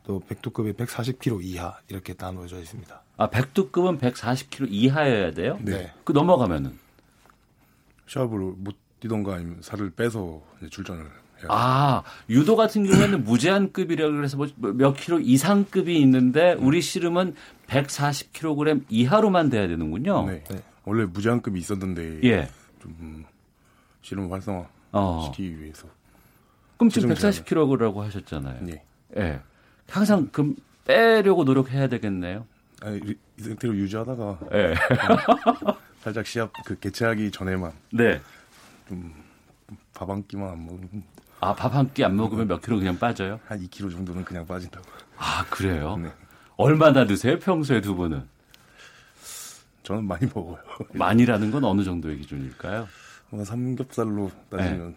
[0.09, 2.99] 또 백두급이 140kg 이하 이렇게 나누어져 있습니다.
[3.17, 5.59] 아, 백두급은 140kg 이하여야 돼요?
[5.61, 5.93] 네.
[6.03, 6.79] 그 넘어가면은
[8.07, 10.41] 시합을 못 뛰던가 아니면 살을 빼서
[10.71, 11.47] 출전을 해요.
[11.49, 17.35] 아, 유도 같은 경우에는 무제한급이라고 그래서 뭐몇 킬로 이상급이 있는데 우리 씨름은
[17.67, 20.25] 140kg 이하로만 돼야 되는군요.
[20.25, 20.43] 네.
[20.49, 20.63] 네.
[20.85, 22.49] 원래 무제한급이 있었는데 예.
[22.81, 23.25] 좀
[24.01, 25.29] 씨름 활성화 어.
[25.31, 25.87] 시키기 위해서.
[26.77, 28.67] 그럼 지금 140kg라고 하셨잖아요.
[28.69, 28.83] 예.
[29.17, 29.39] 예.
[29.89, 32.45] 항상 그 빼려고 노력해야 되겠네요.
[32.81, 32.99] 아니,
[33.37, 34.75] 이 상태로 유지하다가 예.
[36.01, 38.21] 살짝 시합 그 개최하기 전에만 네.
[38.87, 41.03] 좀밥 한 끼만 안 먹으면
[41.41, 43.39] 아, 밥 한 끼 안 먹으면 몇 킬로 그냥 빠져요?
[43.47, 44.85] 한 2킬로 정도는 그냥 빠진다고.
[45.17, 45.95] 아, 그래요?
[45.97, 46.09] 네.
[46.57, 47.39] 얼마나 드세요?
[47.39, 48.23] 평소에 두 분은?
[49.83, 50.57] 저는 많이 먹어요.
[50.93, 52.87] 많이라는 건 어느 정도의 기준일까요?
[53.29, 54.95] 뭐 삼겹살로 따지면 네.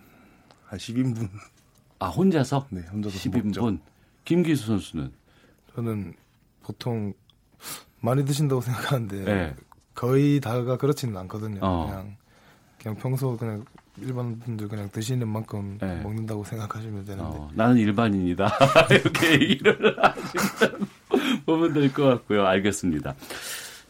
[0.67, 1.29] 한 10인분.
[2.01, 2.67] 아, 혼자서?
[2.71, 3.45] 네, 혼자서 10인분.
[3.47, 3.79] 먹죠.
[4.25, 5.13] 김기수 선수는?
[5.75, 6.15] 저는
[6.63, 7.13] 보통
[8.01, 9.57] 많이 드신다고 생각하는데 네.
[9.95, 11.61] 거의 다가 그렇지는 않거든요.
[11.63, 11.87] 어.
[11.87, 12.17] 그냥
[12.81, 13.65] 그냥 평소 그냥
[13.99, 16.01] 일반 분들 그냥 드시는 만큼 네.
[16.03, 18.51] 먹는다고 생각하시면 되는데 어, 나는 일반인이다
[18.91, 19.97] 이렇게 얘기를
[21.47, 22.47] 보면 될 것 같고요.
[22.47, 23.15] 알겠습니다.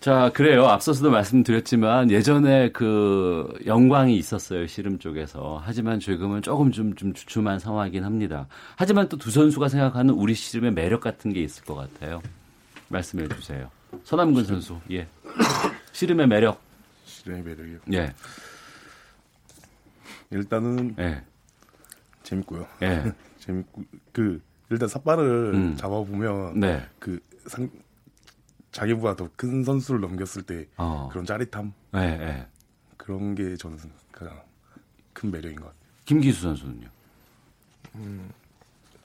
[0.03, 0.67] 자, 그래요.
[0.67, 4.67] 앞서서도 말씀드렸지만 예전에 그 영광이 있었어요.
[4.67, 5.63] 씨름 쪽에서.
[5.65, 8.49] 하지만 지금은 조금 좀, 좀 주춤한 상황이긴 합니다.
[8.75, 12.21] 하지만 또 두 선수가 생각하는 우리 씨름의 매력 같은 게 있을 것 같아요.
[12.89, 13.71] 말씀해 주세요.
[14.03, 14.81] 서남근 선수.
[14.91, 15.07] 예.
[15.93, 16.61] 씨름의 매력.
[17.05, 17.79] 씨름의 매력이요?
[17.93, 18.13] 예.
[20.31, 21.23] 일단은 예.
[22.25, 22.67] 재밌고요.
[22.83, 23.05] 예.
[23.39, 25.77] 재밌고 그 일단 삿발을 음.
[25.77, 26.83] 잡아 보면 네.
[26.99, 27.69] 그 상
[28.73, 31.09] 자기보다 더 큰 선수를 넘겼을 때 어.
[31.11, 32.47] 그런 짜릿함 네, 네.
[32.97, 33.79] 그런 게 저는
[34.11, 34.41] 가장
[35.13, 35.81] 큰 매력인 것 같아요.
[36.07, 36.89] 김기수 선수는요?
[37.97, 38.31] 음,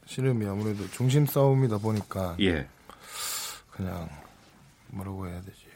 [0.06, 2.68] 씨름이 아무래도 중심 싸움이다 보니까 예.
[3.72, 4.10] 그냥
[4.88, 5.68] 뭐라고 해야 되지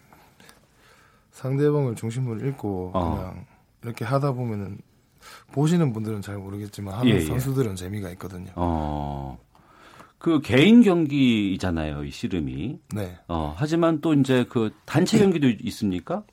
[1.34, 3.16] 상대방을 중심으로 읽고 어.
[3.16, 3.46] 그냥
[3.84, 4.80] 이렇게 하다 보면은
[5.52, 7.22] 보시는 분들은 잘 모르겠지만 하는 예, 예.
[7.26, 8.52] 선수들은 재미가 있거든요.
[8.56, 9.38] 어.
[10.22, 12.80] 그 개인 경기잖아요, 이 씨름이.
[12.94, 13.18] 네.
[13.28, 16.24] 어, 하지만 또 이제 그 단체 경기도 있습니까?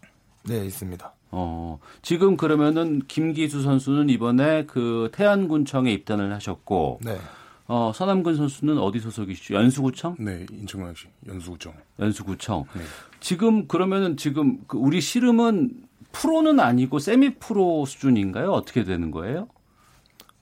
[0.46, 1.14] 네, 있습니다.
[1.30, 7.18] 어, 지금 그러면은 김기수 선수는 이번에 그 태안군청에 입단을 하셨고, 네.
[7.66, 9.54] 어, 서남근 선수는 어디 소속이시죠?
[9.54, 10.16] 연수구청?
[10.18, 11.72] 네, 인천광역시 연수구청.
[11.98, 12.64] 연수구청.
[12.74, 12.82] 네.
[13.20, 15.70] 지금 그러면은 지금 그 우리 씨름은
[16.12, 18.52] 프로는 아니고 세미 프로 수준인가요?
[18.52, 19.48] 어떻게 되는 거예요?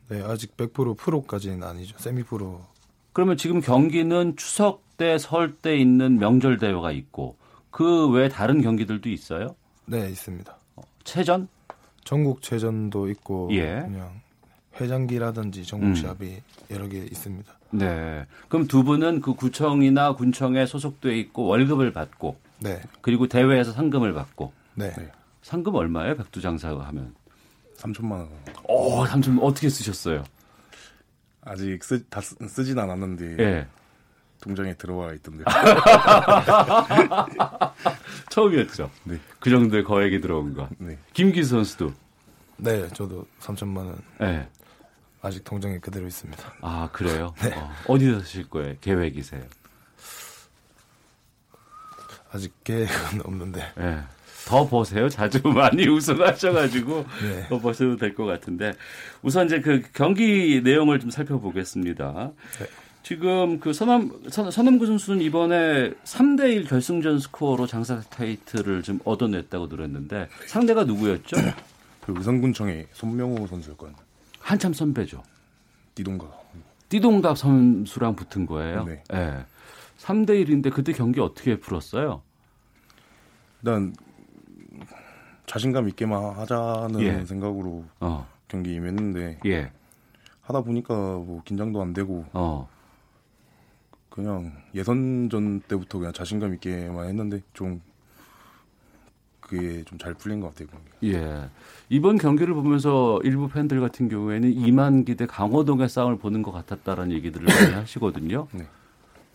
[0.09, 1.97] 네, 아직 100% 프로까지는 아니죠.
[1.99, 2.65] 세미 프로
[3.17, 7.39] 그러면 지금 경기는 추석 때, 설 때 있는 명절 대회가 있고
[7.71, 9.57] 그 외에 다른 경기들도 있어요?
[9.87, 10.55] 네, 있습니다.
[10.77, 11.49] 어, 체전?
[12.05, 13.81] 전국 체전도 있고 예.
[13.87, 14.21] 그냥
[14.79, 15.95] 회장기라든지 전국 음.
[15.95, 16.41] 시합이 음.
[16.71, 17.51] 여러 개 있습니다.
[17.71, 18.27] 네.
[18.51, 22.83] 그럼 두 분은 그 구청이나 군청에 소속돼 있고 월급을 받고 네.
[23.01, 24.93] 그리고 대회에서 상금을 받고 네.
[25.41, 26.19] 상금 얼마예요?
[26.19, 27.15] 백두장사 하면
[27.79, 28.29] 3천만 원.
[28.65, 30.23] 오, 3천 어떻게 쓰셨어요?
[31.47, 33.67] 아직 쓰, 다 쓰, 진 않았는데 예.
[34.41, 35.45] 동장에 들어와 있던데.
[38.31, 38.91] 처음이었죠.
[39.05, 39.19] 네.
[39.41, 40.69] 그 정도의 거액이 들어온 거.
[40.79, 40.99] 네.
[41.15, 41.93] 김기수 선수도.
[42.59, 43.99] 네, 저도 3천만 원.
[44.19, 44.49] 네.
[45.23, 46.53] 아직 동장에 그대로 있습니다.
[46.61, 47.33] 아 그래요?
[47.41, 47.55] 네.
[47.87, 48.75] 어, 디서 쓰실 거예요?
[48.81, 49.43] 계획이세요?
[52.33, 53.73] 아직 계획은 없는데.
[53.77, 54.03] 네.
[54.47, 55.09] 더 보세요.
[55.09, 57.47] 자주 많이 우승하셔가지고 네.
[57.49, 58.73] 더 보셔도 될 것 같은데
[59.21, 62.31] 우선 이제 그 경기 내용을 좀 살펴보겠습니다.
[62.61, 62.67] 네.
[63.03, 69.69] 지금 그 서남 선, 서남구 선수는 이번에 3대 1 결승전 스코어로 장사 타이틀을 좀 얻어냈다고
[69.69, 71.37] 들었는데 상대가 누구였죠?
[72.07, 73.97] 그 의성군청의 손명호 선수였거든요.
[74.41, 75.23] 한참 선배죠.
[75.97, 76.47] 띠동갑.
[76.89, 78.85] 띠동갑 선수랑 붙은 거예요.
[78.85, 79.03] 네.
[79.11, 79.45] 네.
[79.99, 82.23] 3대 1인데 그때 경기 어떻게 풀었어요?
[83.63, 83.93] 일단
[85.47, 87.25] 자신감 있게만 하자는 예.
[87.25, 88.27] 생각으로 어.
[88.49, 89.71] 경기 임했는데 예.
[90.43, 92.69] 하다 보니까 뭐 긴장도 안 되고 어.
[94.11, 97.81] 그냥 예선전 때부터 그냥 자신감 있게만 했는데 좀
[99.41, 100.69] 그게 좀 잘 풀린 것 같아요.
[101.05, 101.49] 예.
[101.89, 107.47] 이번 경기를 보면서 일부 팬들 같은 경우에는 이만기 대 강호동의 싸움을 보는 것 같았다라는 얘기들을
[107.47, 108.49] 많이 하시거든요.
[108.53, 108.67] 네.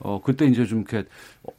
[0.03, 1.07] 어, 그때 이제 좀 이렇게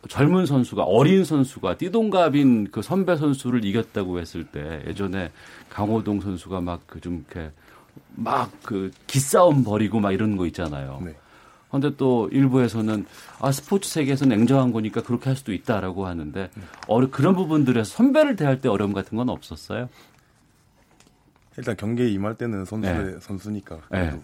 [0.09, 5.31] 젊은 선수가, 어린 선수가 띠동갑인 그 선배 선수를 이겼다고 했을 때 예전에
[5.70, 7.51] 강호동 선수가 막 그 좀 이렇게
[8.16, 11.01] 막 그 기싸움 벌이고 막 이런 거 있잖아요.
[11.05, 11.14] 네.
[11.70, 13.06] 근데 또 일부에서는
[13.40, 16.62] 아 스포츠 세계에서 냉정한 거니까 그렇게 할 수도 있다라고 하는데 네.
[16.86, 19.89] 어 그런 부분들에서 선배를 대할 때 어려움 같은 건 없었어요?
[21.56, 23.19] 일단 경기에 임할 때는 선수 네.
[23.20, 24.20] 선수니까 네.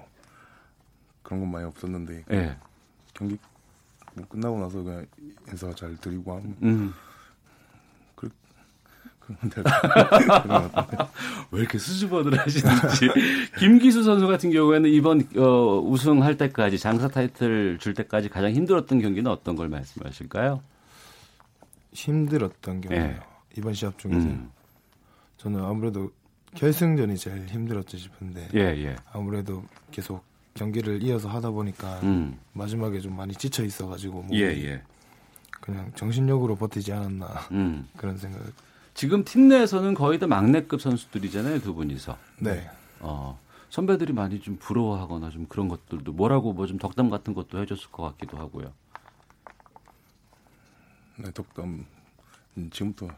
[1.23, 2.57] 그런 건 많이 없었는데 네.
[3.15, 3.48] 경기 뭐
[4.27, 5.07] 끝나고 나서 그냥
[5.49, 6.95] 인사 잘 드리고 하면 음.
[8.15, 8.29] 그,
[11.51, 13.09] 왜 이렇게 수줍어들 하시는지
[13.59, 19.31] 김기수 선수 같은 경우에는 이번 어, 우승할 때까지 장사 타이틀 줄 때까지 가장 힘들었던 경기는
[19.31, 20.63] 어떤 걸 말씀하실까요?
[21.93, 23.01] 힘들었던 경우요.
[23.01, 23.21] 네.
[23.57, 24.51] 이번 시합 중에서 음.
[25.37, 26.11] 저는 아무래도
[26.55, 28.97] 결승전이 제일 힘들었지 싶은데 예, 예.
[29.13, 30.25] 아무래도 계속
[30.63, 32.39] 경기를 이어서 하다 보니까 음.
[32.53, 34.83] 마지막에 좀 많이 지쳐 있어가지고 뭐 예, 예.
[35.61, 37.89] 그냥 정신력으로 버티지 않았나 음.
[37.97, 38.41] 그런 생각.
[38.95, 42.19] 지금 팀 내에서는 거의 다 막내급 선수들이잖아요 두 분이서.
[42.41, 42.69] 네.
[43.01, 43.39] 어
[43.71, 48.03] 선배들이 많이 좀 부러워하거나 좀 그런 것들도 뭐라고 뭐 좀 덕담 같은 것도 해줬을 것
[48.03, 48.73] 같기도 하고요.
[51.19, 51.85] 네 덕담
[52.57, 53.09] 음, 지금부터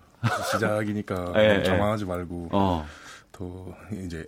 [0.52, 2.08] 시작이니까 예, 자만하지 예.
[2.08, 2.84] 말고 어.
[3.32, 4.26] 더 이제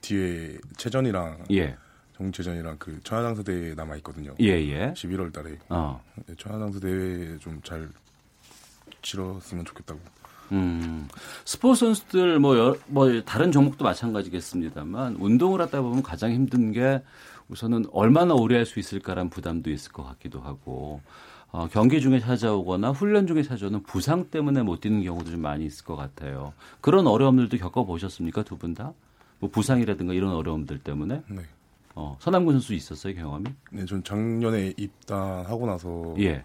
[0.00, 1.76] 뒤에 최전이랑 예.
[2.16, 4.34] 정체전이랑 그 천하장사 대회 남아 있거든요.
[4.40, 4.92] 예, 예.
[4.96, 5.58] 11월 달에.
[5.68, 6.00] 어.
[6.26, 7.88] 네, 천하장사 대회 좀 잘
[9.02, 10.00] 치렀으면 좋겠다고.
[10.52, 11.08] 음.
[11.44, 17.02] 스포츠 선수들 뭐, 여, 뭐 다른 종목도 마찬가지겠습니다만 운동을 하다 보면 가장 힘든 게
[17.48, 21.00] 우선은 얼마나 오래 할 수 있을까라는 부담도 있을 것 같기도 하고
[21.50, 25.84] 어, 경기 중에 찾아오거나 훈련 중에 찾아오는 부상 때문에 못 뛰는 경우도 좀 많이 있을
[25.84, 26.52] 것 같아요.
[26.80, 28.42] 그런 어려움들도 겪어보셨습니까?
[28.42, 28.92] 두 분 다?
[29.40, 31.22] 뭐 부상이라든가 이런 어려움들 때문에?
[31.28, 31.42] 네.
[31.94, 33.50] 어, 서남군 선수 있었어요, 경험이?
[33.70, 36.44] 네, 전 작년에 입단하고 나서 예.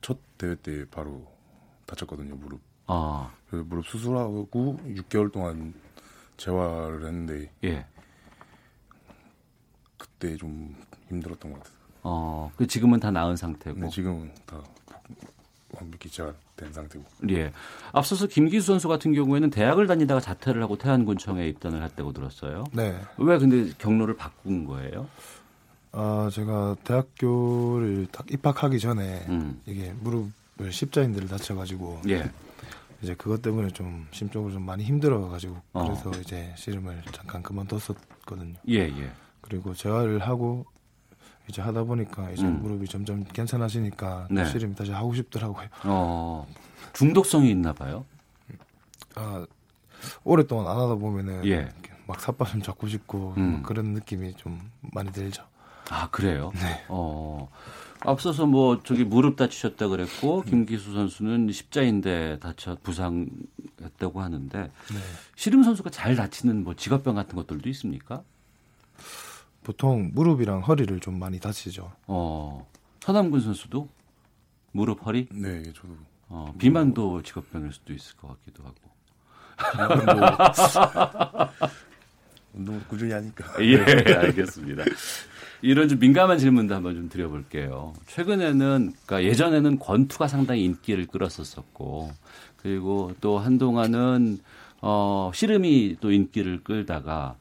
[0.00, 1.26] 첫 대회 때 바로
[1.86, 2.60] 다쳤거든요, 무릎.
[2.86, 3.32] 아.
[3.50, 5.74] 그 무릎 수술하고 6개월 동안
[6.36, 7.86] 재활을 했는데 예.
[9.98, 10.74] 그때 좀
[11.08, 11.80] 힘들었던 것 같아요.
[12.02, 13.78] 어, 그 지금은 다 나은 상태고.
[13.78, 14.62] 네, 지금은 다
[15.72, 17.04] 완벽히 재활 된 상태고.
[17.30, 17.52] 예.
[17.92, 22.64] 앞서서 김기수 선수 같은 경우에는 대학을 다니다가 자퇴를 하고 태안군청에 입단을 했다고 들었어요.
[22.72, 23.00] 네.
[23.16, 25.08] 왜 근데 경로를 바꾼 거예요?
[25.92, 29.60] 아, 제가 대학교를 딱 입학하기 전에 음.
[29.66, 32.30] 이게 무릎을 십자인대를 다쳐가지고 예.
[33.02, 35.84] 이제 그것 때문에 좀 심적으로 좀 많이 힘들어가지고 어.
[35.84, 38.54] 그래서 이제 씨름을 잠깐 그만뒀었거든요.
[38.68, 39.10] 예, 예.
[39.40, 40.66] 그리고 재활을 하고
[41.50, 42.62] 이제 하다 보니까 이제 음.
[42.62, 44.46] 무릎이 점점 괜찮아지니까 네.
[44.46, 45.66] 씨름이 다시 하고 싶더라고요.
[45.84, 46.46] 어,
[46.92, 48.04] 중독성이 있나 봐요.
[49.16, 49.44] 아
[50.24, 51.68] 오랫동안 안 하다 보면은 예.
[52.06, 53.62] 막 삿발 좀 잡고 싶고 음.
[53.64, 54.60] 그런 느낌이 좀
[54.92, 55.44] 많이 들죠.
[55.90, 56.52] 아 그래요?
[56.54, 56.84] 네.
[56.88, 57.48] 어.
[58.02, 60.44] 앞서서 뭐 저기 무릎 다치셨다 그랬고 음.
[60.44, 64.98] 김기수 선수는 십자인대 다쳐 부상했다고 하는데 네.
[65.36, 68.22] 씨름 선수가 잘 다치는 뭐 직업병 같은 것들도 있습니까?
[69.70, 71.92] 보통 무릎이랑 허리를 좀 많이 다치죠.
[72.08, 72.66] 어.
[72.98, 73.88] 서남군 선수도
[74.72, 75.28] 무릎 허리?
[75.30, 75.96] 네, 저도.
[76.28, 78.74] 어, 비만도 직업병일 수도 있을 것 같기도 하고.
[82.52, 83.44] 운동 꾸준히 하니까.
[83.62, 83.78] 예,
[84.12, 84.82] 알겠습니다.
[85.62, 87.92] 이런 좀 민감한 질문도 한번 좀 드려볼게요.
[88.08, 92.10] 최근에는, 그러니까 예전에는 권투가 상당히 인기를 끌었었었고,
[92.56, 94.40] 그리고 또 한동안은,
[94.80, 97.36] 어, 씨름이 또 인기를 끌다가,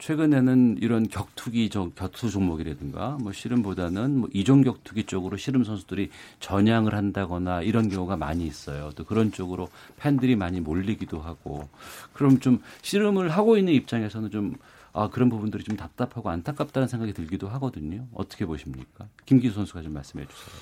[0.00, 6.10] 최근에는 이런 격투기 저 격투 종목이라든가 뭐 씨름보다는 뭐 이종 격투기 쪽으로 씨름 선수들이
[6.40, 8.90] 전향을 한다거나 이런 경우가 많이 있어요.
[8.96, 9.68] 또 그런 쪽으로
[9.98, 11.68] 팬들이 많이 몰리기도 하고
[12.14, 14.54] 그럼 좀 씨름을 하고 있는 입장에서는 좀
[14.92, 18.06] 아, 그런 부분들이 좀 답답하고 안타깝다는 생각이 들기도 하거든요.
[18.14, 19.06] 어떻게 보십니까?
[19.26, 20.56] 김기수 선수가 좀 말씀해 주세요.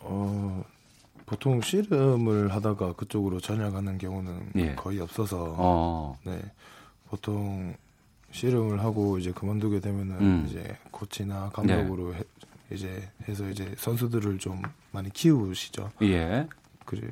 [0.00, 0.62] 어,
[1.24, 4.74] 보통 씨름을 하다가 그쪽으로 전향하는 경우는 예.
[4.74, 6.18] 거의 없어서 어.
[6.24, 6.40] 네.
[7.08, 7.74] 보통
[8.32, 10.46] 씨름을 하고 이제 그만두게 되면은 음.
[10.48, 12.18] 이제 코치나 감독으로 네.
[12.18, 12.22] 해,
[12.72, 15.92] 이제 해서 이제 선수들을 좀 많이 키우시죠.
[16.02, 16.48] 예.
[16.84, 17.02] 그래.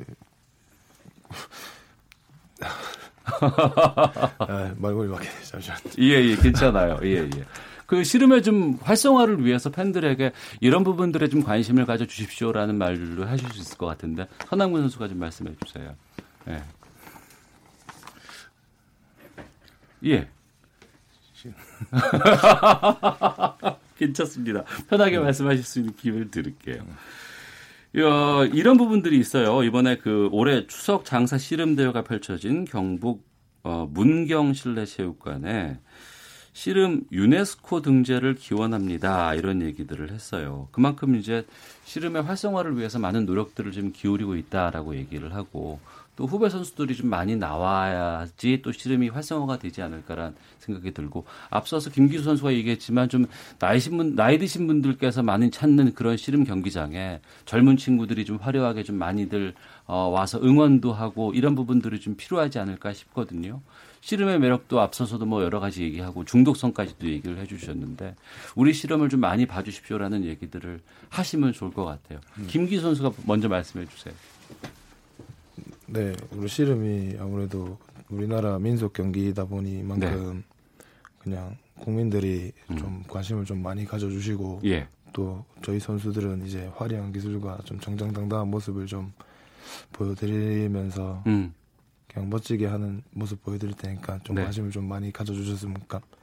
[3.41, 5.79] 아, 말골이 막히 잠시만.
[5.99, 6.99] 예, 예, 괜찮아요.
[7.05, 7.45] 예, 예.
[7.87, 13.61] 그 씨름의 좀 활성화를 위해서 팬들에게 이런 부분들에 좀 관심을 가져 주십시오라는 말로 하실 수
[13.61, 15.95] 있을 것 같은데 선남군 선수가 좀 말씀해 주세요.
[16.49, 16.63] 예.
[20.05, 20.29] 예.
[23.99, 24.65] 괜찮습니다.
[24.89, 25.25] 편하게 네.
[25.25, 26.85] 말씀하실 수 있는 기회를 드릴게요.
[27.97, 29.65] 어, 이런 부분들이 있어요.
[29.65, 33.29] 이번에 그 올해 추석 장사 씨름 대회가 펼쳐진 경북
[33.63, 35.81] 어, 문경 실내 체육관에
[36.53, 39.35] 씨름 유네스코 등재를 기원합니다.
[39.35, 40.69] 이런 얘기들을 했어요.
[40.73, 41.47] 그만큼 이제
[41.85, 45.81] 씨름의 활성화를 위해서 많은 노력들을 좀 기울이고 있다라고 얘기를 하고
[46.21, 52.25] 또 후배 선수들이 좀 많이 나와야지 또 씨름이 활성화가 되지 않을까라는 생각이 들고 앞서서 김기수
[52.25, 53.25] 선수가 얘기했지만 좀
[53.59, 58.97] 나이신 분 나이 드신 분들께서 많이 찾는 그런 씨름 경기장에 젊은 친구들이 좀 화려하게 좀
[58.97, 59.55] 많이들
[59.87, 63.63] 어, 와서 응원도 하고 이런 부분들이 좀 필요하지 않을까 싶거든요.
[64.03, 68.15] 씨름의 매력도 앞서서도 뭐 여러 가지 얘기하고 중독성까지도 얘기를 해주셨는데
[68.57, 72.21] 우리 씨름을 좀 많이 봐주십시오라는 얘기들을 하시면 좋을 것 같아요.
[72.37, 72.47] 음.
[72.47, 74.13] 김기수 선수가 먼저 말씀해 주세요.
[75.93, 77.77] 네, 우리 씨름이 아무래도
[78.11, 80.45] 우리나라 민속 경기다 보니만큼
[80.79, 80.85] 네.
[81.19, 82.77] 그냥 국민들이 음.
[82.77, 84.87] 좀 관심을 좀 많이 가져주시고 예.
[85.13, 89.13] 또 저희 선수들은 이제 화려한 기술과 좀 정정당당한 모습을 좀
[89.93, 91.53] 보여드리면서 음.
[92.07, 94.45] 그냥 멋지게 하는 모습 보여드릴 테니까 좀 네.
[94.45, 95.77] 관심을 좀 많이 가져주셨으면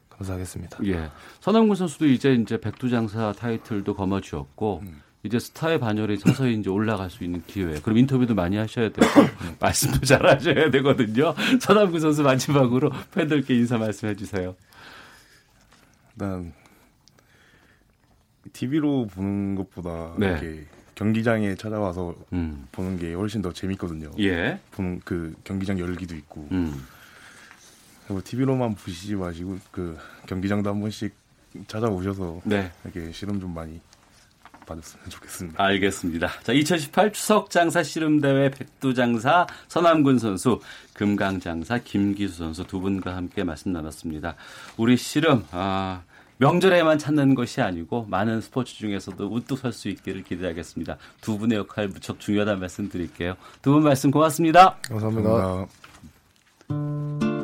[0.09, 0.79] 감사하겠습니다.
[0.85, 1.09] 예,
[1.41, 5.01] 서남군 선수도 이제 이제 백두장사 타이틀도 거머쥐었고 음.
[5.27, 7.79] 이제 스타의 반열에 서서히 이제 올라갈 수 있는 기회.
[7.81, 9.05] 그럼 인터뷰도 많이 하셔야 되고
[9.59, 11.35] 말씀도 잘 하셔야 되거든요.
[11.59, 14.55] 서남구 선수 마지막으로 팬들께 인사 말씀해 주세요.
[16.13, 16.53] 일단
[18.53, 20.27] TV로 보는 것보다 네.
[20.27, 22.65] 이렇게 경기장에 찾아와서 음.
[22.71, 24.11] 보는 게 훨씬 더 재밌거든요.
[24.19, 24.59] 예.
[24.71, 26.47] 보는 그 경기장 열기도 있고.
[26.51, 26.85] 음.
[28.05, 31.13] 그리고 TV로만 보시지 마시고 그 경기장도 한 번씩
[31.67, 32.71] 찾아오셔서 네.
[32.85, 33.81] 이렇게 실험 좀 많이
[34.67, 35.63] 받았으면 좋겠습니다.
[35.63, 36.29] 알겠습니다.
[36.43, 40.59] 자, 2018 추석 장사 씨름 대회 백두 장사 서남군 선수,
[40.93, 44.35] 금강 장사 김기수 선수 두 분과 함께 말씀 나눴습니다.
[44.77, 46.01] 우리 씨름 아
[46.39, 50.97] 명절에만 찾는 것이 아니고 많은 스포츠 중에서도 우뚝 설 수 있기를 기대하겠습니다.
[51.21, 53.33] 두 분의 역할 무척 중요하다는 말씀 드릴게요.
[53.63, 54.77] 두 분 말씀 고맙습니다.
[54.87, 55.67] 감사합니다.
[56.69, 57.36] 감사합니다.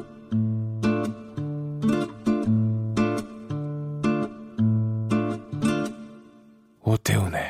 [7.04, 7.44] 오태훈의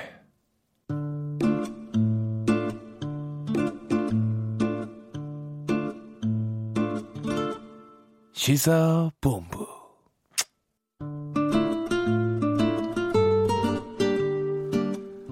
[8.34, 9.68] 시사본부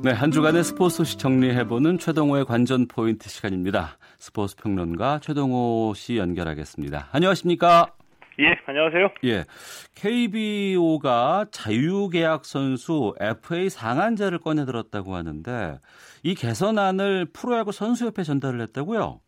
[0.03, 3.99] 네, 한 주간의 스포츠 소식 정리해보는 최동호의 관전 포인트 시간입니다.
[4.17, 7.09] 스포츠 평론가 최동호 씨 연결하겠습니다.
[7.11, 7.93] 안녕하십니까?
[8.41, 9.09] 예, 안녕하세요.
[9.25, 9.45] 예.
[9.93, 15.77] KBO가 자유계약 선수 FA 상한제를 꺼내들었다고 하는데
[16.23, 19.19] 이 개선안을 프로야구 선수협회 전달을 했다고요?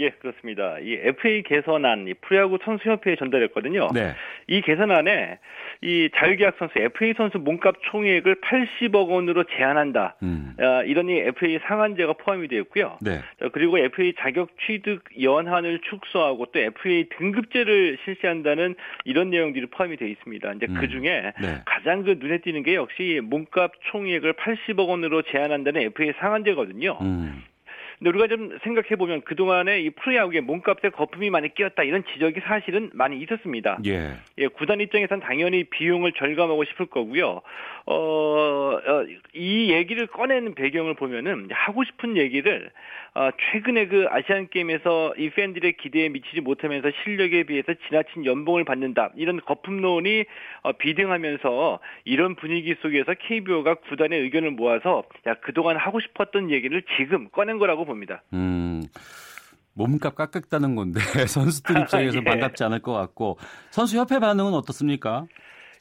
[0.00, 0.78] 예, 그렇습니다.
[0.80, 3.88] 이 FA 개선안, 이 프로야구 선수협회에 전달했거든요.
[3.94, 4.14] 네.
[4.48, 5.38] 이 개선안에
[5.82, 10.16] 이 자유계약 선수, FA 선수 몸값 총액을 80억 원으로 제한한다.
[10.22, 10.54] 음.
[10.58, 12.98] 아, 이런 이 FA 상한제가 포함이 되어 있고요.
[13.00, 13.20] 네.
[13.52, 20.52] 그리고 FA 자격 취득 연한을 축소하고 또 FA 등급제를 실시한다는 이런 내용들이 포함이 되어 있습니다.
[20.52, 20.86] 이제 그 음.
[20.86, 21.62] 그 중에 네.
[21.64, 26.98] 가장 그 눈에 띄는 게 역시 몸값 총액을 80억 원으로 제한한다는 FA 상한제거든요.
[27.00, 27.42] 음.
[27.98, 32.40] 근데 우리가 좀 생각해 보면 그 동안에 이 프로야구의 몸값에 거품이 많이 끼었다 이런 지적이
[32.40, 33.78] 사실은 많이 있었습니다.
[33.86, 34.12] 예.
[34.38, 37.40] 예 구단 입장에선 당연히 비용을 절감하고 싶을 거고요.
[37.86, 42.70] 어, 어, 이 얘기를 꺼내는 배경을 보면은 하고 싶은 얘기를
[43.16, 49.10] 어, 최근에 그 아시안 게임에서 이 팬들의 기대에 미치지 못하면서 실력에 비해서 지나친 연봉을 받는다
[49.16, 50.24] 이런 거품론이
[50.64, 57.30] 어, 비등하면서 이런 분위기 속에서 KBO가 구단의 의견을 모아서 야 그동안 하고 싶었던 얘기를 지금
[57.30, 58.22] 꺼낸 거라고 봅니다.
[58.34, 58.82] 음.
[59.72, 62.24] 몸값 깎았다는 건데 선수들 입장에서 예.
[62.24, 63.38] 반갑지 않을 것 같고
[63.70, 65.24] 선수 협회 반응은 어떻습니까?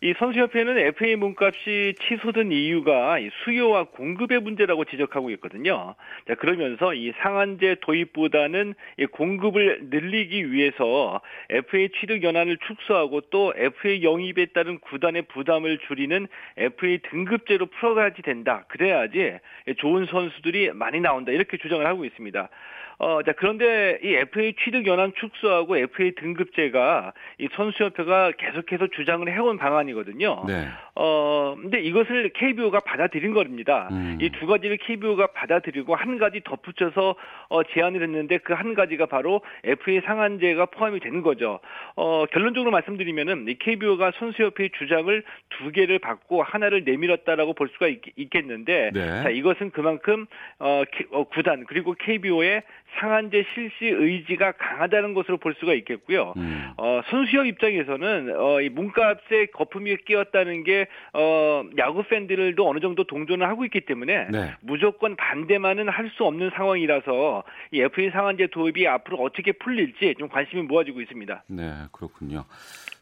[0.06, 5.96] 이 선수협회는 FA 몸값이 취소된 이유가 수요와 공급의 문제라고 지적하고 있거든요.
[6.28, 14.04] 자, 그러면서 이 상한제 도입보다는 이 공급을 늘리기 위해서 FA 취득 연한을 축소하고 또 FA
[14.04, 16.28] 영입에 따른 구단의 부담을 줄이는
[16.58, 18.66] FA 등급제로 풀어가야지 된다.
[18.68, 19.40] 그래야지
[19.80, 21.32] 좋은 선수들이 많이 나온다.
[21.32, 22.48] 이렇게 주장을 하고 있습니다.
[22.98, 29.58] 어, 자, 그런데 이 FA 취득 연한 축소하고 FA 등급제가 이 선수협회가 계속해서 주장을 해온
[29.58, 30.46] 방안이거든요.
[30.48, 30.68] 네.
[30.96, 33.90] 어, 근데 이것을 KBO가 받아들인 겁니다.
[33.92, 34.18] 음.
[34.22, 37.16] 이두 가지를 KBO가 받아들이고 한 가지 덧붙여서
[37.50, 41.60] 어, 제안을 했는데 그 한 가지가 바로 FA 상한제가 포함이 되는 거죠.
[41.96, 48.02] 어, 결론적으로 말씀드리면은 이 KBO가 선수협회의 주장을 두 개를 받고 하나를 내밀었다라고 볼 수가 있,
[48.30, 49.24] 겠는데 네.
[49.24, 50.26] 자, 이것은 그만큼
[50.60, 52.64] 어, 어, 구단 그리고 KBO의
[53.00, 56.34] 상한제 실시 의지가 강하다는 것으로 볼 수가 있겠고요.
[56.38, 56.72] 음.
[56.78, 63.48] 어, 선수협 입장에서는 어, 이 몸값에 거품이 끼었다는 게 어, 야구 팬들도 어느 정도 동조를
[63.48, 64.54] 하고 있기 때문에 네.
[64.62, 70.62] 무조건 반대만은 할 수 없는 상황이라서 이 FA 상한제 도입이 앞으로 어떻게 풀릴지 좀 관심이
[70.62, 71.44] 모아지고 있습니다.
[71.48, 72.46] 네, 그렇군요.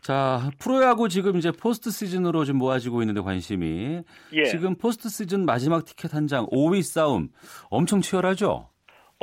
[0.02, 4.02] 자, 프로야구 지금 이제 포스트 시즌으로 좀 모아지고 있는데 관심이
[4.34, 4.44] 예.
[4.46, 7.28] 지금 포스트 시즌 마지막 티켓 한 장 5위 싸움
[7.70, 8.70] 엄청 치열하죠?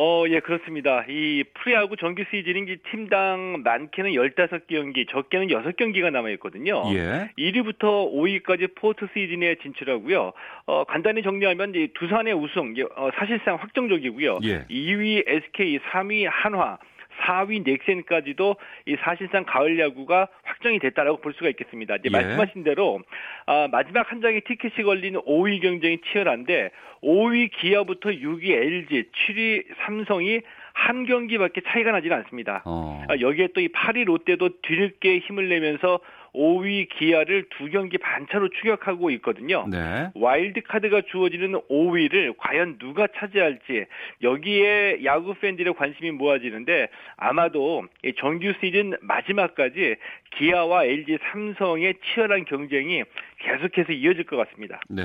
[0.03, 1.05] 어, 예, 그렇습니다.
[1.11, 6.85] 이 프로야구 정규 시즌인 팀당 많게는 15경기, 적게는 6경기가 남아있거든요.
[6.95, 7.31] 예.
[7.37, 10.33] 1위부터 5위까지 포스트 시즌에 진출하고요.
[10.65, 14.39] 어, 간단히 정리하면 이 두산의 우승, 어, 사실상 확정적이고요.
[14.45, 14.65] 예.
[14.71, 16.79] 2위 SK, 3위 한화,
[17.21, 18.57] 4위 넥센까지도
[18.87, 21.97] 이 사실상 가을 야구가 확정이 됐다라고 볼 수가 있겠습니다.
[21.97, 22.11] 이제 예.
[22.11, 23.01] 말씀하신 대로
[23.47, 26.71] 아, 마지막 한 장의 티켓이 걸린 5위 경쟁이 치열한데
[27.03, 30.41] 5위 기아부터 6위 LG, 7위 삼성이
[30.73, 32.63] 한 경기밖에 차이가 나지는 않습니다.
[32.65, 33.05] 어.
[33.09, 36.01] 아, 여기에 또 이 8위 롯데도 뒤늦게 힘을 내면서
[36.35, 39.67] 5위 기아를 두 경기 반차로 추격하고 있거든요.
[39.69, 40.11] 네.
[40.15, 43.87] 와일드 카드가 주어지는 5위를 과연 누가 차지할지
[44.23, 47.85] 여기에 야구 팬들의 관심이 모아지는데 아마도
[48.19, 49.97] 정규 시즌 마지막까지
[50.37, 53.03] 기아와 LG, 삼성의 치열한 경쟁이
[53.39, 54.81] 계속해서 이어질 것 같습니다.
[54.89, 55.03] 네.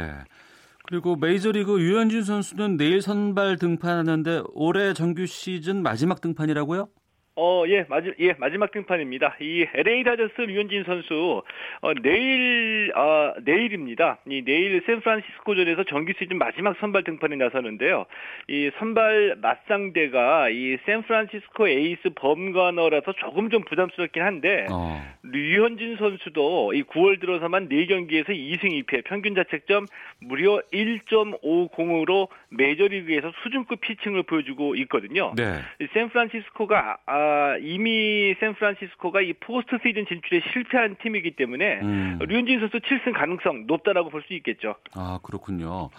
[0.87, 6.87] 그리고 메이저리그 유현진 선수는 내일 선발 등판하는데 올해 정규 시즌 마지막 등판이라고요?
[7.37, 9.35] 어, 예, 마지, 예, 마지막 등판입니다.
[9.41, 11.43] 이 LA 다저스 류현진 선수,
[11.81, 14.19] 어, 내일, 아, 내일입니다.
[14.25, 18.05] 이 내일 샌프란시스코전에서 정규 시즌 마지막 선발 등판에 나서는데요.
[18.47, 25.03] 이 선발 맞상대가 이 샌프란시스코 에이스 범가너라서 조금 좀 부담스럽긴 한데, 어.
[25.23, 29.87] 류현진 선수도 이 9월 들어서만 4경기에서 2승 2패, 평균 자책점
[30.19, 35.33] 무려 1.50으로 메이저리그에서 수준급 피칭을 보여주고 있거든요.
[35.35, 35.59] 네.
[35.93, 42.19] 샌프란시스코가 아, 아, 이미 샌프란시스코가 이 포스트 시즌 진출에 실패한 팀이기 때문에 음.
[42.21, 44.75] 류현진 선수 7승 가능성 높다라고 볼 수 있겠죠.
[44.95, 45.89] 아, 그렇군요.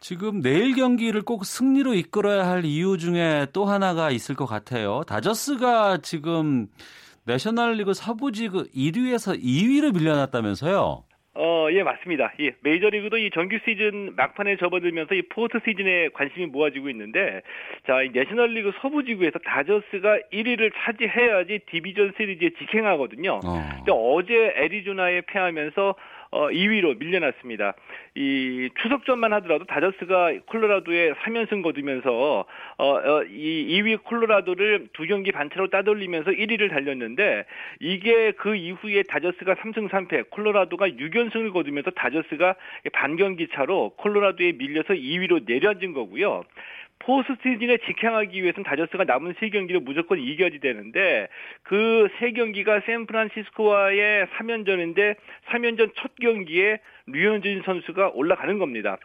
[0.00, 5.02] 지금 내일 경기를 꼭 승리로 이끌어야 할 이유 중에 또 하나가 있을 것 같아요.
[5.06, 6.66] 다저스가 지금
[7.24, 11.04] 내셔널리그 서부지구 1위에서 2위로 밀려났다면서요?
[11.34, 12.32] 어, 예, 맞습니다.
[12.40, 17.40] 예, 메이저리그도 이 정규 시즌 막판에 접어들면서 이 포스트 시즌에 관심이 모아지고 있는데,
[17.86, 23.40] 자, 이 내셔널리그 서부 지구에서 다저스가 1위를 차지해야지 디비전 시리즈에 직행하거든요.
[23.44, 23.62] 어.
[23.76, 25.94] 근데 어제 애리조나에 패하면서
[26.32, 27.74] 어, 2위로 밀려났습니다.
[28.14, 32.46] 이 추석 전만 하더라도 다저스가 콜로라도에 3연승 거두면서
[32.78, 37.44] 어, 어, 이 2위 콜로라도를 두 경기 반차로 따돌리면서 1위를 달렸는데
[37.80, 42.56] 이게 그 이후에 다저스가 3승 3패, 콜로라도가 6연승을 거두면서 다저스가
[42.92, 46.44] 반경기 차로 콜로라도에 밀려서 2위로 내려앉은 거고요.
[47.04, 51.28] 포스트 시즌에 직행하기 위해서는 다저스가 남은 세 경기를 무조건 이겨야 되는데
[51.62, 55.16] 그 세 경기가 샌프란시스코와의 3연전인데
[55.50, 58.96] 3연전 첫 경기에 류현진 선수가 올라가는 겁니다.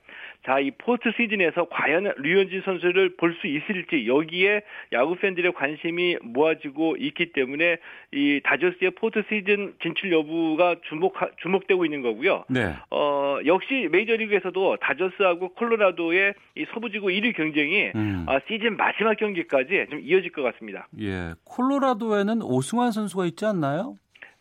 [0.45, 4.61] 자, 이 포스트 시즌에서 과연 류현진 선수를 볼 수 있을지 여기에
[4.93, 7.77] 야구 팬들의 관심이 모아지고 있기 때문에
[8.13, 12.45] 이 다저스의 포스트 시즌 진출 여부가 주목 주목되고 있는 거고요.
[12.49, 12.73] 네.
[12.89, 18.25] 어, 역시 메이저리그에서도 다저스하고 콜로라도의 이 서부지구 1위 경쟁이 음.
[18.27, 20.87] 아, 시즌 마지막 경기까지 좀 이어질 것 같습니다.
[20.99, 21.33] 예.
[21.43, 23.95] 콜로라도에는 오승환 선수가 있지 않나요?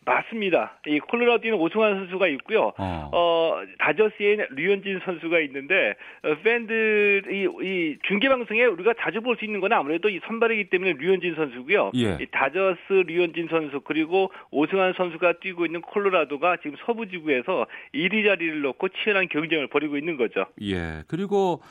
[0.07, 0.79] 맞습니다.
[0.87, 2.71] 이 콜로라도에는 오승환 선수가 있고요.
[2.77, 9.45] 어, 어 다저스에는 류현진 선수가 있는데 어, 팬들이 이 중계 방송에 우리가 자주 볼 수
[9.45, 11.91] 있는 건 아무래도 이 선발이기 때문에 류현진 선수고요.
[11.95, 12.17] 예.
[12.19, 18.61] 이 다저스 류현진 선수 그리고 오승환 선수가 뛰고 있는 콜로라도가 지금 서부 지구에서 1위 자리를
[18.61, 20.45] 놓고 치열한 경쟁을 벌이고 있는 거죠.
[20.61, 21.03] 예.
[21.07, 21.61] 그리고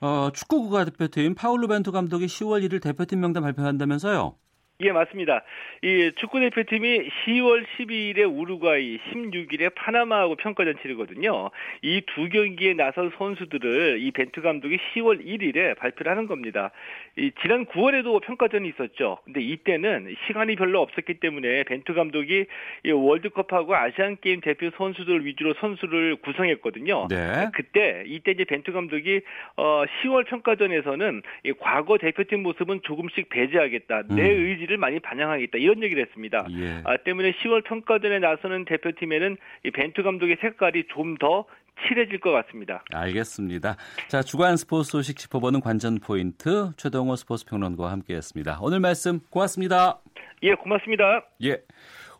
[0.00, 4.36] 어, 축구 국가대표팀 파울루 벤투 감독이 10월 1일 대표팀 명단 발표한다면서요?
[4.80, 5.42] 예, 맞습니다.
[5.82, 11.50] 이 축구 대표팀이 10월 12일에 우루과이, 16일에 파나마하고 평가전 치르거든요.
[11.82, 16.70] 이 두 경기에 나선 선수들을 이 벤투 감독이 10월 1일에 발표를 하는 겁니다.
[17.16, 19.18] 이 지난 9월에도 평가전이 있었죠.
[19.24, 22.46] 근데 이때는 시간이 별로 없었기 때문에 벤투 감독이
[22.84, 27.08] 이 월드컵하고 아시안 게임 대표 선수들 위주로 선수를 구성했거든요.
[27.10, 27.48] 네.
[27.52, 29.22] 그때 이때 이제 벤투 감독이
[29.56, 34.02] 어 10월 평가전에서는 이 과거 대표팀 모습은 조금씩 배제하겠다.
[34.10, 34.46] 내 음.
[34.46, 36.46] 의지 의지를 많이 반영하겠다 이런 얘기를 했습니다.
[36.50, 36.82] 예.
[36.84, 41.46] 아, 때문에 10월 평가전에 나서는 대표팀에는 이 벤투 감독의 색깔이 좀 더
[41.88, 42.84] 칠해질 것 같습니다.
[42.92, 43.76] 알겠습니다.
[44.08, 48.58] 자 주간 스포츠 소식 짚어보는 관전 포인트 최동호 스포츠 평론가와 함께했습니다.
[48.60, 49.98] 오늘 말씀 고맙습니다.
[50.42, 51.24] 예, 고맙습니다.
[51.44, 51.60] 예,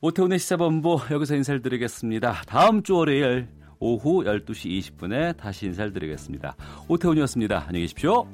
[0.01, 2.43] 오태훈의 시사본부 여기서 인사를 드리겠습니다.
[2.49, 3.47] 다음 주 월요일
[3.79, 6.57] 오후 12시 20분에 다시 인사를 드리겠습니다.
[6.89, 7.67] 오태훈이었습니다.
[7.69, 8.27] 안녕히 계십시오.